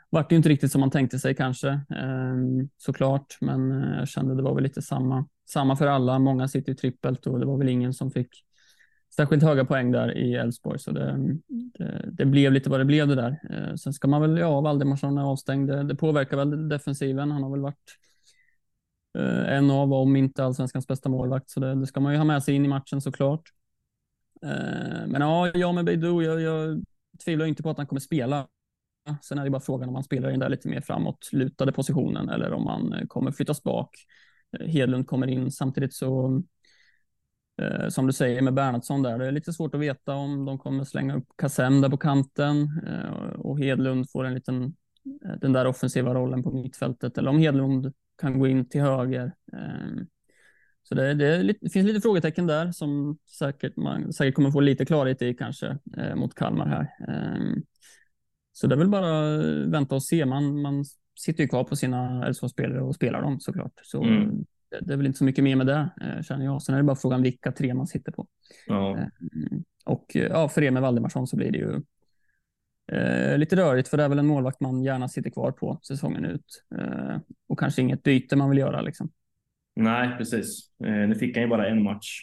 vart 0.10 0.30
det 0.30 0.36
inte 0.36 0.50
riktigt 0.50 0.72
som 0.72 0.82
man 0.82 0.92
tänkte 0.92 1.20
sig 1.20 1.36
kanske 1.36 1.70
ehm, 1.70 2.70
såklart, 2.78 3.38
men 3.42 3.72
eh, 3.72 4.00
jag 4.00 4.08
kände 4.08 4.36
det 4.36 4.44
var 4.44 4.56
väl 4.56 4.64
lite 4.64 4.82
samma, 4.82 5.28
samma 5.50 5.76
för 5.76 5.88
alla. 5.88 6.20
Många 6.20 6.48
sitter 6.48 6.72
ju 6.72 6.76
trippelt 6.76 7.28
och 7.28 7.40
det 7.40 7.46
var 7.46 7.58
väl 7.58 7.70
ingen 7.70 7.94
som 7.94 8.12
fick 8.12 8.30
särskilt 9.16 9.44
höga 9.44 9.66
poäng 9.66 9.92
där 9.92 10.18
i 10.18 10.36
Elfsborg, 10.36 10.80
så 10.80 10.92
det, 10.92 11.18
det, 11.48 12.10
det, 12.12 12.26
blev 12.26 12.52
lite 12.52 12.70
vad 12.70 12.80
det 12.80 12.86
blev 12.86 13.08
det 13.08 13.16
där. 13.16 13.40
Eh, 13.50 13.76
sen 13.76 13.94
ska 13.94 14.08
man 14.08 14.22
väl, 14.22 14.38
ja, 14.38 14.62
Valdimarsson 14.62 15.18
är 15.18 15.24
avstängd. 15.24 15.70
Det, 15.70 15.84
det 15.84 15.96
påverkar 15.96 16.38
väl 16.38 16.70
defensiven. 16.70 17.32
Han 17.32 17.44
har 17.44 17.52
väl 17.52 17.62
varit 17.62 17.98
Eh, 19.16 19.54
en 19.58 19.72
av, 19.72 19.94
om 19.94 20.16
inte 20.16 20.44
allsvenskans 20.44 20.88
bästa 20.88 21.10
målvakt, 21.10 21.50
så 21.50 21.60
det, 21.60 21.76
det, 21.76 21.88
ska 21.88 22.00
man 22.00 22.12
ju 22.12 22.18
ha 22.18 22.26
med 22.26 22.44
sig 22.44 22.56
in 22.56 22.66
i 22.66 22.68
matchen 22.68 23.02
såklart. 23.02 23.50
Eh, 24.44 25.08
men 25.08 25.22
ja, 25.22 25.52
jag 25.54 25.76
med 25.76 25.86
Beidou, 25.86 26.22
jag, 26.22 26.42
jag 26.42 26.84
tvivlar 27.26 27.46
inte 27.46 27.64
på 27.64 27.70
att 27.70 27.78
han 27.78 27.88
kommer 27.88 28.00
spela. 28.00 28.48
Sen 29.22 29.38
är 29.38 29.44
det 29.44 29.50
bara 29.50 29.62
frågan 29.62 29.90
om 29.90 29.96
han 29.96 30.04
spelar 30.04 30.30
i 30.30 30.32
den 30.32 30.40
där 30.40 30.50
lite 30.50 30.68
mer 30.68 30.82
framåt 30.82 31.30
lutade 31.32 31.72
positionen 31.72 32.30
eller 32.30 32.54
om 32.54 32.68
han 32.68 32.94
eh, 32.94 33.08
kommer 33.08 33.32
flyttas 33.32 33.64
bak. 33.64 33.90
Hedlund 34.60 35.08
kommer 35.08 35.28
in 35.28 35.52
samtidigt 35.52 35.94
så 35.94 36.42
som 37.90 38.08
du 38.08 38.14
säger 38.14 38.42
med 38.42 38.54
Bernhardsson 38.54 39.04
där, 39.04 39.18
det 39.18 39.28
är 39.28 39.32
lite 39.32 39.54
svårt 39.54 39.76
att 39.76 39.82
veta 39.82 40.16
om 40.16 40.46
de 40.46 40.60
kommer 40.60 40.84
slänga 40.84 41.16
upp 41.16 41.28
Kassem 41.36 41.82
där 41.82 41.90
på 41.90 41.98
kanten 41.98 42.70
och 43.38 43.60
Hedlund 43.60 44.12
får 44.12 44.24
en 44.24 44.34
liten, 44.34 44.76
den 45.42 45.54
där 45.54 45.68
offensiva 45.68 46.14
rollen 46.14 46.44
på 46.44 46.52
mittfältet 46.52 47.18
eller 47.18 47.30
om 47.30 47.40
Hedlund 47.40 47.94
kan 48.18 48.40
gå 48.40 48.48
in 48.48 48.70
till 48.70 48.82
höger. 48.82 49.32
Eh, 49.54 50.04
så 50.84 50.96
det, 50.96 51.14
det, 51.14 51.44
lite, 51.44 51.60
det, 51.62 51.70
finns 51.70 51.88
lite 51.88 52.02
frågetecken 52.02 52.48
där 52.48 52.72
som 52.72 53.18
säkert 53.40 53.76
man 53.76 54.14
säkert 54.14 54.36
kommer 54.36 54.52
få 54.52 54.60
lite 54.60 54.86
klarhet 54.86 55.22
i 55.22 55.34
kanske 55.34 55.78
eh, 55.98 56.16
mot 56.16 56.36
Kalmar 56.36 56.66
här. 56.66 56.82
Eh, 57.08 57.62
så 58.52 58.68
det 58.68 58.76
är 58.76 58.80
väl 58.80 58.90
bara 58.90 59.38
vänta 59.68 59.96
och 59.96 60.04
se. 60.04 60.26
Man, 60.26 60.62
man 60.62 60.86
sitter 61.20 61.44
ju 61.44 61.50
kvar 61.50 61.64
på 61.64 61.76
sina 61.76 62.28
Elfsborgsspelare 62.28 62.82
och 62.82 62.96
spelar 62.96 63.22
dem 63.22 63.40
såklart. 63.40 63.80
Så 63.84 64.04
mm. 64.04 64.46
det, 64.72 64.80
det, 64.82 64.94
är 64.94 64.98
väl 64.98 65.06
inte 65.06 65.18
så 65.18 65.26
mycket 65.26 65.44
mer 65.44 65.56
med 65.56 65.68
det 65.68 65.90
eh, 66.02 66.22
känner 66.22 66.46
jag. 66.46 66.62
Sen 66.62 66.76
är 66.76 66.80
det 66.80 66.84
bara 66.84 66.96
frågan 66.96 67.22
vilka 67.22 67.52
tre 67.52 67.74
man 67.74 67.88
sitter 67.88 68.12
på. 68.12 68.28
Ja. 68.68 68.98
Eh, 68.98 69.08
och 69.86 70.06
ja, 70.14 70.50
för 70.50 70.62
er 70.62 70.72
med 70.72 70.82
Valdemarsson 70.82 71.28
så 71.28 71.36
blir 71.36 71.52
det 71.52 71.58
ju 71.58 71.82
Eh, 72.92 73.38
lite 73.38 73.56
rörigt 73.56 73.88
för 73.88 73.98
det 73.98 74.04
är 74.04 74.10
väl 74.10 74.20
en 74.20 74.28
målvakt 74.28 74.60
man 74.60 74.84
gärna 74.84 75.08
sitter 75.08 75.30
kvar 75.30 75.52
på 75.52 75.80
säsongen 75.82 76.26
ut. 76.26 76.64
Eh, 76.78 77.18
och 77.48 77.60
kanske 77.60 77.82
inget 77.82 78.04
byte 78.04 78.36
man 78.36 78.50
vill 78.50 78.60
göra 78.60 78.82
liksom. 78.82 79.10
Nej, 79.76 80.18
precis. 80.18 80.72
Eh, 80.84 80.94
nu 80.94 81.16
fick 81.16 81.36
han 81.36 81.44
ju 81.44 81.50
bara 81.50 81.68
en 81.68 81.84
match 81.84 82.22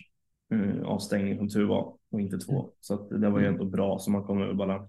eh, 0.55 0.83
avstängning 0.85 1.37
som 1.39 1.49
tur 1.49 1.65
var 1.65 1.97
och 2.11 2.21
inte 2.21 2.39
två. 2.39 2.61
Mm. 2.61 2.73
Så 2.81 2.95
att 2.95 3.11
det 3.11 3.31
var 3.31 3.39
ju 3.39 3.47
mm. 3.47 3.61
ändå 3.61 3.71
bra 3.71 3.99
så 3.99 4.11
man 4.11 4.25
kommer 4.25 4.55
bara 4.55 4.89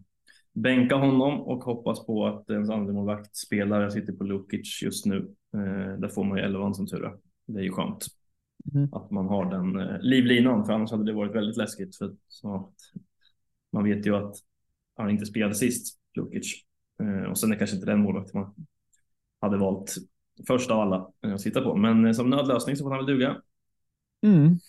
bänka 0.54 0.96
honom 0.96 1.42
och 1.42 1.64
hoppas 1.64 2.06
på 2.06 2.28
att 2.28 2.50
ens 2.50 2.70
andremålvakt 2.70 3.36
spelar. 3.36 3.82
Jag 3.82 3.94
sitter 3.94 4.14
på 4.14 4.24
Lukic 4.24 4.82
just 4.84 5.06
nu. 5.06 5.18
Eh, 5.54 6.00
där 6.00 6.08
får 6.08 6.24
man 6.24 6.38
ju 6.38 6.44
elvan 6.44 6.76
som 6.76 6.88
tur 6.88 7.06
är. 7.06 7.14
Det 7.46 7.60
är 7.60 7.64
ju 7.64 7.72
skönt 7.72 8.06
mm. 8.74 8.94
att 8.94 9.12
man 9.12 9.28
har 9.28 9.52
den 9.52 9.80
eh, 9.80 10.00
livlinan 10.00 10.66
för 10.66 10.74
annars 10.74 10.92
hade 10.92 11.06
det 11.06 11.14
varit 11.14 11.36
väldigt 11.36 11.58
läskigt. 11.58 11.98
För 11.98 12.16
så 12.28 12.74
man 13.72 13.84
vet 13.84 14.06
ju 14.06 14.16
att 14.16 14.36
han 14.96 15.10
inte 15.10 15.26
spelade 15.26 15.56
sist, 15.56 16.00
Lukic. 16.16 16.64
Eh, 17.00 17.30
och 17.30 17.38
sen 17.38 17.52
är 17.52 17.56
kanske 17.56 17.76
inte 17.76 17.88
den 17.88 18.00
målvakten 18.00 18.42
man 18.42 18.56
hade 19.42 19.58
valt 19.58 19.96
först 20.48 20.72
av 20.72 20.80
alla 20.80 21.12
att 21.22 21.42
sitta 21.42 21.62
på. 21.62 21.76
Men 21.76 22.06
eh, 22.06 22.12
som 22.12 22.30
nödlösning 22.30 22.76
så 22.76 22.84
får 22.84 22.92
han 22.92 23.06
väl 23.06 23.16
duga. 23.16 23.42
Mm. 24.24 24.60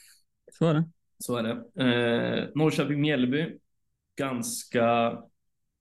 Så 0.52 0.66
är 0.66 0.74
det. 0.74 0.84
Så 1.18 1.36
är 1.36 1.42
det. 1.42 1.82
Eh, 1.84 2.48
Norrköping-Mjällby. 2.54 3.58
Ganska, 4.16 4.82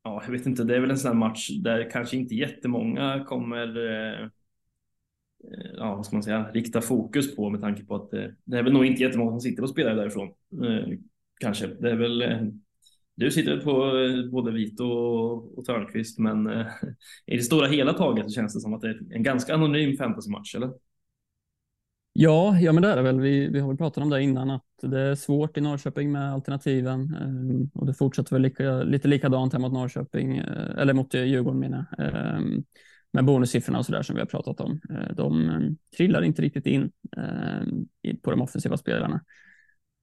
ja, 0.04 0.24
jag 0.26 0.32
vet 0.32 0.46
inte, 0.46 0.64
det 0.64 0.76
är 0.76 0.80
väl 0.80 0.92
en 0.92 0.98
sån 0.98 1.12
här 1.12 1.16
match 1.16 1.50
där 1.50 1.90
kanske 1.92 2.18
inte 2.18 2.36
jättemånga 2.36 3.24
kommer, 3.28 3.78
eh, 3.78 4.22
eh 4.24 5.72
ja, 5.78 5.96
vad 5.96 6.06
ska 6.06 6.16
man 6.16 6.24
säga, 6.24 6.52
rikta 6.52 6.82
fokus 6.82 7.36
på 7.36 7.50
med 7.50 7.62
tanke 7.62 7.86
på 7.86 7.96
att 7.96 8.14
eh, 8.14 8.26
det 8.44 8.58
är 8.58 8.64
väl 8.64 8.74
nog 8.74 8.86
inte 8.86 9.02
jättemånga 9.02 9.32
som 9.32 9.40
sitter 9.40 9.64
och 9.64 9.70
spelar 9.70 9.96
därifrån. 9.96 10.28
Eh, 10.64 10.98
kanske. 11.40 11.68
Det 11.68 11.92
är 11.92 11.96
väl 11.96 12.22
du 13.16 13.32
sitter 13.32 13.58
på 13.58 13.98
eh, 13.98 14.32
både 14.32 14.52
Vito 14.52 14.86
och, 14.86 15.66
Törnqvist, 15.66 16.20
men 16.20 16.48
eh, 16.48 16.66
i 17.26 17.38
det 17.38 17.44
stora 17.44 17.68
hela 17.68 17.94
taget 17.94 18.26
så 18.26 18.36
känns 18.36 18.54
det 18.54 18.60
som 18.60 18.74
att 18.74 18.82
det 18.82 18.88
är 18.88 19.00
en 19.12 19.24
ganska 19.24 19.54
anonym 19.54 19.98
fantasymatch, 19.98 20.56
eller? 20.56 20.72
Ja, 22.14 22.60
ja, 22.60 22.72
men 22.72 22.84
det 22.84 22.90
är 22.90 22.96
det 22.96 23.02
väl. 23.02 23.20
Vi, 23.20 23.48
vi 23.48 23.60
har 23.60 23.68
väl 23.68 23.78
pratat 23.78 24.04
om 24.04 24.10
det 24.10 24.24
innan, 24.24 24.50
att 24.50 24.66
det 24.82 25.00
är 25.00 25.16
svårt 25.16 25.58
i 25.58 25.62
Norrköping 25.62 26.12
med 26.12 26.34
alternativen 26.34 27.16
eh, 27.16 27.80
och 27.80 27.86
det 27.86 27.94
fortsätter 27.94 28.36
väl 28.36 28.42
lika, 28.42 28.84
lite 28.84 29.08
likadant 29.08 29.54
här 29.54 29.60
mot 29.60 29.74
Norrköping, 29.74 30.38
eller 30.78 30.94
mot 30.94 31.14
Djurgården 31.14 31.60
menar 31.60 31.86
med 33.16 33.26
bonussiffrorna 33.26 33.80
och 33.80 33.86
så 33.86 33.92
där 33.92 34.02
som 34.02 34.16
vi 34.16 34.22
har 34.22 34.26
pratat 34.28 34.60
om. 34.60 34.82
De 35.16 35.78
trillar 35.98 36.22
inte 36.22 36.42
riktigt 36.42 36.66
in 36.66 36.92
på 38.22 38.32
de 38.32 38.42
offensiva 38.42 38.78
spelarna. 38.78 39.22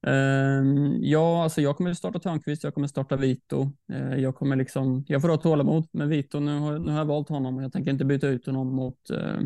Uh, 0.06 0.96
ja, 1.00 1.42
alltså 1.42 1.60
jag 1.60 1.76
kommer 1.76 1.94
starta 1.94 2.18
Törnqvist, 2.18 2.64
jag 2.64 2.74
kommer 2.74 2.86
starta 2.86 3.16
Vito. 3.16 3.72
Uh, 3.92 4.16
jag 4.16 4.36
kommer 4.36 4.56
liksom, 4.56 5.04
jag 5.08 5.22
får 5.22 5.28
ha 5.28 5.36
tålamod 5.36 5.88
med 5.92 6.08
Vito. 6.08 6.40
Nu 6.40 6.58
har, 6.58 6.78
nu 6.78 6.90
har 6.90 6.98
jag 6.98 7.04
valt 7.04 7.28
honom 7.28 7.56
och 7.56 7.62
jag 7.62 7.72
tänker 7.72 7.90
inte 7.90 8.04
byta 8.04 8.28
ut 8.28 8.46
honom 8.46 8.74
mot, 8.74 9.10
uh, 9.12 9.40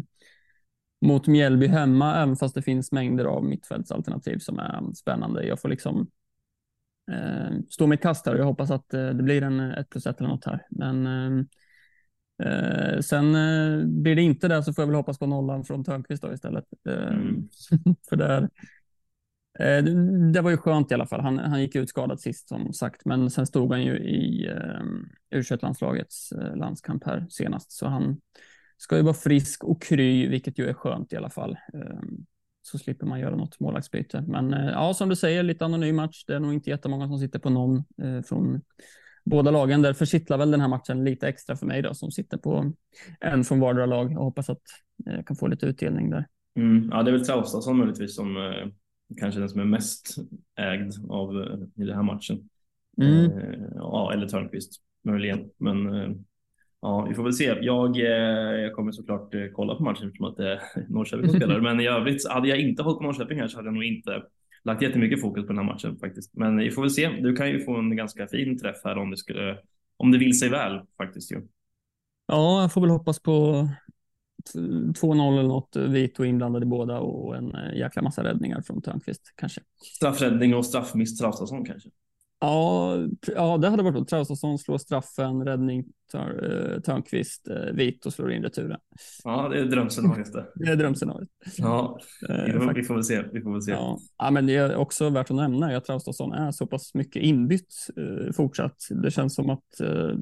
mot 1.07 1.27
Mjällby 1.27 1.67
hemma, 1.67 2.17
även 2.17 2.37
fast 2.37 2.55
det 2.55 2.63
finns 2.63 2.93
mängder 2.93 3.25
av 3.25 3.45
mittfältsalternativ 3.45 4.39
som 4.39 4.59
är 4.59 4.93
spännande. 4.95 5.47
Jag 5.47 5.61
får 5.61 5.69
liksom 5.69 6.11
uh, 7.13 7.61
stå 7.71 7.87
mitt 7.87 8.03
kast 8.03 8.27
här 8.27 8.35
och 8.35 8.41
jag 8.41 8.47
hoppas 8.47 8.71
att 8.71 8.89
det 8.89 9.15
blir 9.23 9.43
en 9.43 9.61
1 9.61 9.91
plus 9.91 10.07
1 10.07 10.19
eller 10.19 10.31
något 10.31 10.45
här. 10.45 10.67
Men 10.71 11.49
sen 13.03 13.33
blir 14.03 14.17
det 14.17 14.23
inte 14.23 14.49
det 14.49 14.63
så 14.63 14.73
får 14.73 14.83
jag 14.83 14.87
väl 14.87 14.97
hoppas 14.97 15.19
på 15.19 15.27
nollan 15.27 15.65
från 15.65 15.85
Törnqvist 15.85 16.23
då 16.23 16.33
istället. 16.33 16.65
Mm. 16.89 17.49
för 18.09 18.17
där 18.17 18.41
Eh, 18.43 18.49
Eh, 19.59 19.85
det 20.33 20.41
var 20.41 20.51
ju 20.51 20.57
skönt 20.57 20.91
i 20.91 20.95
alla 20.95 21.07
fall. 21.07 21.21
Han, 21.21 21.39
han 21.39 21.61
gick 21.61 21.75
ut 21.75 21.89
skadad 21.89 22.21
sist 22.21 22.49
som 22.49 22.73
sagt, 22.73 23.05
men 23.05 23.31
sen 23.31 23.47
stod 23.47 23.73
han 23.73 23.83
ju 23.83 23.99
i 23.99 24.47
eh, 24.47 25.39
u 25.39 25.43
landslagets 25.63 26.33
eh, 26.33 26.57
landskamp 26.57 27.05
här 27.05 27.27
senast, 27.31 27.73
så 27.73 27.87
han 27.87 28.21
ska 28.77 28.97
ju 28.97 29.03
vara 29.03 29.15
frisk 29.15 29.65
och 29.65 29.83
kry, 29.83 30.29
vilket 30.29 30.59
ju 30.59 30.69
är 30.69 30.75
skönt 30.75 31.13
i 31.13 31.17
alla 31.17 31.31
fall. 31.31 31.57
Eh, 31.75 32.01
så 32.63 32.79
slipper 32.79 33.07
man 33.07 33.21
göra 33.21 33.37
något 33.37 33.61
målvaktsbyte. 33.61 34.25
Men 34.29 34.55
eh, 34.55 34.71
ja, 34.71 34.95
som 34.95 35.09
du 35.09 35.17
säger, 35.17 35.43
lite 35.43 35.65
anonym 35.65 35.97
match. 35.97 36.25
Det 36.27 36.35
är 36.35 36.41
nog 36.41 36.55
inte 36.55 36.71
jättemånga 36.71 37.09
som 37.09 37.19
sitter 37.19 37.39
på 37.39 37.51
någon 37.51 37.77
eh, 37.77 38.23
från 38.23 38.61
båda 39.25 39.51
lagen. 39.51 39.83
Därför 39.83 40.07
kittlar 40.07 40.39
väl 40.39 40.51
den 40.51 40.61
här 40.61 40.69
matchen 40.69 41.05
lite 41.05 41.29
extra 41.29 41.57
för 41.57 41.67
mig 41.67 41.83
då, 41.83 41.95
som 41.95 42.11
sitter 42.11 42.37
på 42.37 42.73
en 43.21 43.45
från 43.45 43.61
vardera 43.61 43.87
lag 43.87 44.11
och 44.11 44.25
hoppas 44.25 44.51
att 44.51 44.63
jag 45.05 45.27
kan 45.27 45.37
få 45.37 45.47
lite 45.47 45.67
utdelning 45.67 46.11
där. 46.11 46.27
Mm, 46.57 46.89
ja, 46.93 47.03
det 47.03 47.11
är 47.11 47.13
väl 47.13 47.27
Traustason 47.27 47.79
möjligtvis 47.79 48.17
som 48.17 48.37
kanske 49.21 49.41
den 49.41 49.49
som 49.49 49.61
är 49.61 49.65
mest 49.65 50.17
ägd 50.57 50.93
av 51.09 51.43
eh, 51.43 51.83
i 51.83 51.87
den 51.87 51.97
här 51.97 52.03
matchen. 52.03 52.49
Mm. 53.03 53.25
Eh, 53.25 53.59
ja, 53.75 54.13
eller 54.13 54.29
Törnqvist 54.29 54.81
möjligen, 55.05 55.51
men 55.57 55.95
eh, 55.95 56.11
ja, 56.81 57.07
vi 57.09 57.15
får 57.15 57.23
väl 57.23 57.33
se. 57.33 57.59
Jag, 57.61 57.97
jag 57.97 58.73
kommer 58.73 58.93
såklart 58.93 59.35
kolla 59.53 59.75
på 59.75 59.83
matchen 59.83 60.07
eftersom 60.07 60.27
att 60.27 60.37
det 60.37 60.53
är 60.53 60.61
Norrköping 60.89 61.29
som 61.29 61.37
spelar, 61.37 61.61
men 61.61 61.81
i 61.81 61.87
övrigt 61.87 62.29
hade 62.29 62.49
jag 62.49 62.61
inte 62.61 62.83
hållit 62.83 62.99
på 62.99 63.05
Norrköping 63.05 63.41
här 63.41 63.49
så 63.49 63.57
hade 63.57 63.67
jag 63.67 63.75
nog 63.75 63.85
inte 63.85 64.23
lagt 64.65 64.83
jättemycket 64.83 65.21
fokus 65.21 65.47
på 65.47 65.53
den 65.53 65.59
här 65.59 65.73
matchen 65.73 65.99
faktiskt. 65.99 66.35
Men 66.35 66.57
vi 66.57 66.71
får 66.71 66.83
väl 66.83 66.91
se. 66.91 67.09
Du 67.09 67.37
kan 67.37 67.51
ju 67.51 67.61
få 67.61 67.77
en 67.77 67.97
ganska 67.97 68.27
fin 68.27 68.59
träff 68.59 68.77
här 68.85 68.99
om 68.99 69.11
det 69.11 69.17
skulle, 69.17 69.59
om 69.97 70.13
det 70.13 70.19
vill 70.19 70.39
sig 70.39 70.49
väl 70.49 70.81
faktiskt 70.97 71.33
ju. 71.33 71.43
Ja, 72.27 72.61
jag 72.61 72.73
får 72.73 72.81
väl 72.81 72.91
hoppas 72.91 73.21
på 73.21 73.69
2-0 74.55 75.39
eller 75.39 75.49
något, 75.49 75.77
Vito 75.77 76.25
inblandad 76.25 76.63
i 76.63 76.67
båda 76.67 77.01
och 77.01 77.37
en 77.37 77.55
eh, 77.55 77.79
jäkla 77.79 78.03
massa 78.03 78.25
räddningar 78.25 78.63
från 78.63 78.83
Törnqvist 78.83 79.33
kanske. 79.37 79.61
Straffräddning 79.97 80.55
och 80.55 80.67
straffmiss 80.67 81.19
Traustason 81.19 81.65
kanske? 81.65 81.91
Ja, 82.41 82.97
ja, 83.35 83.57
det 83.59 83.69
hade 83.69 83.83
varit 83.83 83.95
bra. 83.95 84.05
Traustason 84.05 84.59
slår 84.59 84.79
straffen, 84.79 85.45
räddning 85.45 85.85
tör, 86.13 86.73
eh, 86.75 86.81
Törnqvist, 86.81 87.49
eh, 87.49 87.73
Vito 87.75 88.11
slår 88.11 88.33
in 88.33 88.43
returen. 88.43 88.81
Ja, 89.25 89.49
det 89.49 89.61
är 89.61 89.65
drömscenariot 89.65 90.33
det. 90.33 90.47
det 90.65 90.71
är 90.71 90.77
drömscenariot. 90.77 91.29
Ja, 91.57 91.99
vi 92.47 92.53
får, 92.53 92.75
vi 92.75 92.85
får 92.85 92.95
väl 92.95 93.05
se. 93.05 93.23
Vi 93.33 93.41
får 93.41 93.53
väl 93.53 93.63
se. 93.63 93.73
Ja. 93.73 93.99
ja, 94.19 94.31
men 94.31 94.47
det 94.47 94.57
är 94.57 94.77
också 94.77 95.11
värt 95.11 95.31
att 95.31 95.37
nämna 95.37 95.77
att 95.77 95.85
Traustason 95.85 96.33
är 96.33 96.51
så 96.51 96.67
pass 96.67 96.95
mycket 96.95 97.23
inbytt 97.23 97.75
eh, 97.97 98.33
fortsatt. 98.33 98.77
Det 98.91 99.11
känns 99.11 99.35
som 99.35 99.51
att 99.51 99.81
eh, 99.81 99.89
Eh, 99.89 100.17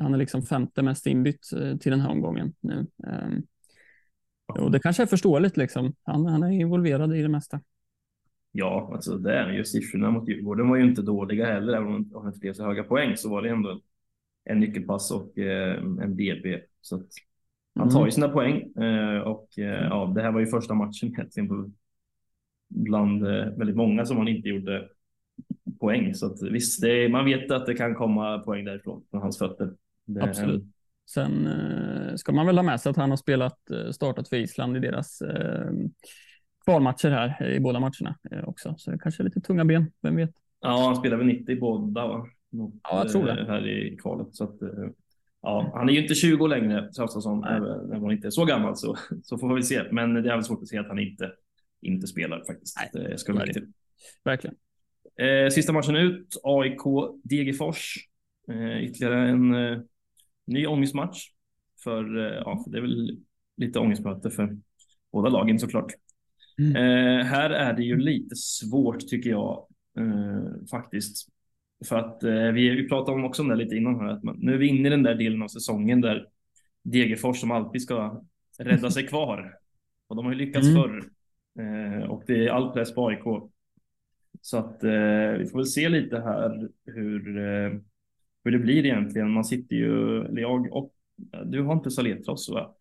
han 0.00 0.14
är 0.14 0.18
liksom 0.18 0.42
femte 0.42 0.82
mest 0.82 1.06
inbytt 1.06 1.52
eh, 1.52 1.76
till 1.76 1.90
den 1.90 2.00
här 2.00 2.10
omgången 2.10 2.54
nu. 2.60 2.86
Ehm, 3.06 3.42
och 4.46 4.70
det 4.70 4.80
kanske 4.80 5.02
är 5.02 5.06
förståeligt 5.06 5.56
liksom. 5.56 5.94
Han, 6.02 6.26
han 6.26 6.42
är 6.42 6.50
involverad 6.50 7.16
i 7.16 7.22
det 7.22 7.28
mesta. 7.28 7.60
Ja, 8.52 8.90
alltså 8.92 9.18
det 9.18 9.34
är 9.34 9.52
ju 9.52 9.64
siffrorna 9.64 10.10
mot 10.10 10.28
Djurgården 10.28 10.68
var 10.68 10.76
ju 10.76 10.84
inte 10.84 11.02
dåliga 11.02 11.46
heller. 11.46 11.72
Även 11.72 11.94
om 11.94 12.10
han 12.14 12.26
inte 12.26 12.38
blev 12.38 12.52
så 12.52 12.64
höga 12.64 12.84
poäng 12.84 13.16
så 13.16 13.30
var 13.30 13.42
det 13.42 13.48
ändå 13.48 13.80
en 14.44 14.60
nyckelpass 14.60 15.10
och 15.10 15.38
eh, 15.38 15.78
en 15.78 16.16
DB. 16.16 16.60
Så 16.80 16.96
att 16.96 17.06
han 17.74 17.90
tar 17.90 17.98
ju 17.98 18.02
mm. 18.02 18.10
sina 18.10 18.28
poäng 18.28 18.62
och 19.24 19.48
ja, 19.54 20.12
det 20.14 20.22
här 20.22 20.32
var 20.32 20.40
ju 20.40 20.46
första 20.46 20.74
matchen 20.74 21.08
egentligen 21.08 21.74
bland 22.68 23.22
väldigt 23.58 23.76
många 23.76 24.04
som 24.04 24.16
han 24.16 24.28
inte 24.28 24.48
gjorde 24.48 24.88
poäng. 25.80 26.14
Så 26.14 26.26
att, 26.26 26.42
visst, 26.42 26.84
är, 26.84 27.08
man 27.08 27.24
vet 27.24 27.50
att 27.50 27.66
det 27.66 27.74
kan 27.74 27.94
komma 27.94 28.38
poäng 28.38 28.64
därifrån, 28.64 29.02
från 29.10 29.22
hans 29.22 29.38
fötter. 29.38 29.72
Det, 30.06 30.22
Absolut. 30.22 30.64
Sen 31.10 31.46
eh, 31.46 32.14
ska 32.16 32.32
man 32.32 32.46
väl 32.46 32.58
ha 32.58 32.62
med 32.62 32.80
sig 32.80 32.90
att 32.90 32.96
han 32.96 33.10
har 33.10 33.16
spelat, 33.16 33.70
eh, 33.70 33.90
startat 33.90 34.28
för 34.28 34.36
Island 34.36 34.76
i 34.76 34.80
deras 34.80 35.20
eh, 35.22 35.70
kvalmatcher 36.64 37.10
här 37.10 37.50
i 37.50 37.60
båda 37.60 37.80
matcherna 37.80 38.18
eh, 38.30 38.48
också. 38.48 38.74
Så 38.78 38.90
det 38.90 38.98
kanske 38.98 39.22
är 39.22 39.24
lite 39.24 39.40
tunga 39.40 39.64
ben, 39.64 39.90
vem 40.02 40.16
vet? 40.16 40.30
Ja, 40.60 40.86
han 40.86 40.96
spelar 40.96 41.16
väl 41.16 41.26
90 41.26 41.52
i 41.52 41.60
båda 41.60 42.06
va? 42.06 42.26
Mot, 42.50 42.74
ja, 42.82 42.98
jag 42.98 43.08
tror 43.08 43.26
det. 43.26 43.40
Eh, 43.40 43.46
här 43.46 43.66
i 43.66 43.96
kvalet. 43.96 44.34
Så 44.34 44.44
att, 44.44 44.62
eh, 44.62 44.68
ja, 45.42 45.70
han 45.74 45.88
är 45.88 45.92
ju 45.92 46.02
inte 46.02 46.14
20 46.14 46.44
år 46.44 46.48
längre, 46.48 46.92
Traustason, 46.92 47.44
om 47.44 48.02
han 48.02 48.12
inte 48.12 48.28
är 48.28 48.30
så 48.30 48.44
gammal 48.44 48.76
så, 48.76 48.96
så 49.22 49.38
får 49.38 49.54
vi 49.54 49.62
se. 49.62 49.82
Men 49.92 50.14
det 50.14 50.30
är 50.30 50.34
väl 50.34 50.44
svårt 50.44 50.62
att 50.62 50.68
se 50.68 50.78
att 50.78 50.88
han 50.88 50.98
inte, 50.98 51.32
inte 51.82 52.06
spelar 52.06 52.44
faktiskt. 52.46 52.76
Nej, 52.94 53.08
det 53.10 53.18
ska 53.18 53.32
verkligen. 53.32 53.72
Verkligen. 54.24 54.56
Eh, 55.18 55.50
sista 55.50 55.72
matchen 55.72 55.96
ut, 55.96 56.36
AIK 56.42 56.82
Degerfors. 57.22 57.94
Eh, 58.48 58.82
ytterligare 58.84 59.28
en 59.28 59.54
eh, 59.54 59.78
ny 60.46 60.66
ångestmatch. 60.66 61.18
För, 61.84 62.18
eh, 62.18 62.42
ja, 62.44 62.62
för 62.64 62.70
det 62.70 62.78
är 62.78 62.82
väl 62.82 63.18
lite 63.56 63.78
ångestmöte 63.78 64.30
för 64.30 64.56
båda 65.12 65.28
lagen 65.28 65.58
såklart. 65.58 65.92
Mm. 66.58 66.76
Eh, 66.76 67.24
här 67.24 67.50
är 67.50 67.72
det 67.72 67.82
ju 67.82 67.96
lite 67.96 68.36
svårt 68.36 69.08
tycker 69.08 69.30
jag 69.30 69.66
eh, 69.98 70.66
faktiskt. 70.70 71.28
För 71.88 71.96
att 71.96 72.22
eh, 72.22 72.48
vi, 72.52 72.68
vi 72.68 72.88
pratade 72.88 73.16
om 73.16 73.24
också 73.24 73.42
om 73.42 73.48
det 73.48 73.56
lite 73.56 73.76
innan 73.76 74.00
här, 74.00 74.08
att 74.08 74.22
man, 74.22 74.36
nu 74.38 74.54
är 74.54 74.58
vi 74.58 74.66
inne 74.66 74.88
i 74.88 74.90
den 74.90 75.02
där 75.02 75.14
delen 75.14 75.42
av 75.42 75.48
säsongen 75.48 76.00
där 76.00 76.26
Degerfors 76.82 77.40
som 77.40 77.50
alltid 77.50 77.82
ska 77.82 78.22
rädda 78.58 78.90
sig 78.90 79.06
kvar. 79.06 79.54
Och 80.08 80.16
de 80.16 80.24
har 80.24 80.32
ju 80.32 80.38
lyckats 80.38 80.68
mm. 80.68 80.82
förr. 80.82 81.10
Och 82.08 82.22
det 82.26 82.46
är 82.46 82.50
all 82.50 82.72
press 82.72 82.94
på 82.94 83.08
AIK. 83.08 83.50
Så 84.40 84.56
att 84.56 84.84
eh, 84.84 85.30
vi 85.38 85.46
får 85.46 85.58
väl 85.58 85.66
se 85.66 85.88
lite 85.88 86.20
här 86.20 86.68
hur, 86.86 87.38
eh, 87.38 87.72
hur 88.44 88.50
det 88.50 88.58
blir 88.58 88.86
egentligen. 88.86 89.30
Man 89.30 89.44
sitter 89.44 89.76
ju, 89.76 90.24
eller 90.24 90.40
jag 90.40 90.72
och 90.72 90.94
du 91.44 91.62
har 91.62 91.72
inte 91.72 91.90
Saletros 91.90 92.48
va? 92.48 92.74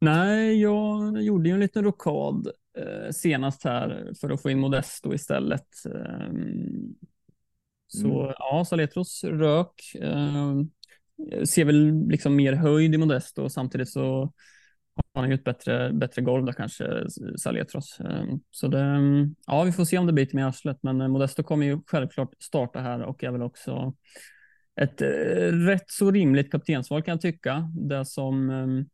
Nej, 0.00 0.60
jag 0.60 1.22
gjorde 1.22 1.48
ju 1.48 1.54
en 1.54 1.60
liten 1.60 1.84
rokad 1.84 2.46
eh, 2.78 3.10
senast 3.10 3.64
här 3.64 4.12
för 4.20 4.30
att 4.30 4.42
få 4.42 4.50
in 4.50 4.58
Modesto 4.58 5.14
istället. 5.14 5.68
Eh, 5.86 6.32
så 7.86 8.22
mm. 8.22 8.34
ja, 8.38 8.64
Saletros 8.68 9.24
rök. 9.24 9.94
Eh, 9.94 10.54
ser 11.44 11.64
väl 11.64 12.08
liksom 12.08 12.36
mer 12.36 12.52
höjd 12.52 12.94
i 12.94 12.98
Modesto 12.98 13.42
och 13.42 13.52
samtidigt 13.52 13.88
så 13.88 14.32
har 15.14 15.22
han 15.22 15.30
ju 15.30 15.34
ett 15.34 15.44
bättre, 15.44 15.92
bättre 15.92 16.22
golv 16.22 16.44
där 16.44 16.52
kanske, 16.52 17.04
Saletros. 17.36 18.00
Ehm, 18.00 18.40
så 18.50 18.68
det, 18.68 19.00
ja, 19.46 19.62
vi 19.62 19.72
får 19.72 19.84
se 19.84 19.98
om 19.98 20.06
det 20.06 20.12
biter 20.12 20.34
med 20.34 20.46
arslet, 20.46 20.78
men 20.82 21.00
eh, 21.00 21.08
Modesto 21.08 21.42
kommer 21.42 21.66
ju 21.66 21.80
självklart 21.86 22.34
starta 22.38 22.80
här 22.80 23.02
och 23.02 23.24
är 23.24 23.30
väl 23.30 23.42
också 23.42 23.94
ett 24.80 25.02
eh, 25.02 25.06
rätt 25.66 25.90
så 25.90 26.10
rimligt 26.10 26.52
kaptensval 26.52 27.02
kan 27.02 27.12
jag 27.12 27.20
tycka. 27.20 27.70
Det 27.74 28.04
som 28.04 28.50
ehm, 28.50 28.84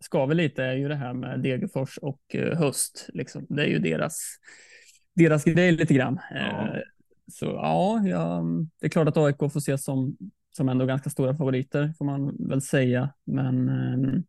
skaver 0.00 0.34
lite 0.34 0.64
är 0.64 0.74
ju 0.74 0.88
det 0.88 0.94
här 0.94 1.14
med 1.14 1.40
Degerfors 1.40 1.98
och 1.98 2.34
eh, 2.34 2.58
höst. 2.58 3.08
Liksom. 3.14 3.46
Det 3.48 3.62
är 3.62 3.66
ju 3.66 3.78
deras, 3.78 4.18
deras 5.14 5.44
grej 5.44 5.72
lite 5.72 5.94
grann. 5.94 6.20
Ja. 6.30 6.76
Så 7.32 7.44
ja, 7.44 8.02
ja, 8.04 8.44
det 8.80 8.86
är 8.86 8.90
klart 8.90 9.08
att 9.08 9.16
AIK 9.16 9.38
får 9.38 9.58
ses 9.58 9.84
som, 9.84 10.16
som 10.50 10.68
ändå 10.68 10.86
ganska 10.86 11.10
stora 11.10 11.36
favoriter 11.36 11.92
får 11.98 12.04
man 12.04 12.48
väl 12.48 12.62
säga. 12.62 13.10
Men 13.24 13.68
ehm, 13.68 14.24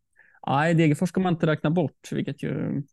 nej, 0.48 0.74
Degerfors 0.74 1.10
ska 1.10 1.22
man 1.22 1.34
inte 1.34 1.48
räkna 1.48 1.70
bort, 1.70 2.12
vilket 2.12 2.44
ju 2.44 2.84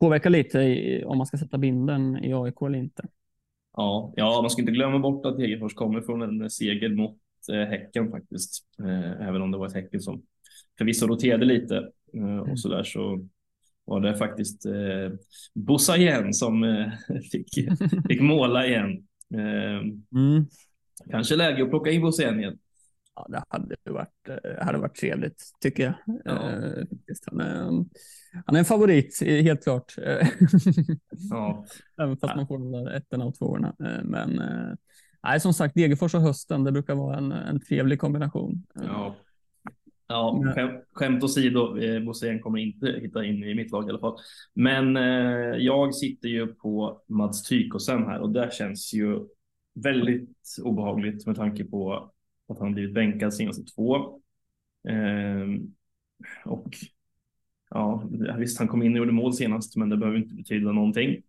påverkar 0.00 0.30
lite 0.30 0.58
i, 0.58 1.04
om 1.04 1.18
man 1.18 1.26
ska 1.26 1.38
sätta 1.38 1.58
binden 1.58 2.24
i 2.24 2.34
AIK 2.34 2.62
eller 2.62 2.78
inte. 2.78 3.02
Ja, 3.76 4.12
ja, 4.16 4.40
man 4.42 4.50
ska 4.50 4.62
inte 4.62 4.72
glömma 4.72 4.98
bort 4.98 5.26
att 5.26 5.38
Degerfors 5.38 5.74
kommer 5.74 6.00
från 6.00 6.22
en 6.22 6.50
seger 6.50 6.88
mot 6.88 7.18
eh, 7.52 7.68
Häcken 7.68 8.10
faktiskt. 8.10 8.66
Eh, 8.82 9.28
även 9.28 9.42
om 9.42 9.50
det 9.50 9.58
var 9.58 9.66
ett 9.66 9.74
Häcken 9.74 10.00
som 10.00 10.22
förvisso 10.78 11.06
roterade 11.06 11.44
lite 11.44 11.76
eh, 12.14 12.38
och 12.38 12.46
mm. 12.46 12.56
så 12.56 12.68
där 12.68 12.82
så 12.82 13.28
var 13.84 14.00
det 14.00 14.16
faktiskt 14.16 14.66
eh, 14.66 15.18
Bossa 15.54 15.96
igen 15.96 16.34
som 16.34 16.64
eh, 16.64 16.92
fick, 17.32 17.48
fick 18.08 18.20
måla 18.20 18.66
igen. 18.66 19.06
Eh, 19.34 19.78
mm. 20.18 20.46
Kanske 21.10 21.36
läge 21.36 21.62
att 21.62 21.70
plocka 21.70 21.90
in 21.90 22.02
Bosse 22.02 22.38
igen. 22.38 22.58
Ja, 23.18 23.26
det 23.28 23.42
hade 23.48 23.76
varit, 23.84 24.28
eh, 24.28 24.64
hade 24.66 24.78
varit 24.78 24.94
trevligt 24.96 25.42
tycker 25.60 25.82
jag. 25.82 25.94
Ja. 26.24 26.50
Eh, 26.50 26.84
han, 27.26 27.40
är, 27.40 27.64
han 28.46 28.54
är 28.54 28.58
en 28.58 28.64
favorit, 28.64 29.22
helt 29.22 29.62
klart. 29.62 29.94
ja. 31.30 31.66
Även 32.00 32.16
fast 32.16 32.36
man 32.36 32.46
får 32.46 32.58
de 32.58 32.72
där 32.72 32.96
ettorna 32.96 33.24
och 33.24 33.34
tvåorna. 33.34 33.74
Eh, 33.84 34.04
men 34.04 34.42
nej, 35.22 35.40
som 35.40 35.54
sagt, 35.54 35.74
Degerfors 35.74 36.14
och 36.14 36.20
hösten, 36.20 36.64
det 36.64 36.72
brukar 36.72 36.94
vara 36.94 37.16
en, 37.16 37.32
en 37.32 37.60
trevlig 37.60 38.00
kombination. 38.00 38.66
Ja. 38.74 39.16
Ja, 40.10 40.42
skämt, 40.54 40.84
skämt 40.92 41.24
åsido, 41.24 41.76
Bosse 42.04 42.38
kommer 42.38 42.58
inte 42.58 42.86
hitta 42.86 43.24
in 43.24 43.44
i 43.44 43.54
mitt 43.54 43.70
lag 43.70 43.86
i 43.86 43.90
alla 43.90 43.98
fall. 43.98 44.16
Men 44.54 44.96
eh, 44.96 45.56
jag 45.58 45.94
sitter 45.94 46.28
ju 46.28 46.46
på 46.46 47.02
Mats 47.08 47.42
Tykosen 47.42 48.06
här 48.06 48.20
och 48.20 48.30
det 48.30 48.52
känns 48.52 48.94
ju 48.94 49.26
väldigt 49.74 50.56
obehagligt 50.62 51.26
med 51.26 51.36
tanke 51.36 51.64
på 51.64 52.12
att 52.48 52.58
han 52.58 52.74
blivit 52.74 52.94
bänkad 52.94 53.34
senaste 53.34 53.64
två. 53.64 53.96
Eh, 54.88 55.46
och 56.44 56.68
ja, 57.70 58.08
visst, 58.38 58.58
han 58.58 58.68
kom 58.68 58.82
in 58.82 58.92
och 58.92 58.98
gjorde 58.98 59.12
mål 59.12 59.34
senast, 59.34 59.76
men 59.76 59.88
det 59.88 59.96
behöver 59.96 60.18
inte 60.18 60.34
betyda 60.34 60.72
någonting 60.72 61.22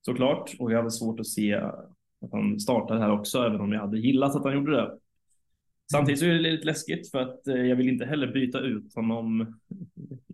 såklart. 0.00 0.54
Och 0.58 0.72
jag 0.72 0.76
hade 0.76 0.90
svårt 0.90 1.20
att 1.20 1.26
se 1.26 1.54
att 1.54 2.32
han 2.32 2.60
startar 2.60 2.98
här 2.98 3.10
också, 3.10 3.38
även 3.38 3.60
om 3.60 3.72
jag 3.72 3.80
hade 3.80 3.98
gillat 3.98 4.36
att 4.36 4.44
han 4.44 4.54
gjorde 4.54 4.76
det. 4.76 4.98
Samtidigt 5.92 6.20
så 6.20 6.26
är 6.26 6.30
det 6.30 6.50
lite 6.50 6.66
läskigt 6.66 7.10
för 7.10 7.18
att 7.18 7.46
eh, 7.46 7.56
jag 7.56 7.76
vill 7.76 7.88
inte 7.88 8.04
heller 8.04 8.32
byta 8.32 8.60
ut 8.60 8.94
honom 8.94 9.58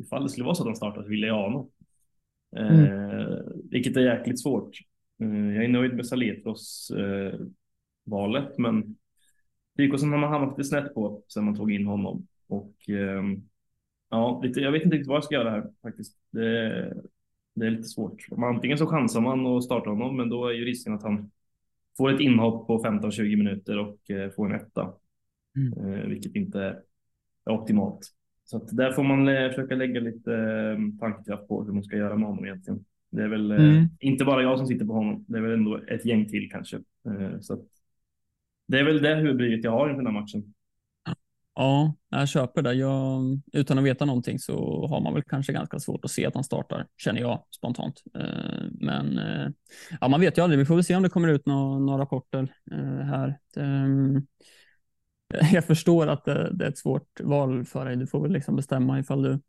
ifall 0.00 0.22
det 0.22 0.28
skulle 0.28 0.44
vara 0.44 0.54
så 0.54 0.62
att 0.62 0.68
han 0.68 0.76
startar 0.76 1.02
så 1.02 1.08
vill 1.08 1.22
jag 1.22 1.34
ha 1.34 1.42
honom. 1.42 1.70
Mm. 2.56 2.84
Eh, 2.84 3.38
vilket 3.70 3.96
är 3.96 4.00
jäkligt 4.00 4.42
svårt. 4.42 4.78
Eh, 5.22 5.54
jag 5.54 5.64
är 5.64 5.68
nöjd 5.68 5.94
med 5.94 6.06
Saletros 6.06 6.90
eh, 6.90 7.40
valet, 8.04 8.58
men 8.58 8.96
Dykosen 9.78 10.12
har 10.12 10.18
man 10.18 10.30
hamnat 10.30 10.58
lite 10.58 10.68
snett 10.68 10.94
på 10.94 11.22
sen 11.28 11.44
man 11.44 11.56
tog 11.56 11.72
in 11.72 11.86
honom. 11.86 12.26
Och 12.48 12.88
eh, 12.88 13.22
ja, 14.10 14.40
lite, 14.42 14.60
jag 14.60 14.72
vet 14.72 14.82
inte 14.82 14.96
riktigt 14.96 15.08
vad 15.08 15.16
jag 15.16 15.24
ska 15.24 15.34
göra 15.34 15.50
här 15.50 15.64
faktiskt. 15.82 16.16
Det, 16.30 16.94
det 17.54 17.66
är 17.66 17.70
lite 17.70 17.88
svårt. 17.88 18.26
Antingen 18.36 18.78
så 18.78 18.86
chansar 18.86 19.20
man 19.20 19.46
och 19.46 19.64
startar 19.64 19.90
honom, 19.90 20.16
men 20.16 20.28
då 20.28 20.46
är 20.46 20.52
ju 20.52 20.64
risken 20.64 20.94
att 20.94 21.02
han 21.02 21.30
får 21.96 22.14
ett 22.14 22.20
inhopp 22.20 22.66
på 22.66 22.84
15-20 22.84 23.36
minuter 23.36 23.78
och 23.78 24.10
eh, 24.10 24.30
får 24.30 24.46
en 24.46 24.60
etta. 24.60 24.92
Mm. 25.56 25.94
Eh, 25.94 26.08
vilket 26.08 26.34
inte 26.34 26.60
är 27.46 27.52
optimalt. 27.52 28.00
Så 28.44 28.56
att 28.56 28.76
där 28.76 28.92
får 28.92 29.02
man 29.02 29.28
eh, 29.28 29.48
försöka 29.48 29.74
lägga 29.74 30.00
lite 30.00 30.34
eh, 30.34 30.98
tankekraft 31.00 31.48
på 31.48 31.64
hur 31.64 31.72
man 31.72 31.82
ska 31.82 31.96
göra 31.96 32.16
med 32.16 32.28
honom 32.28 32.44
egentligen. 32.44 32.84
Det 33.10 33.22
är 33.22 33.28
väl 33.28 33.50
mm. 33.50 33.86
inte 34.00 34.24
bara 34.24 34.42
jag 34.42 34.58
som 34.58 34.66
sitter 34.66 34.86
på 34.86 34.92
honom. 34.92 35.24
Det 35.28 35.38
är 35.38 35.42
väl 35.42 35.52
ändå 35.52 35.76
ett 35.76 36.04
gäng 36.04 36.28
till 36.28 36.50
kanske. 36.50 36.78
Så 37.40 37.54
att 37.54 37.66
det 38.68 38.78
är 38.78 38.84
väl 38.84 39.02
det 39.02 39.14
huvudbryet 39.14 39.64
jag 39.64 39.70
har 39.70 39.88
inför 39.88 40.02
den 40.02 40.14
här 40.14 40.20
matchen. 40.20 40.54
Ja, 41.54 41.94
jag 42.08 42.28
köper 42.28 42.62
det. 42.62 42.74
Jag, 42.74 43.22
utan 43.52 43.78
att 43.78 43.84
veta 43.84 44.04
någonting 44.04 44.38
så 44.38 44.86
har 44.86 45.00
man 45.00 45.14
väl 45.14 45.22
kanske 45.22 45.52
ganska 45.52 45.78
svårt 45.78 46.04
att 46.04 46.10
se 46.10 46.26
att 46.26 46.34
han 46.34 46.44
startar, 46.44 46.86
känner 46.96 47.20
jag 47.20 47.44
spontant. 47.56 48.02
Men 48.70 49.20
ja, 50.00 50.08
man 50.08 50.20
vet 50.20 50.38
ju 50.38 50.42
aldrig. 50.42 50.58
Vi 50.58 50.64
får 50.64 50.74
väl 50.74 50.84
se 50.84 50.96
om 50.96 51.02
det 51.02 51.08
kommer 51.08 51.28
ut 51.28 51.46
några, 51.46 51.78
några 51.78 52.02
rapporter 52.02 52.54
här. 53.02 53.38
jag 55.52 55.64
förstår 55.64 56.06
att 56.06 56.24
det, 56.24 56.50
det, 56.52 56.64
är 56.64 56.68
ett 56.68 56.78
svårt 56.78 57.20
val 57.20 57.64
för 57.64 57.84
dig. 57.84 57.96
Du 57.96 58.06
får 58.06 58.22
väl 58.22 58.32
liksom 58.32 58.56
bestämma 58.56 58.98
ifall 58.98 59.22
du 59.22 59.40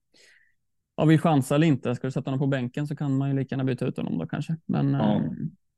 ja, 0.95 1.05
vill 1.05 1.19
chansa 1.19 1.55
eller 1.55 1.67
inte. 1.67 1.95
Ska 1.95 2.07
du 2.07 2.11
sätta 2.11 2.29
honom 2.29 2.39
på 2.39 2.47
bänken 2.47 2.87
så 2.87 2.95
kan 2.95 3.17
man 3.17 3.29
ju 3.29 3.35
lika 3.35 3.55
gärna 3.55 3.63
byta 3.63 3.85
ut 3.85 3.97
honom 3.97 4.17
då 4.17 4.27
kanske. 4.27 4.57
Men 4.65 4.93
ja, 4.93 5.23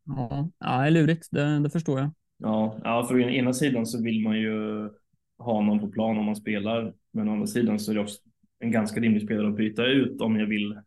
ja, 0.05 0.49
ja 0.59 0.85
är 0.85 0.91
lurigt. 0.91 1.27
Det, 1.31 1.59
det, 1.59 1.69
förstår 1.69 1.99
jag. 1.99 2.11
Ja, 2.41 2.79
ja, 2.83 3.05
för 3.07 3.15
å 3.15 3.19
ena 3.19 3.53
sidan 3.53 3.85
så 3.85 4.03
vill 4.03 4.21
man 4.23 4.39
ju 4.39 4.89
ha 5.37 5.61
någon 5.61 5.79
på 5.79 5.87
plan 5.87 6.17
om 6.17 6.25
man 6.25 6.35
spelar. 6.35 6.93
Men 7.11 7.29
å 7.29 7.31
andra 7.31 7.47
sidan 7.47 7.79
så 7.79 7.91
är 7.91 7.95
det 7.95 8.01
också 8.01 8.19
en 8.59 8.71
ganska 8.71 8.99
rimlig 8.99 9.23
spelare 9.23 9.47
att 9.47 9.57
byta 9.57 9.85
ut 9.85 10.21
om 10.21 10.39
jag 10.39 10.47
vill 10.47 10.79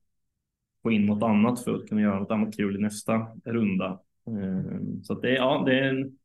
få 0.83 0.93
in 0.93 1.07
något 1.07 1.23
annat 1.23 1.61
för 1.61 1.75
att 1.75 1.89
kunna 1.89 2.01
göra 2.01 2.19
något 2.19 2.31
annat 2.31 2.57
kul 2.57 2.77
i 2.77 2.81
nästa 2.81 3.27
runda. 3.45 4.01
Ehm, 4.27 5.03
så 5.05 5.13
att 5.13 5.23
det, 5.23 5.35
ja, 5.35 5.63
det 5.67 5.79
är 5.79 5.89
en 5.89 6.19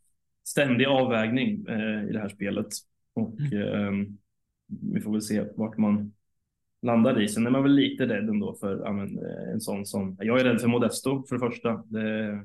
ständig 0.44 0.86
avvägning 0.86 1.66
eh, 1.68 2.10
i 2.10 2.12
det 2.12 2.20
här 2.20 2.30
spelet. 2.30 2.68
Och 3.14 3.42
eh, 3.54 3.92
vi 4.68 5.02
får 5.02 5.12
väl 5.12 5.22
se 5.22 5.46
vart 5.56 5.78
man 5.78 6.14
landar 6.82 7.22
i. 7.22 7.28
Sen 7.28 7.48
är 7.48 7.52
man 7.52 7.64
väl 7.64 7.76
lite 7.76 8.08
rädd 8.08 8.30
ändå 8.30 8.54
för 8.54 8.80
ja, 8.86 8.92
men, 8.92 9.20
eh, 9.20 9.54
en 9.54 9.62
sån 9.62 9.86
som, 9.86 10.18
jag 10.20 10.40
är 10.40 10.44
rädd 10.44 10.62
för 10.62 10.68
Modesto 10.68 11.24
för 11.28 11.36
det 11.36 11.40
första. 11.40 11.84
Det, 11.86 12.44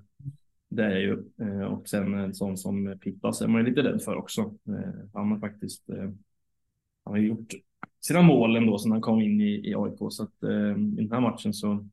det 0.74 0.84
är 0.84 0.98
ju. 0.98 1.24
Eh, 1.40 1.60
och 1.60 1.88
sen 1.88 2.14
en 2.14 2.34
sån 2.34 2.56
som 2.56 2.98
Pippas 3.00 3.40
är 3.40 3.48
man 3.48 3.60
ju 3.60 3.68
lite 3.68 3.82
rädd 3.82 4.02
för 4.02 4.16
också. 4.16 4.40
Eh, 4.40 5.08
han 5.12 5.30
har 5.30 5.38
faktiskt, 5.38 5.90
eh, 5.90 6.10
han 7.04 7.14
har 7.14 7.18
gjort 7.18 7.52
sina 8.00 8.22
mål 8.22 8.56
ändå 8.56 8.78
sedan 8.78 8.92
han 8.92 9.00
kom 9.00 9.20
in 9.20 9.40
i, 9.40 9.70
i 9.70 9.74
AIK. 9.74 9.98
Så 10.10 10.22
att 10.22 10.42
i 10.98 11.02
den 11.02 11.12
här 11.12 11.20
matchen 11.20 11.54
så 11.54 11.88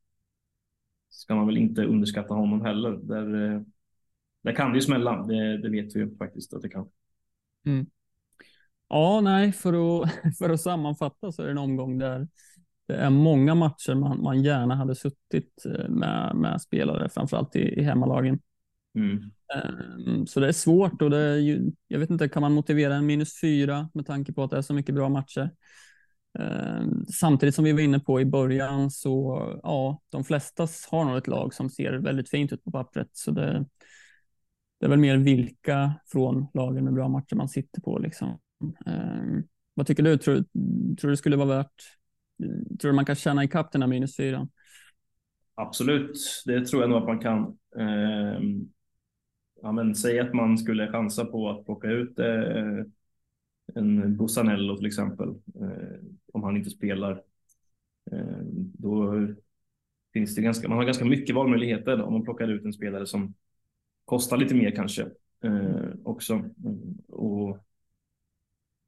ska 1.10 1.36
man 1.36 1.48
väl 1.48 1.58
inte 1.58 1.86
underskatta 1.86 2.34
honom 2.34 2.62
heller. 2.62 2.92
Där, 2.92 3.26
där 4.42 4.56
kan 4.56 4.72
det 4.72 4.76
ju 4.78 4.82
smälla. 4.82 5.26
Det, 5.26 5.58
det 5.58 5.70
vet 5.70 5.96
vi 5.96 6.00
ju 6.00 6.18
faktiskt 6.18 6.54
att 6.54 6.62
det 6.62 6.70
kan. 6.70 6.90
Mm. 7.66 7.86
Ja, 8.88 9.22
nej, 9.22 9.52
för 9.52 10.04
att, 10.04 10.10
för 10.38 10.50
att 10.50 10.62
sammanfatta 10.62 11.32
så 11.32 11.42
är 11.42 11.46
det 11.46 11.52
en 11.52 11.58
omgång 11.58 11.98
där 11.98 12.28
det 12.88 12.96
är 12.96 13.10
många 13.10 13.56
matcher 13.56 13.96
man, 13.96 14.22
man 14.22 14.44
gärna 14.44 14.76
hade 14.76 14.96
suttit 14.96 15.64
med, 15.90 16.36
med 16.36 16.62
spelare, 16.62 17.10
framförallt 17.10 17.56
i, 17.56 17.80
i 17.80 17.84
hemmalagen. 17.84 18.40
Mm. 18.96 19.32
Ehm, 19.56 20.28
så 20.28 20.40
det 20.40 20.48
är 20.48 20.52
svårt 20.52 21.02
och 21.02 21.10
det 21.10 21.18
är 21.18 21.38
ju, 21.38 21.72
jag 21.88 22.00
vet 22.00 22.10
inte, 22.10 22.30
kan 22.30 22.42
man 22.42 22.54
motivera 22.54 22.96
en 22.96 23.06
minus 23.06 23.42
fyra 23.42 23.90
med 23.94 24.06
tanke 24.06 24.34
på 24.34 24.44
att 24.44 24.52
det 24.52 24.58
är 24.58 24.62
så 24.62 24.74
mycket 24.74 24.96
bra 24.96 25.10
matcher? 25.10 25.50
Ehm, 26.40 27.06
samtidigt 27.06 27.56
som 27.56 27.64
vi 27.64 27.72
var 27.72 27.80
inne 27.80 28.00
på 28.00 28.22
i 28.22 28.26
början 28.26 28.92
så 28.92 29.42
ja, 29.64 30.02
de 30.10 30.24
flesta 30.24 30.68
har 30.92 31.06
nog 31.06 31.18
ett 31.18 31.28
lag 31.28 31.54
som 31.54 31.70
ser 31.70 31.94
väldigt 31.94 32.30
fint 32.30 32.54
ut 32.54 32.64
på 32.64 32.72
pappret. 32.72 33.10
Så 33.12 33.32
det, 33.32 33.66
det 34.80 34.86
är 34.86 34.90
väl 34.90 35.00
mer 35.00 35.18
vilka 35.18 35.94
från 36.08 36.48
lagen 36.54 36.84
med 36.84 36.94
bra 36.94 37.08
matcher 37.08 37.36
man 37.36 37.50
sitter 37.50 37.82
på. 37.82 38.00
Liksom. 38.00 38.40
Um, 38.86 39.48
vad 39.74 39.88
tycker 39.88 40.04
du? 40.04 40.18
Tror, 40.18 40.44
tror 40.96 41.10
du 41.10 41.18
skulle 41.18 41.36
vara 41.36 41.48
värt? 41.48 41.82
Tror 42.82 42.92
du 42.92 42.96
man 42.96 43.06
kan 43.06 43.16
tjäna 43.16 43.44
ikapp 43.44 43.72
den 43.72 43.82
här 43.82 43.90
minus 43.90 44.16
fyran? 44.16 44.50
absolut, 45.56 46.18
det 46.46 46.66
tror 46.66 46.82
jag 46.82 46.90
nog 46.90 47.00
att 47.00 47.08
man 47.08 47.20
kan. 47.20 47.58
Ja, 49.64 49.72
men 49.72 49.96
säg 49.96 50.20
att 50.20 50.34
man 50.34 50.58
skulle 50.58 50.88
chansa 50.92 51.26
på 51.26 51.50
att 51.50 51.66
plocka 51.66 51.88
ut 51.88 52.20
eh, 52.20 52.86
en 53.76 54.18
Bussanello 54.18 54.78
till 54.78 54.86
exempel, 54.86 55.30
eh, 55.30 56.00
om 56.34 56.44
han 56.44 56.58
inte 56.58 56.70
spelar. 56.70 57.12
Eh, 58.12 58.42
då 58.80 59.28
finns 60.14 60.36
det 60.36 60.42
ganska, 60.42 60.70
man 60.70 60.78
har 60.78 60.86
ganska 60.86 61.06
mycket 61.06 61.36
valmöjligheter 61.36 62.02
om 62.02 62.14
man 62.14 62.24
plockar 62.24 62.48
ut 62.48 62.66
en 62.66 62.74
spelare 62.74 63.06
som 63.06 63.34
kostar 64.06 64.38
lite 64.38 64.56
mer 64.56 64.72
kanske 64.72 65.02
eh, 65.44 65.90
också. 66.04 66.44
Och 67.10 67.58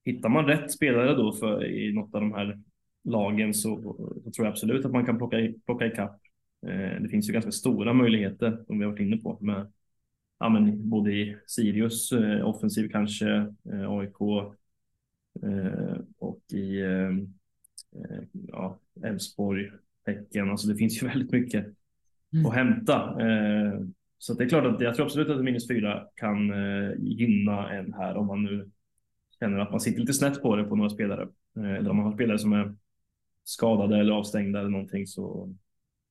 hittar 0.05 0.30
man 0.30 0.45
rätt 0.45 0.71
spelare 0.71 1.15
då 1.15 1.34
för, 1.34 1.65
i 1.65 1.93
något 1.93 2.15
av 2.15 2.21
de 2.21 2.34
här 2.34 2.59
lagen 3.03 3.53
så, 3.53 3.82
så 4.24 4.32
tror 4.32 4.45
jag 4.45 4.51
absolut 4.51 4.86
att 4.86 4.91
man 4.91 5.05
kan 5.05 5.17
plocka, 5.17 5.38
plocka 5.65 5.88
ikapp. 5.88 6.21
Eh, 6.67 7.01
det 7.01 7.09
finns 7.09 7.30
ju 7.30 7.34
ganska 7.34 7.51
stora 7.51 7.93
möjligheter 7.93 8.63
som 8.67 8.80
vi 8.80 8.86
har 8.86 8.91
varit 8.91 9.01
inne 9.01 9.17
på 9.17 9.38
med 9.41 9.71
ja, 10.39 10.49
men 10.49 10.89
både 10.89 11.11
i 11.11 11.38
Sirius 11.47 12.11
eh, 12.11 12.47
offensiv 12.47 12.89
kanske, 12.89 13.29
eh, 13.71 13.91
AIK 13.91 14.21
eh, 15.43 15.97
och 16.17 16.39
i 16.53 16.81
eh, 16.81 17.09
eh, 18.01 18.23
ja, 18.47 18.79
Elfsborg, 19.03 19.71
Häcken. 20.05 20.49
Alltså 20.49 20.67
det 20.67 20.75
finns 20.75 21.03
ju 21.03 21.07
väldigt 21.13 21.31
mycket 21.31 21.65
mm. 22.34 22.45
att 22.45 22.53
hämta. 22.53 23.17
så 24.17 24.34
det 24.34 24.43
är 24.43 24.49
klart 24.49 24.65
att 24.65 24.81
jag 24.81 24.95
tror 24.95 25.05
absolut 25.05 25.29
att 25.29 25.43
minus 25.43 25.67
fyra 25.67 26.07
kan 26.15 26.51
gynna 26.97 27.69
en 27.73 27.93
här 27.93 28.15
om 28.15 28.27
man 28.27 28.43
nu 28.43 28.69
känner 29.39 29.59
att 29.59 29.71
man 29.71 29.79
sitter 29.79 29.99
lite 29.99 30.13
snett 30.13 30.41
på 30.41 30.55
det 30.55 30.63
på 30.63 30.75
några 30.75 30.89
spelare. 30.89 31.27
eller 31.57 31.89
om 31.89 31.97
man 31.97 32.05
har 32.05 32.13
spelare 32.13 32.39
som 32.39 32.53
är 32.53 32.75
skadade 33.43 33.97
eller 33.97 34.13
avstängda 34.13 34.59
eller 34.59 34.69
någonting 34.69 35.07
så 35.07 35.53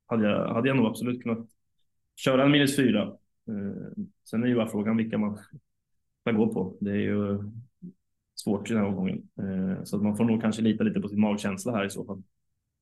hade 0.06 0.28
jag, 0.28 0.54
hade 0.54 0.68
jag 0.68 0.76
nog 0.76 0.86
absolut 0.86 1.22
kunnat 1.22 1.46
köra 2.16 2.44
en 2.44 2.50
minus 2.50 2.76
fyra. 2.76 3.16
Eh, 3.48 4.04
sen 4.30 4.42
är 4.42 4.46
ju 4.46 4.54
bara 4.54 4.68
frågan 4.68 4.96
vilka 4.96 5.18
man 5.18 5.38
ska 6.20 6.32
gå 6.32 6.52
på. 6.52 6.76
Det 6.80 6.90
är 6.90 6.96
ju 6.96 7.38
svårt 8.34 8.70
i 8.70 8.72
den 8.72 8.82
här 8.82 8.88
omgången. 8.88 9.28
Eh, 9.38 9.84
så 9.84 9.96
att 9.96 10.02
man 10.02 10.16
får 10.16 10.24
nog 10.24 10.40
kanske 10.40 10.62
lita 10.62 10.84
lite 10.84 11.00
på 11.00 11.08
sin 11.08 11.20
magkänsla 11.20 11.72
här 11.72 11.84
i 11.84 11.90
så 11.90 12.04
fall. 12.04 12.22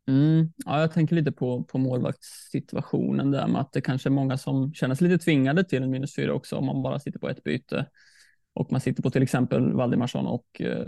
Mm, 0.09 0.53
ja, 0.67 0.81
jag 0.81 0.93
tänker 0.93 1.17
lite 1.17 1.33
på, 1.33 1.65
på 1.65 1.79
målvaktssituationen 1.79 3.31
där 3.31 3.49
med 3.49 3.61
att 3.61 3.73
det 3.73 3.81
kanske 3.81 4.09
är 4.09 4.11
många 4.11 4.39
som 4.39 4.75
känner 4.75 4.95
sig 4.95 5.09
lite 5.09 5.25
tvingade 5.25 5.65
till 5.65 5.83
en 5.83 5.91
minus 5.91 6.15
fyra 6.15 6.33
också 6.33 6.57
om 6.57 6.67
man 6.67 6.83
bara 6.83 6.99
sitter 6.99 7.19
på 7.19 7.29
ett 7.29 7.45
byte 7.45 7.87
och 8.55 8.73
man 8.73 8.81
sitter 8.81 9.03
på 9.03 9.11
till 9.11 9.23
exempel 9.23 9.73
Valdimarsson 9.73 10.27
och 10.27 10.61
eh, 10.61 10.87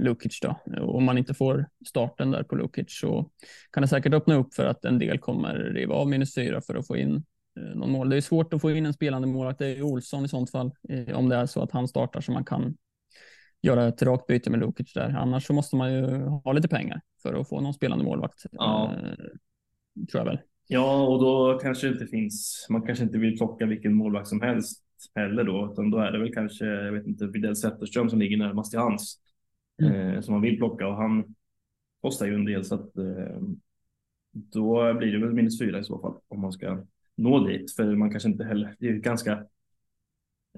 Lukic 0.00 0.40
då. 0.40 0.60
Och 0.80 0.96
om 0.96 1.04
man 1.04 1.18
inte 1.18 1.34
får 1.34 1.66
starten 1.86 2.30
där 2.30 2.42
på 2.42 2.56
Lukic 2.56 2.86
så 2.88 3.30
kan 3.70 3.82
det 3.82 3.88
säkert 3.88 4.14
öppna 4.14 4.34
upp 4.34 4.54
för 4.54 4.66
att 4.66 4.84
en 4.84 4.98
del 4.98 5.18
kommer 5.18 5.54
riva 5.54 5.94
av 5.94 6.08
minus 6.08 6.34
fyra 6.34 6.60
för 6.60 6.74
att 6.74 6.86
få 6.86 6.96
in 6.96 7.24
någon 7.56 7.90
mål. 7.90 8.08
Det 8.08 8.16
är 8.16 8.20
svårt 8.20 8.54
att 8.54 8.60
få 8.60 8.70
in 8.70 8.86
en 8.86 8.92
spelande 8.92 9.28
målvakt. 9.28 9.58
Det 9.58 9.66
är 9.66 9.82
Olsson 9.82 10.24
i 10.24 10.28
sånt 10.28 10.50
fall, 10.50 10.70
eh, 10.88 11.18
om 11.18 11.28
det 11.28 11.36
är 11.36 11.46
så 11.46 11.62
att 11.62 11.72
han 11.72 11.88
startar 11.88 12.20
så 12.20 12.32
man 12.32 12.44
kan 12.44 12.76
göra 13.62 13.88
ett 13.88 14.02
rakt 14.02 14.26
byte 14.26 14.50
med 14.50 14.60
Lukic 14.60 14.92
där. 14.92 15.10
Annars 15.10 15.46
så 15.46 15.52
måste 15.52 15.76
man 15.76 15.92
ju 15.94 16.06
ha 16.24 16.52
lite 16.52 16.68
pengar 16.68 17.00
för 17.22 17.34
att 17.34 17.48
få 17.48 17.60
någon 17.60 17.74
spelande 17.74 18.04
målvakt. 18.04 18.42
Ja. 18.52 18.92
Eh, 18.94 19.14
tror 20.10 20.20
jag 20.20 20.24
väl. 20.24 20.38
Ja, 20.66 21.06
och 21.06 21.20
då 21.20 21.58
kanske 21.62 21.86
det 21.86 21.92
inte 21.92 22.06
finns. 22.06 22.66
Man 22.70 22.82
kanske 22.82 23.04
inte 23.04 23.18
vill 23.18 23.36
plocka 23.36 23.66
vilken 23.66 23.94
målvakt 23.94 24.28
som 24.28 24.40
helst 24.40 24.82
heller 25.14 25.44
då, 25.44 25.68
utan 25.72 25.90
då 25.90 25.98
är 25.98 26.12
det 26.12 26.18
väl 26.18 26.34
kanske, 26.34 26.66
jag 26.66 26.92
vet 26.92 27.06
inte, 27.06 27.26
Widell 27.26 27.56
Zetterström 27.56 28.10
som 28.10 28.18
ligger 28.18 28.36
närmast 28.36 28.70
till 28.70 28.80
hans 28.80 29.18
mm. 29.82 29.94
eh, 29.94 30.20
som 30.20 30.34
man 30.34 30.42
vill 30.42 30.56
plocka 30.56 30.88
och 30.88 30.96
han 30.96 31.34
kostar 32.02 32.26
ju 32.26 32.34
en 32.34 32.44
del 32.44 32.64
så 32.64 32.74
att 32.74 32.96
eh, 32.96 33.40
då 34.32 34.94
blir 34.94 35.12
det 35.12 35.26
väl 35.26 35.34
minus 35.34 35.58
fyra 35.60 35.78
i 35.78 35.84
så 35.84 36.00
fall 36.00 36.14
om 36.28 36.40
man 36.40 36.52
ska 36.52 36.84
nå 37.16 37.46
dit, 37.46 37.76
för 37.76 37.96
man 37.96 38.10
kanske 38.10 38.28
inte 38.28 38.44
heller, 38.44 38.76
det 38.78 38.86
är 38.86 38.92
ju 38.92 39.00
ganska 39.00 39.32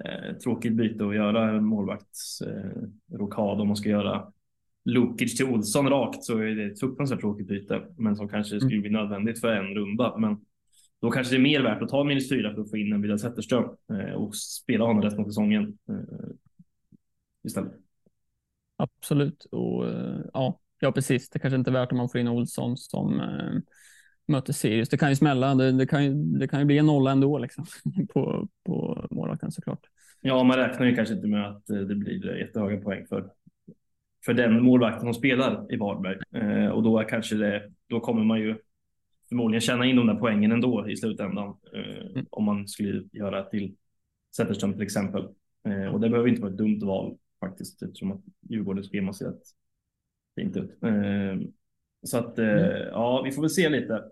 eh, 0.05 0.35
tråkigt 0.43 0.73
byte 0.73 1.05
att 1.05 1.15
göra 1.15 1.49
en 1.49 1.65
målvaktsrokad 1.65 3.55
eh, 3.55 3.61
om 3.61 3.67
man 3.67 3.77
ska 3.77 3.89
göra 3.89 4.31
Lukic 4.85 5.37
till 5.37 5.45
Olsson 5.45 5.89
rakt 5.89 6.23
så 6.23 6.37
är 6.37 6.55
det 6.55 6.65
ett 6.65 6.79
fruktansvärt 6.79 7.19
tråkigt 7.19 7.47
byte, 7.47 7.85
men 7.97 8.15
som 8.15 8.29
kanske 8.29 8.59
skulle 8.59 8.81
bli 8.81 8.89
nödvändigt 8.89 9.41
för 9.41 9.51
en 9.51 9.75
runda. 9.75 10.17
Men 10.17 10.37
då 11.01 11.11
kanske 11.11 11.33
det 11.33 11.37
är 11.37 11.41
mer 11.41 11.61
värt 11.61 11.81
att 11.81 11.89
ta 11.89 12.03
minus 12.03 12.29
fyra 12.29 12.53
för 12.53 12.61
att 12.61 12.69
få 12.69 12.77
in 12.77 12.93
en 12.93 13.01
Widell 13.01 13.19
Zetterström 13.19 13.69
eh, 13.93 14.13
och 14.13 14.35
spela 14.35 14.85
honom 14.85 15.01
resten 15.01 15.23
av 15.23 15.27
säsongen 15.27 15.77
eh, 15.89 16.29
istället. 17.43 17.73
Absolut, 18.77 19.45
och 19.51 19.87
eh, 19.87 20.19
ja, 20.33 20.59
ja, 20.79 20.91
precis. 20.91 21.29
Det 21.29 21.39
kanske 21.39 21.55
inte 21.55 21.69
är 21.69 21.73
värt 21.73 21.91
om 21.91 21.97
man 21.97 22.09
får 22.09 22.21
in 22.21 22.27
Olsson 22.27 22.77
som 22.77 23.21
möter 24.27 24.53
Sirius. 24.53 24.89
Det 24.89 24.97
kan 24.97 25.09
ju 25.09 25.15
smälla. 25.15 25.55
Det, 25.55 25.71
det, 25.71 25.87
kan, 25.87 26.05
ju, 26.05 26.13
det 26.13 26.47
kan 26.47 26.59
ju 26.59 26.65
bli 26.65 26.77
en 26.77 26.85
nolla 26.85 27.11
ändå 27.11 27.37
liksom, 27.37 27.65
på, 28.13 28.47
på 28.65 29.07
målvakten 29.11 29.51
såklart. 29.51 29.87
Ja, 30.21 30.43
man 30.43 30.57
räknar 30.57 30.85
ju 30.85 30.95
kanske 30.95 31.15
inte 31.15 31.27
med 31.27 31.47
att 31.47 31.65
det 31.65 31.95
blir 31.95 32.37
jättehöga 32.37 32.81
poäng 32.81 33.05
för, 33.07 33.29
för 34.25 34.33
den 34.33 34.63
målvakten 34.63 35.01
som 35.01 35.13
spelar 35.13 35.73
i 35.73 35.77
Varberg. 35.77 36.17
Eh, 36.35 36.67
och 36.67 36.83
då, 36.83 36.99
är 36.99 37.09
kanske 37.09 37.35
det, 37.35 37.71
då 37.89 37.99
kommer 37.99 38.23
man 38.23 38.39
ju 38.39 38.57
förmodligen 39.29 39.61
tjäna 39.61 39.85
in 39.85 39.95
de 39.95 40.07
där 40.07 40.15
poängen 40.15 40.51
ändå 40.51 40.89
i 40.89 40.97
slutändan. 40.97 41.57
Eh, 41.73 42.07
mm. 42.11 42.25
Om 42.29 42.43
man 42.43 42.67
skulle 42.67 43.03
göra 43.11 43.43
till 43.43 43.75
Zetterström 44.37 44.73
till 44.73 44.81
exempel. 44.81 45.27
Eh, 45.67 45.85
och 45.85 45.99
det 45.99 46.09
behöver 46.09 46.29
inte 46.29 46.41
vara 46.41 46.51
ett 46.51 46.57
dumt 46.57 46.79
val 46.83 47.17
faktiskt 47.39 47.81
eftersom 47.81 48.11
att 48.11 48.21
Djurgårdens 48.49 48.89
schema 48.89 49.13
ser 49.13 49.25
rätt 49.25 49.41
fint 50.35 50.57
ut. 50.57 50.71
Eh, 52.05 52.09
så 52.09 52.17
att 52.17 52.37
mm. 52.39 52.87
ja, 52.91 53.21
vi 53.21 53.31
får 53.31 53.41
väl 53.41 53.49
se 53.49 53.69
lite 53.69 54.03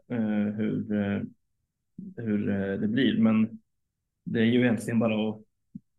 hur, 0.57 0.87
hur 2.17 2.47
det 2.77 2.87
blir. 2.87 3.17
Men 3.17 3.59
det 4.23 4.39
är 4.39 4.45
ju 4.45 4.59
egentligen 4.61 4.99
bara 4.99 5.29
att 5.29 5.41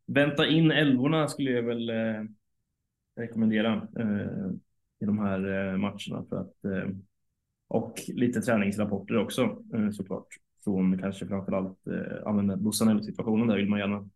vänta 0.07 0.47
in 0.47 0.71
älvorna 0.71 1.29
skulle 1.29 1.51
jag 1.51 1.63
väl 1.63 1.91
rekommendera 3.17 3.89
i 5.01 5.05
de 5.05 5.19
här 5.19 5.77
matcherna 5.77 6.25
för 6.29 6.41
att 6.41 6.57
och 7.69 8.01
lite 8.09 8.41
träningsrapporter 8.41 9.19
också 9.19 9.43
eh, 9.75 9.91
såklart. 9.91 10.27
Från 10.65 10.99
kanske 10.99 11.27
framförallt 11.27 11.87
eh, 11.87 12.57
Bussanello-situationen. 12.57 13.49
Där 13.49 13.57
vill 13.57 13.69
man 13.69 13.79
gärna 13.79 14.09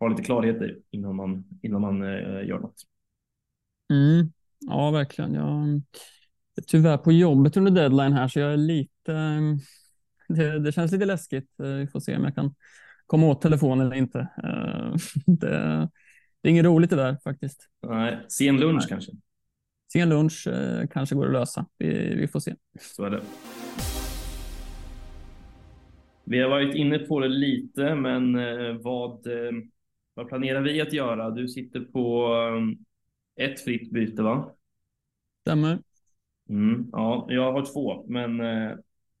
ha 0.00 0.08
lite 0.08 0.22
klarhet 0.22 0.62
i 0.62 0.82
innan 0.90 1.16
man, 1.16 1.44
innan 1.62 1.80
man 1.80 2.02
eh, 2.02 2.46
gör 2.46 2.58
något. 2.58 2.82
Mm. 3.90 4.32
Ja, 4.60 4.90
verkligen. 4.90 5.34
Jag 5.34 5.82
tyvärr 6.66 6.96
på 6.96 7.12
jobbet 7.12 7.56
under 7.56 7.70
deadline 7.70 8.12
här 8.12 8.28
så 8.28 8.38
jag 8.38 8.52
är 8.52 8.56
lite... 8.56 9.14
Eh, 9.14 9.40
det, 10.28 10.58
det 10.58 10.72
känns 10.72 10.92
lite 10.92 11.04
läskigt. 11.04 11.50
Vi 11.56 11.86
får 11.86 12.00
se 12.00 12.16
om 12.16 12.24
jag 12.24 12.34
kan 12.34 12.54
komma 13.06 13.26
åt 13.26 13.42
telefonen 13.42 13.86
eller 13.86 13.96
inte. 13.96 14.28
Det, 15.26 15.88
det 16.40 16.48
är 16.48 16.50
inget 16.50 16.64
roligt 16.64 16.90
det 16.90 16.96
där 16.96 17.16
faktiskt. 17.24 17.68
Nej, 17.86 18.18
sen 18.28 18.56
lunch 18.56 18.80
Nej. 18.80 18.88
kanske. 18.88 19.12
Sen 19.92 20.08
lunch 20.08 20.46
eh, 20.46 20.86
kanske 20.86 21.14
går 21.14 21.26
att 21.26 21.32
lösa. 21.32 21.66
Vi, 21.78 22.14
vi 22.14 22.28
får 22.28 22.40
se. 22.40 22.54
Så 22.80 23.04
är 23.04 23.10
det. 23.10 23.22
Vi 26.24 26.40
har 26.40 26.48
varit 26.48 26.74
inne 26.74 26.98
på 26.98 27.20
det 27.20 27.28
lite, 27.28 27.94
men 27.94 28.38
eh, 28.38 28.74
vad, 28.74 29.26
eh, 29.26 29.52
vad 30.14 30.28
planerar 30.28 30.60
vi 30.60 30.80
att 30.80 30.92
göra? 30.92 31.30
Du 31.30 31.48
sitter 31.48 31.80
på 31.80 32.34
ett 33.36 33.60
fritt 33.60 33.92
byte, 33.92 34.22
va? 34.22 34.52
Stämmer. 35.40 35.78
Mm, 36.48 36.88
ja, 36.92 37.26
jag 37.28 37.52
har 37.52 37.72
två, 37.72 38.04
men 38.08 38.40
eh, 38.40 38.76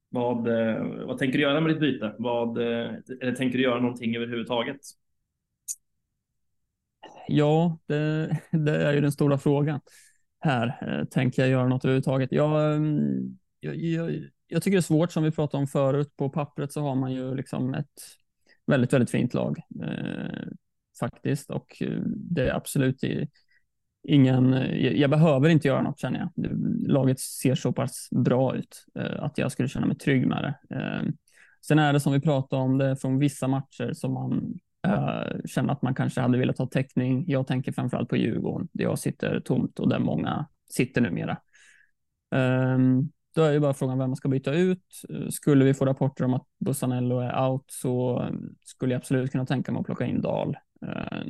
vad, 0.08 0.48
eh, 0.48 1.06
vad 1.06 1.18
tänker 1.18 1.38
du 1.38 1.44
göra 1.44 1.60
med 1.60 1.70
ditt 1.70 1.80
byte? 1.80 2.14
Vad, 2.18 2.58
eh, 2.58 2.90
eller 3.20 3.34
tänker 3.34 3.58
du 3.58 3.64
göra 3.64 3.80
någonting 3.80 4.16
överhuvudtaget? 4.16 4.80
Ja, 7.28 7.78
det, 7.86 8.26
det 8.50 8.76
är 8.76 8.92
ju 8.92 9.00
den 9.00 9.12
stora 9.12 9.38
frågan 9.38 9.80
här. 10.40 11.04
Tänker 11.10 11.42
jag 11.42 11.50
göra 11.50 11.68
något 11.68 11.84
överhuvudtaget? 11.84 12.32
Jag, 12.32 12.76
mm, 12.76 13.38
jag, 13.60 13.76
jag, 13.76 14.20
jag 14.46 14.62
tycker 14.62 14.76
det 14.76 14.80
är 14.80 14.82
svårt 14.82 15.12
som 15.12 15.22
vi 15.22 15.30
pratade 15.30 15.60
om 15.60 15.66
förut. 15.66 16.16
På 16.16 16.30
pappret 16.30 16.72
så 16.72 16.80
har 16.80 16.94
man 16.94 17.12
ju 17.12 17.34
liksom 17.34 17.74
ett 17.74 17.86
väldigt, 18.66 18.92
väldigt 18.92 19.10
fint 19.10 19.34
lag 19.34 19.58
eh, 19.82 20.48
faktiskt 21.00 21.50
och 21.50 21.82
det 22.06 22.48
är 22.48 22.54
absolut 22.54 23.04
i, 23.04 23.28
ingen. 24.08 24.52
Jag, 24.96 25.10
behöver 25.10 25.48
inte 25.48 25.68
göra 25.68 25.82
något 25.82 25.98
känner 25.98 26.18
jag. 26.18 26.46
Laget 26.90 27.20
ser 27.20 27.54
så 27.54 27.72
pass 27.72 28.08
bra 28.10 28.56
ut 28.56 28.86
eh, 28.98 29.22
att 29.24 29.38
jag 29.38 29.52
skulle 29.52 29.68
känna 29.68 29.86
mig 29.86 29.96
trygg 29.96 30.26
med 30.26 30.42
det. 30.42 30.76
Ehm, 30.76 31.12
sen 31.66 31.78
är 31.78 31.92
det 31.92 32.00
som 32.00 32.12
vi 32.12 32.20
pratade 32.20 32.62
om 32.62 32.78
det 32.78 32.96
från 32.96 33.18
vissa 33.18 33.48
matcher 33.48 33.92
som 33.92 34.12
man 34.12 34.58
eh, 34.86 35.40
känner 35.46 35.72
att 35.72 35.82
man 35.82 35.94
kanske 35.94 36.20
hade 36.20 36.38
velat 36.38 36.58
ha 36.58 36.66
täckning. 36.66 37.24
Jag 37.28 37.46
tänker 37.46 37.72
framförallt 37.72 38.08
på 38.08 38.16
Djurgården 38.16 38.68
där 38.72 38.84
jag 38.84 38.98
sitter 38.98 39.40
tomt 39.40 39.78
och 39.78 39.88
där 39.88 39.98
många 39.98 40.46
sitter 40.70 41.00
numera. 41.00 41.38
Um, 42.34 43.12
då 43.34 43.42
är 43.42 43.52
ju 43.52 43.60
bara 43.60 43.74
frågan 43.74 43.98
vem 43.98 44.10
man 44.10 44.16
ska 44.16 44.28
byta 44.28 44.52
ut. 44.52 45.02
Skulle 45.30 45.64
vi 45.64 45.74
få 45.74 45.86
rapporter 45.86 46.24
om 46.24 46.34
att 46.34 46.46
Bussanello 46.64 47.18
är 47.18 47.48
out 47.48 47.64
så 47.66 48.28
skulle 48.64 48.94
jag 48.94 49.00
absolut 49.00 49.32
kunna 49.32 49.46
tänka 49.46 49.72
mig 49.72 49.80
att 49.80 49.86
plocka 49.86 50.06
in 50.06 50.20
Dahl. 50.20 50.56
Ehm, 50.86 51.28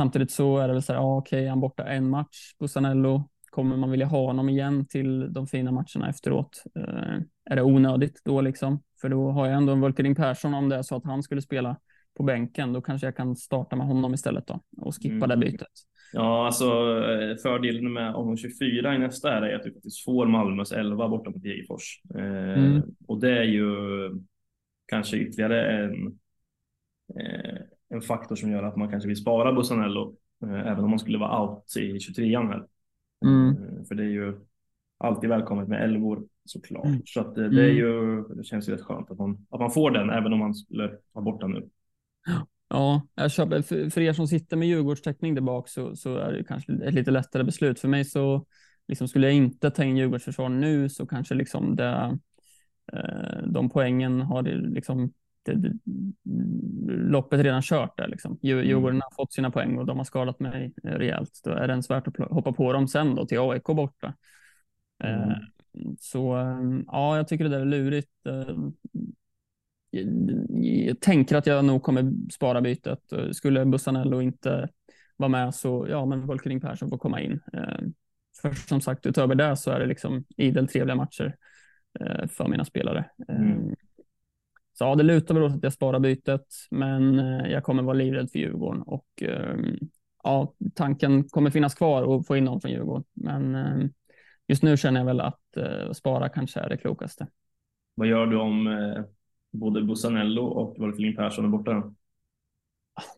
Samtidigt 0.00 0.30
så 0.30 0.58
är 0.58 0.68
det 0.68 0.74
väl 0.74 0.82
så 0.82 0.92
här, 0.92 1.00
ja, 1.00 1.16
okej, 1.16 1.40
okay, 1.40 1.48
han 1.48 1.60
borta 1.60 1.84
en 1.84 2.10
match, 2.10 2.54
Bussanello. 2.58 3.28
kommer 3.50 3.76
man 3.76 3.90
vilja 3.90 4.06
ha 4.06 4.26
honom 4.26 4.48
igen 4.48 4.86
till 4.86 5.32
de 5.32 5.46
fina 5.46 5.72
matcherna 5.72 6.08
efteråt? 6.08 6.62
Eh, 6.78 7.18
är 7.44 7.56
det 7.56 7.62
onödigt 7.62 8.20
då 8.24 8.40
liksom? 8.40 8.82
För 9.00 9.08
då 9.08 9.30
har 9.30 9.46
jag 9.46 9.56
ändå 9.56 9.72
en 9.72 9.80
Volkerin 9.80 10.14
Persson 10.14 10.54
om 10.54 10.68
det 10.68 10.76
är 10.76 10.82
så 10.82 10.96
att 10.96 11.04
han 11.04 11.22
skulle 11.22 11.42
spela 11.42 11.76
på 12.16 12.22
bänken, 12.22 12.72
då 12.72 12.80
kanske 12.80 13.06
jag 13.06 13.16
kan 13.16 13.36
starta 13.36 13.76
med 13.76 13.86
honom 13.86 14.14
istället 14.14 14.46
då 14.46 14.60
och 14.76 14.94
skippa 14.94 15.14
mm. 15.24 15.28
det 15.28 15.36
bytet. 15.36 15.68
Ja, 16.12 16.46
alltså 16.46 16.64
eh, 17.10 17.36
fördelen 17.36 17.92
med 17.92 18.14
omgång 18.14 18.36
24 18.36 18.94
i 18.94 18.98
nästa 18.98 19.32
är 19.32 19.54
att 19.54 19.62
du 19.62 19.72
faktiskt 19.72 20.04
får 20.04 20.26
Malmös 20.26 20.72
11 20.72 21.08
borta 21.08 21.30
mot 21.30 21.42
Degerfors. 21.42 22.00
Eh, 22.14 22.64
mm. 22.64 22.82
Och 23.08 23.20
det 23.20 23.38
är 23.38 23.44
ju 23.44 23.62
kanske 24.86 25.16
ytterligare 25.16 25.84
en, 25.84 26.06
eh, 27.20 27.60
en 27.90 28.00
faktor 28.00 28.36
som 28.36 28.50
gör 28.50 28.62
att 28.62 28.76
man 28.76 28.90
kanske 28.90 29.08
vill 29.08 29.16
spara 29.16 29.52
Bussanello 29.52 30.16
eh, 30.42 30.66
även 30.66 30.84
om 30.84 30.90
man 30.90 30.98
skulle 30.98 31.18
vara 31.18 31.42
out 31.42 31.76
i 31.76 31.92
23an 31.92 32.48
här. 32.48 32.66
Mm. 33.24 33.48
Eh, 33.48 33.84
för 33.88 33.94
det 33.94 34.02
är 34.02 34.08
ju 34.08 34.40
alltid 34.98 35.30
välkommet 35.30 35.68
med 35.68 35.84
elvor 35.84 36.26
såklart. 36.44 36.84
Mm. 36.84 37.02
Så 37.04 37.20
att 37.20 37.34
det, 37.34 37.48
det, 37.48 37.62
är 37.62 37.70
mm. 37.70 37.76
ju, 37.76 38.22
det 38.22 38.44
känns 38.44 38.68
ju 38.68 38.72
rätt 38.72 38.82
skönt 38.82 39.10
att 39.10 39.18
man, 39.18 39.46
att 39.50 39.60
man 39.60 39.70
får 39.70 39.90
den 39.90 40.10
även 40.10 40.32
om 40.32 40.38
man 40.38 40.54
skulle 40.54 40.90
ta 41.14 41.20
bort 41.20 41.40
den 41.40 41.50
nu. 41.50 41.68
Ja, 42.68 43.06
jag 43.14 43.30
köper, 43.30 43.62
för, 43.62 43.90
för 43.90 44.00
er 44.00 44.12
som 44.12 44.26
sitter 44.26 44.56
med 44.56 44.68
Djurgårdstäckning 44.68 45.34
där 45.34 45.42
bak 45.42 45.68
så, 45.68 45.96
så 45.96 46.16
är 46.16 46.32
det 46.32 46.44
kanske 46.44 46.72
ett 46.72 46.94
lite 46.94 47.10
lättare 47.10 47.44
beslut. 47.44 47.80
För 47.80 47.88
mig 47.88 48.04
så 48.04 48.46
liksom, 48.88 49.08
skulle 49.08 49.26
jag 49.26 49.36
inte 49.36 49.70
ta 49.70 49.84
in 49.84 49.96
Djurgårdsförsvar 49.96 50.48
nu 50.48 50.88
så 50.88 51.06
kanske 51.06 51.34
liksom 51.34 51.76
det, 51.76 52.18
eh, 52.92 53.42
de 53.46 53.70
poängen 53.70 54.20
har 54.20 54.42
det, 54.42 54.54
liksom, 54.54 55.12
loppet 56.88 57.40
redan 57.40 57.62
kört 57.62 57.96
där. 57.96 58.08
Liksom. 58.08 58.38
Mm. 58.42 58.66
Djurgården 58.66 58.96
mm. 58.96 59.02
har 59.10 59.24
fått 59.24 59.32
sina 59.32 59.50
poäng 59.50 59.78
och 59.78 59.86
de 59.86 59.98
har 59.98 60.04
skadat 60.04 60.40
mig 60.40 60.72
rejält. 60.82 61.40
Då 61.44 61.50
är 61.50 61.66
det 61.66 61.72
ens 61.72 61.90
värt 61.90 62.08
att 62.08 62.16
hoppa 62.30 62.52
på 62.52 62.72
dem 62.72 62.88
sen 62.88 63.14
då 63.14 63.26
till 63.26 63.38
AIK 63.40 63.64
borta. 63.64 64.14
Eh, 65.04 65.22
mm. 65.22 65.96
Så 66.00 66.36
ja, 66.86 67.16
jag 67.16 67.28
tycker 67.28 67.44
det 67.44 67.50
där 67.50 67.60
är 67.60 67.64
lurigt. 67.64 68.26
Eh, 68.26 68.56
jag 70.86 71.00
tänker 71.00 71.36
att 71.36 71.46
jag 71.46 71.64
nog 71.64 71.82
kommer 71.82 72.12
spara 72.32 72.60
bytet. 72.60 73.12
Skulle 73.32 73.64
Bussanello 73.64 74.20
inte 74.20 74.68
vara 75.16 75.28
med 75.28 75.54
så 75.54 75.86
ja, 75.90 76.06
men 76.06 76.26
Volkering 76.26 76.60
Persson 76.60 76.90
får 76.90 76.98
komma 76.98 77.20
in. 77.20 77.40
Eh, 77.52 77.78
för 78.42 78.52
som 78.52 78.80
sagt, 78.80 79.06
utöver 79.06 79.34
det 79.34 79.56
så 79.56 79.70
är 79.70 79.80
det 79.80 79.86
liksom 79.86 80.24
idel 80.36 80.68
trevliga 80.68 80.96
matcher 80.96 81.36
eh, 82.00 82.26
för 82.26 82.48
mina 82.48 82.64
spelare. 82.64 83.04
Mm. 83.28 83.74
Eh, 84.80 84.84
så 84.84 84.84
ja, 84.84 84.94
det 84.94 85.02
lutar 85.02 85.34
väl 85.34 85.42
åt 85.42 85.52
att 85.52 85.62
jag 85.62 85.72
sparar 85.72 86.00
bytet, 86.00 86.46
men 86.70 87.14
jag 87.50 87.64
kommer 87.64 87.82
vara 87.82 87.94
livrädd 87.94 88.30
för 88.30 88.38
Djurgården 88.38 88.82
och 88.82 89.22
ja, 90.22 90.54
tanken 90.74 91.28
kommer 91.28 91.50
finnas 91.50 91.74
kvar 91.74 92.16
att 92.16 92.26
få 92.26 92.36
in 92.36 92.44
någon 92.44 92.60
från 92.60 92.70
Djurgården. 92.70 93.04
Men 93.14 93.56
just 94.48 94.62
nu 94.62 94.76
känner 94.76 95.00
jag 95.00 95.06
väl 95.06 95.20
att 95.20 95.56
spara 95.92 96.28
kanske 96.28 96.60
är 96.60 96.68
det 96.68 96.76
klokaste. 96.76 97.26
Vad 97.94 98.08
gör 98.08 98.26
du 98.26 98.36
om 98.36 98.68
både 99.52 99.82
Bussanello 99.82 100.44
och 100.44 100.78
Wolfling 100.78 101.16
Persson 101.16 101.44
är 101.44 101.48
borta. 101.48 101.94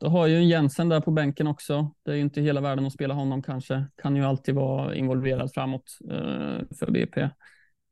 Då 0.01 0.09
har 0.09 0.27
ju 0.27 0.37
en 0.37 0.49
Jensen 0.49 0.89
där 0.89 1.01
på 1.01 1.11
bänken 1.11 1.47
också. 1.47 1.91
Det 2.05 2.11
är 2.11 2.15
ju 2.15 2.21
inte 2.21 2.41
hela 2.41 2.61
världen 2.61 2.87
att 2.87 2.93
spela 2.93 3.15
honom 3.15 3.43
kanske. 3.43 3.85
Kan 4.03 4.17
ju 4.17 4.25
alltid 4.25 4.55
vara 4.55 4.95
involverad 4.95 5.53
framåt 5.55 5.99
eh, 6.11 6.77
för 6.79 6.91
BP. 6.91 7.21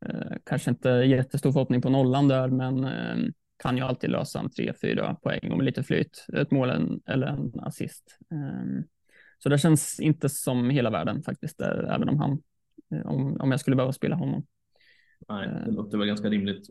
Eh, 0.07 0.37
kanske 0.45 0.71
inte 0.71 0.89
jättestor 0.89 1.53
förhoppning 1.53 1.83
på 1.83 1.91
nollan 1.91 2.29
där, 2.29 2.49
men 2.49 2.85
eh, 2.85 3.31
kan 3.63 3.77
ju 3.77 3.83
alltid 3.83 4.11
lösa 4.11 4.39
en 4.41 4.51
tre, 4.51 4.73
fyra 4.81 5.15
poäng 5.15 5.51
och 5.51 5.57
med 5.57 5.65
lite 5.65 5.83
flyt. 5.83 6.27
Ett 6.33 6.51
mål 6.51 6.71
en, 6.71 7.01
eller 7.07 7.27
en 7.27 7.53
assist. 7.61 8.19
Eh, 8.31 8.85
så 9.39 9.49
det 9.49 9.59
känns 9.59 10.01
inte 10.01 10.29
som 10.29 10.71
hela 10.71 10.91
världen 10.91 11.23
faktiskt, 11.23 11.59
där, 11.59 11.95
även 11.95 12.09
om 12.09 12.19
han, 12.19 12.43
eh, 12.95 13.07
om, 13.07 13.41
om 13.41 13.51
jag 13.51 13.61
skulle 13.61 13.77
behöva 13.77 13.93
spela 13.93 14.17
honom. 14.17 14.47
Nej, 15.29 15.49
det 15.67 15.71
låter 15.71 15.99
väl 15.99 16.07
ganska 16.07 16.29
rimligt. 16.29 16.69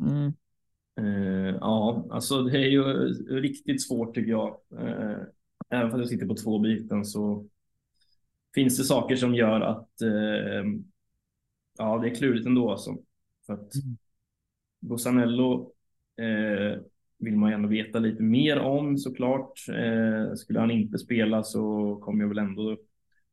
Mm. 0.00 0.32
Uh, 1.00 1.56
ja, 1.60 2.06
alltså 2.10 2.42
det 2.42 2.58
är 2.58 2.68
ju 2.68 2.82
riktigt 3.40 3.86
svårt 3.86 4.14
tycker 4.14 4.30
jag. 4.30 4.60
Uh, 4.72 5.16
även 5.70 5.92
om 5.92 6.00
jag 6.00 6.08
sitter 6.08 6.26
på 6.26 6.34
två 6.34 6.58
byten 6.58 7.04
så 7.04 7.46
finns 8.54 8.78
det 8.78 8.84
saker 8.84 9.16
som 9.16 9.34
gör 9.34 9.60
att 9.60 9.88
uh, 10.02 10.64
ja, 11.78 11.98
det 11.98 12.10
är 12.10 12.14
klurigt 12.14 12.46
ändå. 12.46 12.70
Alltså. 12.70 12.96
För 13.46 13.52
att 13.52 13.74
mm. 13.74 13.96
Bussanello 16.18 16.84
vill 17.20 17.36
man 17.36 17.50
gärna 17.50 17.68
veta 17.68 17.98
lite 17.98 18.22
mer 18.22 18.58
om 18.58 18.98
såklart. 18.98 19.58
skulle 20.36 20.60
han 20.60 20.70
inte 20.70 20.98
spela 20.98 21.42
så 21.42 21.96
kommer 21.96 22.24
jag 22.24 22.28
väl 22.28 22.38
ändå 22.38 22.76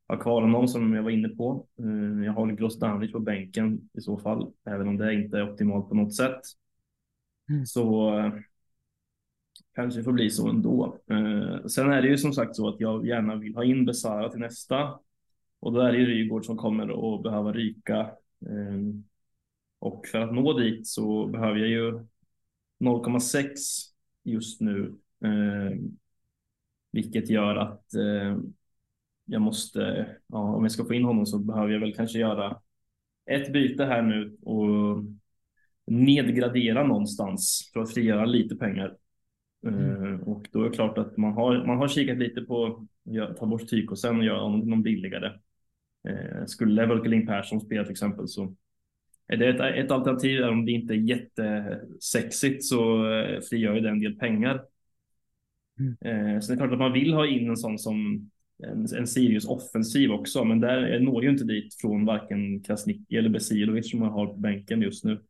ha 0.08 0.16
kvar 0.16 0.42
honom 0.42 0.68
som 0.68 0.94
jag 0.94 1.02
var 1.02 1.10
inne 1.10 1.28
på. 1.28 1.66
jag 2.24 2.32
har 2.32 2.52
Grostanovic 2.52 3.12
på 3.12 3.20
bänken 3.20 3.80
i 3.94 4.00
så 4.00 4.18
fall, 4.18 4.52
även 4.64 4.88
om 4.88 4.96
det 4.96 5.14
inte 5.14 5.38
är 5.38 5.50
optimalt 5.50 5.88
på 5.88 5.94
något 5.94 6.14
sätt. 6.14 6.40
Mm. 7.48 7.66
Så 7.66 8.18
eh, 8.18 8.32
kanske 9.74 10.02
får 10.02 10.12
bli 10.12 10.30
så 10.30 10.48
ändå. 10.48 10.98
Eh, 11.10 11.66
sen 11.66 11.92
är 11.92 12.02
det 12.02 12.08
ju 12.08 12.18
som 12.18 12.32
sagt 12.32 12.56
så 12.56 12.68
att 12.68 12.80
jag 12.80 13.06
gärna 13.06 13.36
vill 13.36 13.54
ha 13.54 13.64
in 13.64 13.84
Besara 13.84 14.28
till 14.28 14.40
nästa. 14.40 14.98
Och 15.60 15.72
då 15.72 15.80
är 15.80 15.92
det 15.92 15.98
ju 15.98 16.06
Rygård 16.06 16.44
som 16.44 16.56
kommer 16.56 17.16
att 17.16 17.22
behöva 17.22 17.52
ryka. 17.52 18.00
Eh, 18.46 18.80
och 19.78 20.06
för 20.06 20.20
att 20.20 20.34
nå 20.34 20.58
dit 20.58 20.86
så 20.86 21.26
behöver 21.26 21.58
jag 21.58 21.68
ju 21.68 22.06
0,6 22.80 23.54
just 24.24 24.60
nu. 24.60 24.94
Eh, 25.24 25.78
vilket 26.92 27.30
gör 27.30 27.56
att 27.56 27.94
eh, 27.94 28.38
jag 29.24 29.42
måste, 29.42 30.06
ja, 30.26 30.38
om 30.38 30.64
jag 30.64 30.72
ska 30.72 30.84
få 30.84 30.94
in 30.94 31.04
honom 31.04 31.26
så 31.26 31.38
behöver 31.38 31.72
jag 31.72 31.80
väl 31.80 31.94
kanske 31.94 32.18
göra 32.18 32.60
ett 33.26 33.52
byte 33.52 33.84
här 33.84 34.02
nu 34.02 34.36
och 34.42 35.04
nedgradera 35.86 36.86
någonstans 36.86 37.70
för 37.72 37.80
att 37.80 37.94
frigöra 37.94 38.24
lite 38.24 38.56
pengar. 38.56 38.96
Mm. 39.66 40.04
Uh, 40.04 40.28
och 40.28 40.48
då 40.52 40.60
är 40.60 40.68
det 40.68 40.74
klart 40.74 40.98
att 40.98 41.16
man 41.16 41.32
har, 41.32 41.66
man 41.66 41.76
har 41.76 41.88
kikat 41.88 42.18
lite 42.18 42.40
på 42.40 42.86
att 43.30 43.36
ta 43.36 43.46
bort 43.46 43.68
Tyko 43.68 43.96
sen 43.96 44.18
och 44.18 44.24
göra 44.24 44.48
någon 44.48 44.82
billigare. 44.82 45.32
Uh, 46.08 46.46
skulle 46.46 46.86
Volkeling 46.86 47.26
Persson 47.26 47.60
spela 47.60 47.84
till 47.84 47.92
exempel 47.92 48.28
så 48.28 48.54
är 49.28 49.36
det 49.36 49.48
ett, 49.48 49.84
ett 49.84 49.90
alternativ. 49.90 50.42
Om 50.42 50.66
det 50.66 50.72
inte 50.72 50.94
är 50.94 50.96
jättesexigt 50.96 52.64
så 52.64 53.04
uh, 53.04 53.40
frigör 53.40 53.80
det 53.80 53.88
en 53.88 54.00
del 54.00 54.14
pengar. 54.14 54.62
Mm. 55.78 56.42
Så 56.42 56.52
det 56.52 56.54
är 56.54 56.58
klart 56.58 56.72
att 56.72 56.78
man 56.78 56.92
vill 56.92 57.12
ha 57.12 57.26
in 57.26 57.48
en 57.48 57.56
sån 57.56 57.78
som 57.78 58.30
en, 58.62 58.86
en 58.98 59.06
Sirius 59.06 59.48
offensiv 59.48 60.12
också, 60.12 60.44
men 60.44 60.60
där 60.60 61.00
når 61.00 61.24
ju 61.24 61.30
inte 61.30 61.44
dit 61.44 61.74
från 61.74 62.04
varken 62.04 62.62
Krasniqi 62.62 63.16
eller 63.16 63.28
Besilovic 63.28 63.90
som 63.90 64.00
man 64.00 64.10
har 64.10 64.26
på 64.26 64.36
bänken 64.36 64.82
just 64.82 65.04
nu. 65.04 65.20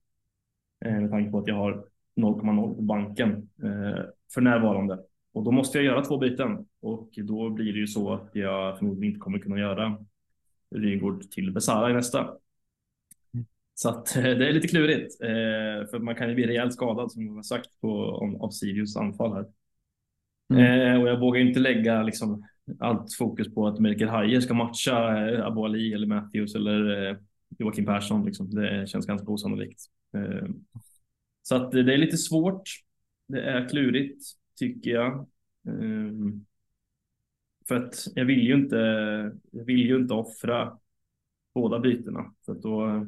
Eh, 0.84 1.00
med 1.00 1.10
tanke 1.10 1.30
på 1.30 1.38
att 1.38 1.48
jag 1.48 1.54
har 1.54 1.84
0,0 2.16 2.76
på 2.76 2.82
banken 2.82 3.48
eh, 3.62 4.04
för 4.34 4.40
närvarande. 4.40 4.98
Och 5.32 5.44
då 5.44 5.50
måste 5.50 5.78
jag 5.78 5.84
göra 5.84 6.04
två 6.04 6.18
byten 6.18 6.66
och 6.80 7.10
då 7.16 7.50
blir 7.50 7.72
det 7.72 7.78
ju 7.78 7.86
så 7.86 8.12
att 8.12 8.30
jag 8.32 8.78
förmodligen 8.78 9.12
inte 9.14 9.20
kommer 9.20 9.38
kunna 9.38 9.58
göra 9.58 9.98
Rygård 10.74 11.30
till 11.30 11.52
Besara 11.52 11.90
i 11.90 11.92
nästa. 11.92 12.36
Så 13.76 13.88
att 13.88 14.16
eh, 14.16 14.22
det 14.22 14.48
är 14.48 14.52
lite 14.52 14.68
klurigt 14.68 15.18
för 15.90 15.98
man 15.98 16.14
kan 16.14 16.28
ju 16.28 16.34
bli 16.34 16.46
rejält 16.46 16.72
skadad 16.72 17.12
som 17.12 17.26
jag 17.26 17.34
har 17.34 17.42
sagt 17.42 17.80
på, 17.80 18.04
av 18.40 18.50
Sirius 18.50 18.96
anfall 18.96 19.32
här. 19.32 19.46
Mm. 20.54 21.00
och 21.00 21.08
jag 21.08 21.20
vågar 21.20 21.40
inte 21.40 21.60
lägga 21.60 22.02
liksom 22.02 22.44
allt 22.80 23.14
fokus 23.14 23.54
på 23.54 23.66
att 23.66 23.78
Melker 23.78 24.06
Hajer 24.06 24.40
ska 24.40 24.54
matcha 24.54 24.96
Abu 25.46 25.60
Ali 25.60 25.92
eller 25.92 26.06
Matthews 26.06 26.54
eller 26.54 27.18
Joakim 27.58 27.84
Persson. 27.86 28.24
Liksom. 28.24 28.54
Det 28.54 28.86
känns 28.88 29.06
ganska 29.06 29.32
osannolikt. 29.32 29.80
Eh, 30.16 30.48
så 31.42 31.56
att 31.56 31.70
det 31.70 31.94
är 31.94 31.98
lite 31.98 32.16
svårt. 32.16 32.62
Det 33.28 33.42
är 33.42 33.68
klurigt 33.68 34.24
tycker 34.58 34.90
jag. 34.90 35.18
Eh, 35.68 36.12
för 37.68 37.76
att 37.76 38.06
jag 38.14 38.24
vill 38.24 38.46
ju 38.46 38.54
inte, 38.54 38.76
jag 39.50 39.64
vill 39.64 39.86
ju 39.86 39.96
inte 39.96 40.14
offra 40.14 40.78
båda 41.54 41.78
bytena. 41.78 42.34
För 42.46 42.54
då, 42.54 43.06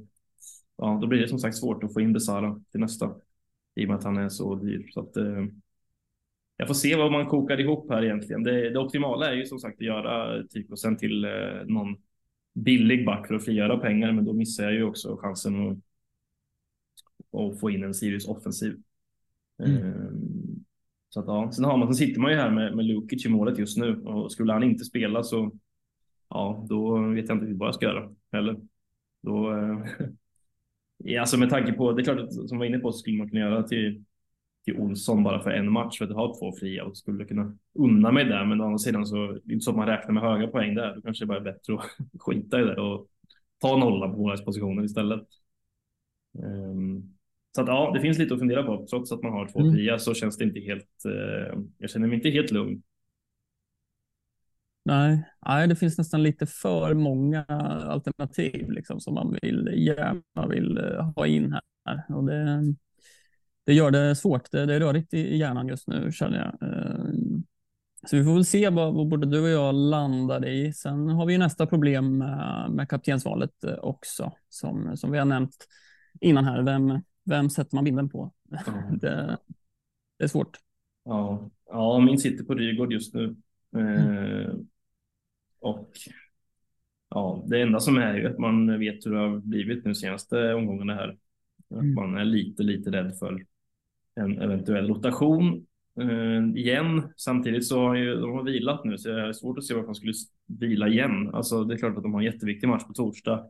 ja, 0.79 0.99
då 1.01 1.07
blir 1.07 1.21
det 1.21 1.29
som 1.29 1.39
sagt 1.39 1.57
svårt 1.57 1.85
att 1.85 1.93
få 1.93 2.01
in 2.01 2.13
Besara 2.13 2.61
till 2.71 2.81
nästa. 2.81 3.15
I 3.75 3.85
och 3.85 3.89
med 3.89 3.97
att 3.97 4.05
han 4.05 4.17
är 4.17 4.29
så 4.29 4.55
dyr. 4.55 4.87
Så 4.91 5.01
att, 5.01 5.17
eh, 5.17 5.47
jag 6.57 6.67
får 6.67 6.75
se 6.75 6.97
vad 6.97 7.13
man 7.13 7.27
kokar 7.27 7.61
ihop 7.61 7.91
här 7.91 8.05
egentligen. 8.05 8.43
Det, 8.43 8.71
det 8.71 8.79
optimala 8.79 9.31
är 9.31 9.35
ju 9.35 9.47
som 9.47 9.59
sagt 9.59 9.81
att 9.81 9.87
göra 9.87 10.43
typ 10.47 10.71
och 10.71 10.79
sen 10.79 10.97
till 10.97 11.27
någon 11.67 11.97
billig 12.55 13.07
back 13.07 13.27
för 13.27 13.35
att 13.35 13.45
frigöra 13.45 13.79
pengar, 13.79 14.13
men 14.13 14.25
då 14.25 14.33
missar 14.33 14.65
jag 14.65 14.73
ju 14.73 14.85
också 14.85 15.17
chansen 15.17 15.69
att, 15.69 15.79
att 17.41 17.61
få 17.61 17.71
in 17.71 17.85
en 17.85 17.95
Sirius 17.95 18.29
offensiv. 18.29 18.77
Mm. 19.59 19.77
Ehm, 19.77 20.65
så 21.09 21.21
att 21.21 21.27
ja, 21.27 21.53
sen 21.53 21.65
har 21.65 21.77
man, 21.77 21.89
sen 21.89 22.07
sitter 22.07 22.21
man 22.21 22.31
ju 22.31 22.37
här 22.37 22.51
med, 22.51 22.77
med 22.77 22.85
Lukic 22.85 23.27
i 23.27 23.29
målet 23.29 23.59
just 23.59 23.79
nu 23.79 24.03
och 24.03 24.33
skulle 24.33 24.53
han 24.53 24.63
inte 24.63 24.85
spela 24.85 25.23
så 25.23 25.53
ja, 26.29 26.67
då 26.69 26.99
vet 26.99 27.29
jag 27.29 27.39
inte 27.39 27.55
vad 27.55 27.69
jag 27.69 27.75
ska 27.75 27.87
göra 27.87 28.15
heller. 28.33 28.61
Då, 29.23 29.53
eh, 29.53 29.79
ja, 30.99 31.21
alltså 31.21 31.39
med 31.39 31.51
tanke 31.51 31.73
på, 31.73 31.93
det 31.93 32.03
är 32.03 32.05
klart 32.05 32.19
att 32.19 32.49
som 32.49 32.59
var 32.59 32.67
inne 32.67 32.79
på 32.79 32.93
så 32.93 32.99
skulle 32.99 33.19
man 33.19 33.29
kunna 33.29 33.41
göra 33.41 33.63
till 33.63 34.05
till 34.69 34.81
Olsson 34.81 35.23
bara 35.23 35.43
för 35.43 35.51
en 35.51 35.73
match 35.73 35.99
för 35.99 36.05
att 36.05 36.13
ha 36.13 36.35
två 36.39 36.53
fria 36.53 36.85
och 36.85 36.97
skulle 36.97 37.25
kunna 37.25 37.59
unna 37.75 38.13
mig 38.13 38.25
där. 38.25 38.45
Men 38.45 38.61
å 38.61 38.65
andra 38.65 38.79
sidan 38.79 39.07
så 39.07 39.25
är 39.25 39.41
det 39.45 39.53
inte 39.53 39.65
så 39.65 39.71
att 39.71 39.77
man 39.77 39.87
räknar 39.87 40.13
med 40.13 40.23
höga 40.23 40.49
poäng 40.49 40.75
där. 40.75 40.95
Då 40.95 41.03
kanske 41.03 41.25
det 41.25 41.27
bara 41.27 41.39
är 41.39 41.45
bättre 41.45 41.75
att 41.75 41.87
skita 42.21 42.61
i 42.61 42.65
det 42.65 42.81
och 42.81 43.07
ta 43.61 43.77
nolla 43.77 44.09
på 44.09 44.17
målvaktspositionen 44.17 44.85
istället. 44.85 45.23
Um, 46.39 47.15
så 47.55 47.63
att 47.63 47.69
ja, 47.69 47.91
det 47.95 48.01
finns 48.01 48.19
lite 48.19 48.35
att 48.35 48.41
fundera 48.41 48.63
på. 48.63 48.87
Trots 48.91 49.13
att 49.13 49.23
man 49.23 49.33
har 49.33 49.47
två 49.47 49.61
mm. 49.61 49.73
fria 49.73 49.99
så 49.99 50.15
känns 50.15 50.37
det 50.37 50.45
inte 50.45 50.61
helt. 50.61 51.05
Uh, 51.07 51.63
jag 51.79 51.91
känner 51.91 52.07
mig 52.07 52.17
inte 52.17 52.31
helt 52.31 52.51
lugn. 52.51 52.83
Nej, 54.89 55.25
nej, 55.47 55.69
det 55.69 55.77
finns 55.77 55.99
nästan 55.99 56.23
lite 56.23 56.47
för 56.47 56.95
många 56.95 57.45
alternativ 57.45 58.71
liksom, 58.71 59.01
som 59.01 59.15
man 59.15 59.39
vill, 59.43 59.73
gärna 59.77 60.49
vill 60.49 60.79
uh, 60.79 61.13
ha 61.17 61.27
in 61.27 61.53
här. 61.85 62.05
Och 62.09 62.25
det, 62.25 62.75
det 63.67 63.75
gör 63.75 63.91
det 63.91 64.17
svårt. 64.17 64.51
Det, 64.51 64.67
det 64.67 64.75
är 64.75 64.81
rörigt 64.81 65.15
i 65.15 65.37
hjärnan 65.37 65.69
just 65.69 65.89
nu 65.89 66.13
känner 66.13 66.39
jag. 66.39 66.69
Uh, 66.69 67.41
så 68.07 68.17
vi 68.17 68.25
får 68.25 68.35
väl 68.35 68.45
se 68.45 68.71
vad, 68.71 68.95
vad 68.95 69.09
både 69.09 69.27
du 69.27 69.43
och 69.43 69.49
jag 69.49 69.75
landar 69.75 70.47
i. 70.47 70.73
Sen 70.73 71.09
har 71.09 71.27
vi 71.27 71.33
ju 71.33 71.39
nästa 71.39 71.67
problem 71.67 72.19
med, 72.19 72.71
med 72.71 72.89
kaptensvalet 72.89 73.65
eh, 73.65 73.79
också, 73.79 74.33
som, 74.49 74.97
som 74.97 75.11
vi 75.11 75.19
har 75.19 75.25
nämnt 75.25 75.67
innan 76.21 76.45
här. 76.45 76.63
Vem, 76.63 77.03
vem 77.25 77.51
sätter 77.51 77.75
man 77.75 77.85
binden 77.85 78.09
på? 78.09 78.33
Mm. 78.69 78.99
Det, 78.99 79.37
det, 80.19 80.25
är 80.25 80.29
svårt. 80.29 80.59
Ja, 81.05 81.51
ja 81.67 82.01
min 82.01 82.19
sitter 82.19 82.45
på 82.45 82.55
Rygård 82.55 82.93
just 82.93 83.15
nu. 83.15 83.37
Mm. 83.77 84.69
Och 85.61 85.91
ja, 87.11 87.45
det 87.47 87.63
enda 87.63 87.81
som 87.81 87.97
är 87.97 88.15
ju 88.15 88.27
att 88.27 88.39
man 88.39 88.79
vet 88.79 89.07
hur 89.07 89.11
det 89.11 89.19
har 89.19 89.39
blivit 89.39 89.85
nu 89.85 89.95
senaste 89.95 90.55
omgångarna 90.55 90.95
här. 90.95 91.19
Att 91.71 91.81
mm. 91.81 91.95
man 91.95 92.17
är 92.17 92.25
lite, 92.25 92.63
lite 92.63 92.91
rädd 92.91 93.19
för 93.19 93.45
en 94.15 94.39
eventuell 94.43 94.89
rotation 94.89 95.67
uh, 96.01 96.57
igen. 96.57 97.13
Samtidigt 97.17 97.67
så 97.67 97.81
har 97.81 97.95
ju, 97.95 98.15
de 98.15 98.33
har 98.33 98.43
vilat 98.43 98.85
nu, 98.85 98.99
så 98.99 99.09
det 99.09 99.21
är 99.21 99.33
svårt 99.33 99.59
att 99.59 99.65
se 99.65 99.75
varför 99.75 99.87
de 99.87 99.95
skulle 99.95 100.15
vila 100.47 100.89
igen. 100.89 101.35
Alltså, 101.35 101.65
det 101.65 101.75
är 101.75 101.79
klart 101.79 101.97
att 101.97 102.03
de 102.03 102.15
har 102.15 102.21
en 102.21 102.33
jätteviktig 102.33 102.69
match 102.69 102.85
på 102.87 102.93
torsdag 102.93 103.47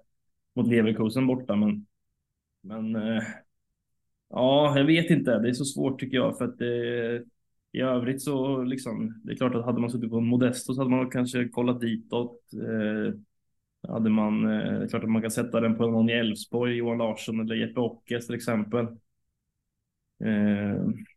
mot 0.54 0.68
Leverkusen 0.68 1.26
borta, 1.26 1.56
men, 1.56 1.86
men 2.62 2.96
uh, 2.96 3.22
ja, 4.30 4.78
jag 4.78 4.84
vet 4.84 5.11
inte. 5.11 5.38
Det 5.38 5.48
är 5.48 5.52
så 5.52 5.64
svårt 5.64 6.00
tycker 6.00 6.16
jag 6.16 6.38
för 6.38 6.44
att 6.44 6.59
det, 6.59 7.24
i 7.79 7.81
övrigt 7.83 8.22
så 8.22 8.62
liksom, 8.62 9.20
det 9.24 9.33
är 9.33 9.37
klart 9.37 9.55
att 9.55 9.64
hade 9.64 9.81
man 9.81 9.91
suttit 9.91 10.11
på 10.11 10.18
en 10.18 10.26
Modesto 10.26 10.74
så 10.74 10.81
hade 10.81 10.91
man 10.91 11.11
kanske 11.11 11.49
kollat 11.49 11.81
ditåt. 11.81 12.41
Eh, 12.55 13.14
hade 13.91 14.11
man, 14.11 14.45
eh, 14.45 14.79
det 14.79 14.85
är 14.85 14.89
klart 14.89 15.05
att 15.05 15.11
man 15.11 15.22
kan 15.22 15.31
sätta 15.31 15.61
den 15.61 15.76
på 15.76 15.87
någon 15.87 16.11
i 16.11 16.12
Elfsborg, 16.12 16.76
Johan 16.76 16.99
Larsson 16.99 17.41
eller 17.41 17.55
Jeppe 17.55 17.81
Ockes 17.81 18.26
till 18.26 18.37
exempel. 18.37 18.87
Eh, 20.20 21.09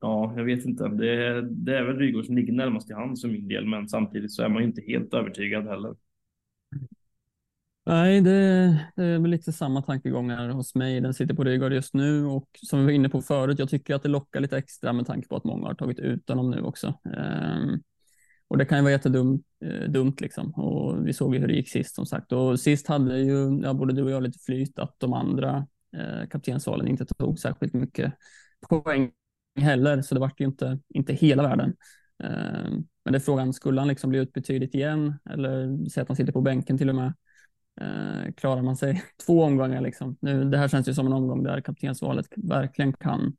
Ja, 0.00 0.34
jag 0.36 0.44
vet 0.44 0.64
inte. 0.64 0.88
Det, 0.88 1.42
det 1.42 1.78
är 1.78 1.82
väl 1.84 1.98
Rygaard 1.98 2.24
som 2.26 2.36
ligger 2.36 2.52
närmast 2.52 2.90
i 2.90 2.94
hand 2.94 3.20
för 3.20 3.28
min 3.28 3.48
del, 3.48 3.66
men 3.66 3.88
samtidigt 3.88 4.32
så 4.32 4.42
är 4.42 4.48
man 4.48 4.62
ju 4.62 4.68
inte 4.68 4.82
helt 4.82 5.14
övertygad 5.14 5.66
heller. 5.66 5.94
Nej, 7.88 8.20
det, 8.20 8.30
det, 8.96 9.04
är 9.04 9.18
väl 9.18 9.30
lite 9.30 9.52
samma 9.52 9.82
tankegångar 9.82 10.48
hos 10.48 10.74
mig. 10.74 11.00
Den 11.00 11.14
sitter 11.14 11.34
på 11.34 11.44
Rygaard 11.44 11.72
just 11.72 11.94
nu 11.94 12.24
och 12.24 12.48
som 12.62 12.78
vi 12.78 12.84
var 12.84 12.92
inne 12.92 13.08
på 13.08 13.22
förut, 13.22 13.58
jag 13.58 13.68
tycker 13.68 13.94
att 13.94 14.02
det 14.02 14.08
lockar 14.08 14.40
lite 14.40 14.58
extra 14.58 14.92
med 14.92 15.06
tanke 15.06 15.28
på 15.28 15.36
att 15.36 15.44
många 15.44 15.66
har 15.66 15.74
tagit 15.74 15.98
ut 15.98 16.28
honom 16.28 16.50
nu 16.50 16.62
också. 16.62 16.86
Um, 16.86 17.82
och 18.48 18.58
det 18.58 18.64
kan 18.64 18.78
ju 18.78 18.82
vara 18.82 18.92
jättedumt 18.92 19.46
eh, 19.64 19.90
dumt 19.90 20.14
liksom. 20.20 20.50
Och 20.50 21.06
vi 21.06 21.12
såg 21.12 21.34
ju 21.34 21.40
hur 21.40 21.48
det 21.48 21.54
gick 21.54 21.68
sist 21.68 21.94
som 21.94 22.06
sagt. 22.06 22.32
Och 22.32 22.60
sist 22.60 22.86
hade 22.86 23.18
ju 23.18 23.60
ja, 23.62 23.74
både 23.74 23.92
du 23.92 24.02
och 24.02 24.10
jag 24.10 24.22
lite 24.22 24.38
flyt 24.38 24.78
att 24.78 24.94
de 24.98 25.12
andra 25.12 25.66
eh, 25.96 26.28
kaptensvalen 26.28 26.88
inte 26.88 27.04
tog 27.04 27.38
särskilt 27.38 27.74
mycket 27.74 28.12
poäng 28.68 29.10
heller, 29.60 30.02
så 30.02 30.14
det 30.14 30.20
vart 30.20 30.40
ju 30.40 30.44
inte, 30.44 30.78
inte 30.88 31.12
hela 31.12 31.42
världen. 31.42 31.74
Eh, 32.22 32.70
men 33.04 33.12
det 33.12 33.16
är 33.16 33.20
frågan, 33.20 33.52
skulle 33.52 33.80
han 33.80 33.88
liksom 33.88 34.10
bli 34.10 34.18
utbetydigt 34.18 34.74
igen 34.74 35.14
eller 35.30 35.88
säga 35.88 36.02
att 36.02 36.08
han 36.08 36.16
sitter 36.16 36.32
på 36.32 36.40
bänken 36.40 36.78
till 36.78 36.88
och 36.88 36.96
med? 36.96 37.12
Eh, 37.80 38.32
klarar 38.32 38.62
man 38.62 38.76
sig 38.76 39.02
två 39.26 39.42
omgångar 39.42 39.80
liksom? 39.80 40.16
Nu, 40.20 40.44
det 40.44 40.58
här 40.58 40.68
känns 40.68 40.88
ju 40.88 40.94
som 40.94 41.06
en 41.06 41.12
omgång 41.12 41.42
där 41.42 41.60
kaptensvalet 41.60 42.26
verkligen 42.36 42.92
kan 42.92 43.36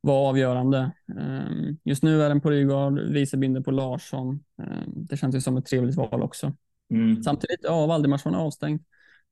vara 0.00 0.28
avgörande. 0.28 0.90
Eh, 1.18 1.74
just 1.84 2.02
nu 2.02 2.22
är 2.22 2.28
den 2.28 2.40
på 2.40 2.50
Rygaard, 2.50 3.00
Wiesebinder 3.00 3.60
på 3.60 3.70
Larsson. 3.70 4.44
Det 4.86 5.16
känns 5.16 5.34
ju 5.34 5.40
som 5.40 5.56
ett 5.56 5.66
trevligt 5.66 5.96
val 5.96 6.22
också. 6.22 6.52
Mm. 6.90 7.22
Samtidigt, 7.22 7.60
ja, 7.62 7.86
Valdemarsson 7.86 8.34
är 8.34 8.38
avstängd. 8.38 8.82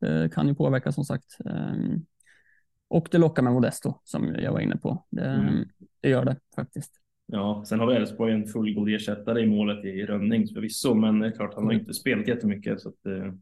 Det 0.00 0.34
kan 0.34 0.48
ju 0.48 0.54
påverka 0.54 0.92
som 0.92 1.04
sagt. 1.04 1.36
Och 2.88 3.08
det 3.10 3.18
lockar 3.18 3.42
med 3.42 3.52
Modesto 3.52 3.94
som 4.04 4.34
jag 4.34 4.52
var 4.52 4.60
inne 4.60 4.76
på. 4.76 5.06
Det, 5.10 5.24
mm. 5.24 5.68
det 6.00 6.08
gör 6.08 6.24
det 6.24 6.36
faktiskt. 6.54 6.92
Ja, 7.26 7.64
sen 7.66 7.80
har 7.80 7.86
vi 7.86 7.94
Elfsborg 7.94 8.32
en 8.32 8.46
fullgod 8.46 8.88
ersättare 8.88 9.40
i 9.40 9.46
målet 9.46 9.84
i 9.84 10.06
Rönning 10.06 10.48
förvisso, 10.48 10.94
men 10.94 11.18
det 11.18 11.26
är 11.26 11.30
klart 11.30 11.54
han 11.54 11.64
har 11.64 11.72
inte 11.72 11.94
spelat 11.94 12.28
jättemycket 12.28 12.80
så 12.80 12.88
att 12.88 13.06
eh, 13.06 13.32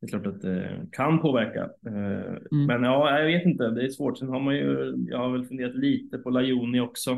det 0.00 0.06
är 0.06 0.08
klart 0.08 0.26
att 0.26 0.40
det 0.42 0.86
kan 0.92 1.20
påverka. 1.20 1.70
Eh, 1.86 2.36
mm. 2.52 2.66
Men 2.66 2.82
ja, 2.82 3.18
jag 3.18 3.26
vet 3.26 3.46
inte, 3.46 3.70
det 3.70 3.84
är 3.84 3.90
svårt. 3.90 4.18
Sen 4.18 4.28
har 4.28 4.40
man 4.40 4.56
ju, 4.56 4.94
jag 5.08 5.18
har 5.18 5.32
väl 5.32 5.46
funderat 5.46 5.74
lite 5.74 6.18
på 6.18 6.30
Lajoni 6.30 6.80
också. 6.80 7.10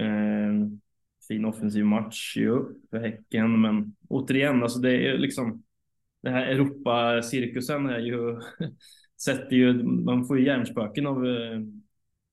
Eh, 0.00 0.68
fin 1.28 1.44
offensiv 1.44 1.84
match 1.84 2.36
ju 2.36 2.64
för 2.90 2.98
Häcken, 2.98 3.60
men 3.60 3.94
återigen, 4.08 4.62
alltså 4.62 4.78
det 4.78 5.08
är 5.08 5.18
liksom 5.18 5.62
det 6.22 6.30
här 6.30 6.46
Europa-cirkusen 6.46 7.86
är 7.86 7.98
ju 7.98 8.40
sätter 9.24 9.56
ju, 9.56 9.82
man 9.82 10.26
får 10.26 10.38
ju 10.38 10.46
hjärnspöken 10.46 11.06
av, 11.06 11.26
eh, 11.26 11.60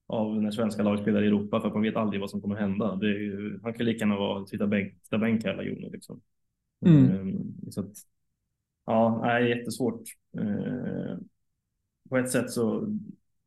av 0.06 0.42
när 0.42 0.50
svenska 0.50 0.82
lag 0.82 0.98
spelar 0.98 1.22
i 1.22 1.26
Europa 1.26 1.60
för 1.60 1.68
att 1.68 1.74
man 1.74 1.82
vet 1.82 1.96
aldrig 1.96 2.20
vad 2.20 2.30
som 2.30 2.40
kommer 2.40 2.56
hända. 2.56 2.96
Det 2.96 3.06
är 3.06 3.18
ju, 3.18 3.60
han 3.62 3.74
kan 3.74 3.86
lika 3.86 3.98
gärna 3.98 4.16
vara 4.16 4.46
sitta 4.46 4.66
bänk, 4.66 4.94
sitta 5.02 5.18
bänk 5.18 5.44
hela 5.44 5.62
Joni 5.62 5.90
liksom. 5.90 6.20
Mm. 6.86 7.38
Så 7.70 7.80
att, 7.80 7.92
ja, 8.90 9.20
det 9.22 9.30
är 9.30 9.40
jättesvårt. 9.40 10.02
Ehm, 10.38 11.18
på 12.08 12.16
ett 12.16 12.30
sätt 12.30 12.50
så 12.50 12.96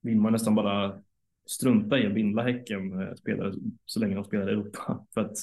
vill 0.02 0.18
man 0.18 0.32
nästan 0.32 0.56
bara 0.56 1.02
strunta 1.46 2.00
i 2.00 2.08
att 2.08 2.14
bindla 2.14 2.44
Häcken 2.44 3.02
eh, 3.02 3.14
spelare 3.14 3.54
så 3.86 4.00
länge 4.00 4.16
de 4.16 4.24
spelar 4.24 4.50
i 4.50 4.52
Europa 4.52 5.06
för 5.14 5.22
att 5.22 5.36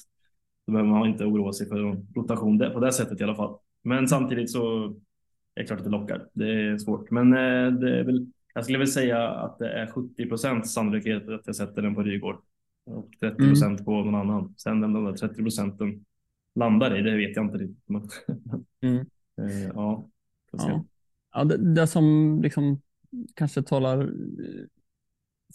då 0.66 0.72
behöver 0.72 0.90
man 0.90 1.08
inte 1.08 1.24
oroa 1.24 1.52
sig 1.52 1.68
för 1.68 2.02
rotation 2.14 2.58
på 2.58 2.80
det 2.80 2.92
sättet 2.92 3.20
i 3.20 3.24
alla 3.24 3.34
fall. 3.34 3.58
Men 3.82 4.08
samtidigt 4.08 4.50
så 4.50 4.88
det 5.54 5.60
är 5.60 5.66
klart 5.66 5.78
att 5.78 5.84
det 5.84 5.90
lockar. 5.90 6.28
Det 6.32 6.52
är 6.52 6.78
svårt, 6.78 7.10
men 7.10 7.32
eh, 7.32 7.72
det 7.72 7.98
är 7.98 8.04
väl, 8.04 8.26
jag 8.54 8.64
skulle 8.64 8.78
väl 8.78 8.88
säga 8.88 9.28
att 9.28 9.58
det 9.58 9.72
är 9.72 9.86
70 9.86 10.28
procent 10.28 10.68
sannolikhet 10.68 11.28
att 11.28 11.46
jag 11.46 11.56
sätter 11.56 11.82
den 11.82 11.94
på 11.94 12.02
Rygård 12.02 12.36
och 12.86 13.10
30 13.20 13.36
procent 13.36 13.80
mm. 13.80 13.84
på 13.84 13.90
någon 13.90 14.14
annan. 14.14 14.54
Sen 14.58 14.80
den 14.80 15.04
där 15.04 15.12
30 15.12 15.34
procenten 15.34 16.04
landar 16.54 16.98
i, 16.98 17.02
det 17.02 17.16
vet 17.16 17.36
jag 17.36 17.44
inte 17.44 17.58
riktigt. 17.58 17.88
Men, 17.88 18.08
mm. 18.82 19.06
Eh, 19.40 19.62
ja, 19.74 20.10
ja. 20.52 20.84
ja 21.32 21.44
det, 21.44 21.74
det, 21.74 21.86
som 21.86 22.38
liksom 22.42 22.80
kanske 23.34 23.62
talar 23.62 24.10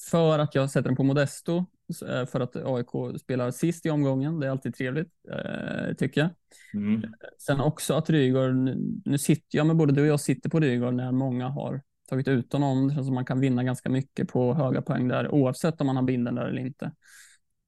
för 0.09 0.39
att 0.39 0.55
jag 0.55 0.69
sätter 0.69 0.89
den 0.89 0.95
på 0.95 1.03
Modesto 1.03 1.65
Eh, 1.89 2.25
för 2.25 2.39
att 2.39 2.55
AIK 2.55 3.19
spelar 3.19 3.51
sist 3.51 3.85
i 3.85 3.89
omgången. 3.89 4.39
Det 4.39 4.47
är 4.47 4.51
alltid 4.51 4.75
trevligt, 4.75 5.11
eh, 5.31 5.93
tycker 5.93 6.21
jag. 6.21 6.29
Mm. 6.73 7.03
Sen 7.37 7.61
också 7.61 7.93
att 7.93 8.09
Rygaard, 8.09 8.55
nu 9.05 9.17
sitter 9.17 9.57
jag 9.57 9.67
med 9.67 9.75
både 9.75 9.93
du 9.93 10.01
och 10.01 10.07
jag 10.07 10.19
sitter 10.19 10.49
på 10.49 10.59
Rygaard 10.59 10.93
när 10.93 11.11
många 11.11 11.49
har 11.49 11.81
tagit 12.09 12.27
ut 12.27 12.53
honom. 12.53 12.87
Det 12.87 12.93
känns 12.93 13.07
som 13.07 13.15
man 13.15 13.25
kan 13.25 13.39
vinna 13.39 13.63
ganska 13.63 13.89
mycket 13.89 14.29
på 14.29 14.53
höga 14.53 14.81
poäng 14.81 15.07
där 15.07 15.31
oavsett 15.33 15.81
om 15.81 15.87
man 15.87 15.95
har 15.95 16.03
binden 16.03 16.35
där 16.35 16.45
eller 16.45 16.61
inte. 16.61 16.91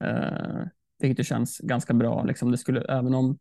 Eh, 0.04 0.68
vilket 1.00 1.26
känns 1.26 1.58
ganska 1.58 1.94
bra. 1.94 2.24
Liksom 2.24 2.52
det 2.52 2.58
skulle, 2.58 2.82
även 2.82 3.14
om 3.14 3.30
eh, 3.30 3.38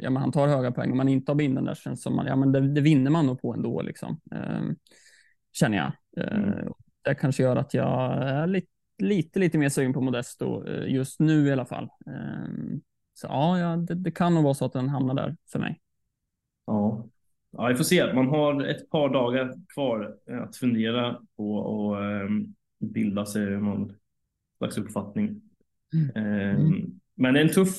ja, 0.00 0.10
men 0.10 0.16
han 0.16 0.32
tar 0.32 0.48
höga 0.48 0.72
poäng 0.72 0.90
och 0.90 0.96
man 0.96 1.08
inte 1.08 1.32
har 1.32 1.36
binden 1.36 1.64
där 1.64 1.74
känns 1.74 2.02
som 2.02 2.16
man, 2.16 2.26
ja, 2.26 2.36
men 2.36 2.52
det, 2.52 2.60
det 2.60 2.80
vinner 2.80 3.10
man 3.10 3.26
nog 3.26 3.42
på 3.42 3.54
ändå. 3.54 3.82
Liksom. 3.82 4.20
Eh, 4.34 4.62
känner 5.52 5.76
jag. 5.76 5.92
Eh, 6.26 6.38
mm. 6.38 6.72
Det 7.04 7.14
kanske 7.14 7.42
gör 7.42 7.56
att 7.56 7.74
jag 7.74 8.22
är 8.22 8.46
lite 8.46 8.68
lite, 8.98 9.38
lite 9.38 9.58
mer 9.58 9.68
sugen 9.68 9.92
på 9.92 10.00
Modesto 10.00 10.66
eh, 10.66 10.94
just 10.94 11.20
nu 11.20 11.46
i 11.46 11.52
alla 11.52 11.66
fall. 11.66 11.88
Ehm, 12.06 12.80
så 13.14 13.26
ja, 13.26 13.76
det, 13.76 13.94
det, 13.94 14.10
kan 14.10 14.34
nog 14.34 14.44
vara 14.44 14.54
så 14.54 14.64
att 14.64 14.72
den 14.72 14.88
hamnar 14.88 15.14
där 15.14 15.36
för 15.52 15.58
mig. 15.58 15.80
Ja, 16.66 17.08
ja 17.50 17.66
vi 17.66 17.74
får 17.74 17.84
se. 17.84 18.14
Man 18.14 18.28
har 18.28 18.64
ett 18.64 18.90
par 18.90 19.08
dagar 19.08 19.54
kvar 19.74 20.16
eh, 20.30 20.42
att 20.42 20.56
fundera 20.56 21.20
på 21.36 21.54
och 21.54 21.96
um, 21.96 22.54
bilda 22.78 23.26
sig 23.26 23.46
någon 23.46 23.92
slags 24.58 24.78
uppfattning. 24.78 25.42
Mm. 26.16 26.56
Um, 26.56 27.00
men 27.14 27.34
det 27.34 27.40
är 27.40 27.44
en 27.44 27.52
tuff, 27.52 27.76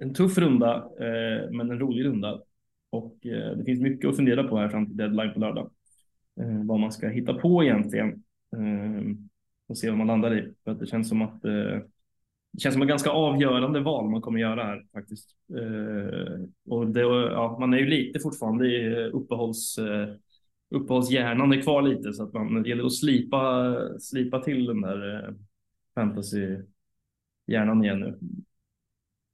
en 0.00 0.14
tuff 0.14 0.38
runda, 0.38 0.76
eh, 0.76 1.50
men 1.50 1.70
en 1.70 1.78
rolig 1.78 2.04
runda. 2.04 2.40
Och 2.90 3.26
eh, 3.26 3.56
det 3.56 3.64
finns 3.64 3.80
mycket 3.80 4.10
att 4.10 4.16
fundera 4.16 4.44
på 4.44 4.58
här 4.58 4.68
fram 4.68 4.86
till 4.86 4.96
deadline 4.96 5.34
på 5.34 5.40
lördag. 5.40 5.70
Eh, 6.40 6.64
vad 6.64 6.80
man 6.80 6.92
ska 6.92 7.08
hitta 7.08 7.34
på 7.34 7.64
egentligen. 7.64 8.08
Eh, 8.56 9.16
och 9.68 9.78
se 9.78 9.88
vad 9.88 9.98
man 9.98 10.06
landar 10.06 10.38
i. 10.38 10.52
För 10.64 10.70
att 10.70 10.80
det 10.80 10.86
känns 10.86 11.08
som 11.08 11.22
att 11.22 11.44
eh, 11.44 11.78
det 12.52 12.60
känns 12.60 12.72
som 12.72 12.82
ett 12.82 12.88
ganska 12.88 13.10
avgörande 13.10 13.80
val 13.80 14.10
man 14.10 14.20
kommer 14.20 14.40
göra 14.40 14.64
här 14.64 14.86
faktiskt. 14.92 15.36
Eh, 15.56 16.40
och 16.66 16.86
det, 16.86 17.00
ja, 17.00 17.56
man 17.60 17.74
är 17.74 17.78
ju 17.78 17.86
lite 17.86 18.20
fortfarande 18.20 18.66
i 18.66 18.92
eh, 18.92 19.14
uppehålls, 19.16 19.78
eh, 19.78 20.08
uppehållshjärnan 20.70 21.52
är 21.52 21.62
kvar 21.62 21.82
lite 21.82 22.12
så 22.12 22.22
att 22.22 22.32
man 22.32 22.62
det 22.62 22.68
gäller 22.68 22.84
att 22.84 22.94
slipa, 22.94 23.74
slipa 23.98 24.40
till 24.40 24.66
den 24.66 24.80
där 24.80 25.14
eh, 25.14 25.34
fantasy 25.94 26.58
hjärnan 27.46 27.84
igen 27.84 28.00
nu. 28.00 28.18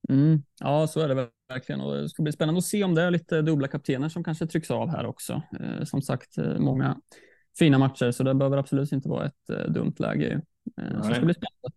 Mm. 0.08 0.42
Ja, 0.60 0.86
så 0.86 1.00
är 1.00 1.08
det 1.08 1.28
verkligen. 1.48 1.80
Och 1.80 1.94
det 1.94 2.08
ska 2.08 2.22
bli 2.22 2.32
spännande 2.32 2.58
att 2.58 2.64
se 2.64 2.84
om 2.84 2.94
det 2.94 3.02
är 3.02 3.10
lite 3.10 3.42
dubbla 3.42 3.68
kaptener 3.68 4.08
som 4.08 4.24
kanske 4.24 4.46
trycks 4.46 4.70
av 4.70 4.88
här 4.88 5.06
också. 5.06 5.42
Eh, 5.60 5.84
som 5.84 6.02
sagt, 6.02 6.38
eh, 6.38 6.58
många 6.58 6.96
fina 7.58 7.78
matcher, 7.78 8.10
så 8.10 8.22
det 8.22 8.34
behöver 8.34 8.56
absolut 8.56 8.92
inte 8.92 9.08
vara 9.08 9.26
ett 9.26 9.50
eh, 9.50 9.72
dumt 9.72 9.94
läge. 9.98 10.40
Eh, 10.80 11.02
så 11.02 11.08
det 11.08 11.14
ska 11.14 11.24
bli 11.24 11.34
spännande. 11.34 11.76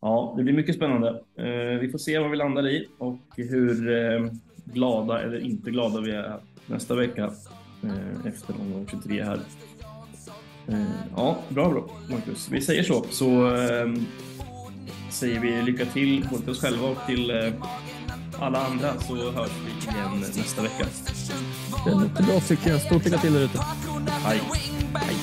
Ja, 0.00 0.34
det 0.36 0.42
blir 0.42 0.54
mycket 0.54 0.74
spännande. 0.74 1.08
Eh, 1.38 1.80
vi 1.80 1.88
får 1.90 1.98
se 1.98 2.18
vad 2.18 2.30
vi 2.30 2.36
landar 2.36 2.68
i 2.68 2.88
och 2.98 3.20
hur 3.36 3.92
eh, 3.92 4.30
glada 4.64 5.22
eller 5.22 5.38
inte 5.38 5.70
glada 5.70 6.00
vi 6.00 6.10
är 6.10 6.40
nästa 6.66 6.94
vecka 6.94 7.32
efter 8.26 8.60
omgång 8.60 8.86
23 8.90 9.22
här. 9.22 9.40
Ja, 11.16 11.38
bra, 11.48 11.70
bra 11.70 11.88
Marcus. 12.10 12.48
Vi 12.50 12.60
säger 12.60 12.82
så. 12.82 13.02
Så 13.02 13.56
säger 15.14 15.40
vi 15.40 15.62
lycka 15.62 15.86
till 15.86 16.26
både 16.30 16.42
till 16.42 16.50
oss 16.50 16.60
själva 16.60 16.88
och 16.88 16.98
till 17.06 17.30
eh, 17.30 17.52
alla 18.40 18.66
andra 18.66 19.00
så 19.00 19.30
hörs 19.30 19.50
vi 19.64 19.90
igen 19.90 20.24
nästa 20.36 20.62
vecka. 20.62 20.86
Det 21.84 21.90
låter 21.90 22.22
bra 22.22 22.40
tycker 22.40 22.70
jag. 22.70 22.80
Stort 22.80 23.04
lycka 23.04 23.18
till 23.18 23.32
där 23.32 23.40
ute. 23.40 23.58
Hej. 24.24 24.40
Hej. 24.94 25.16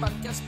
podcast 0.00 0.40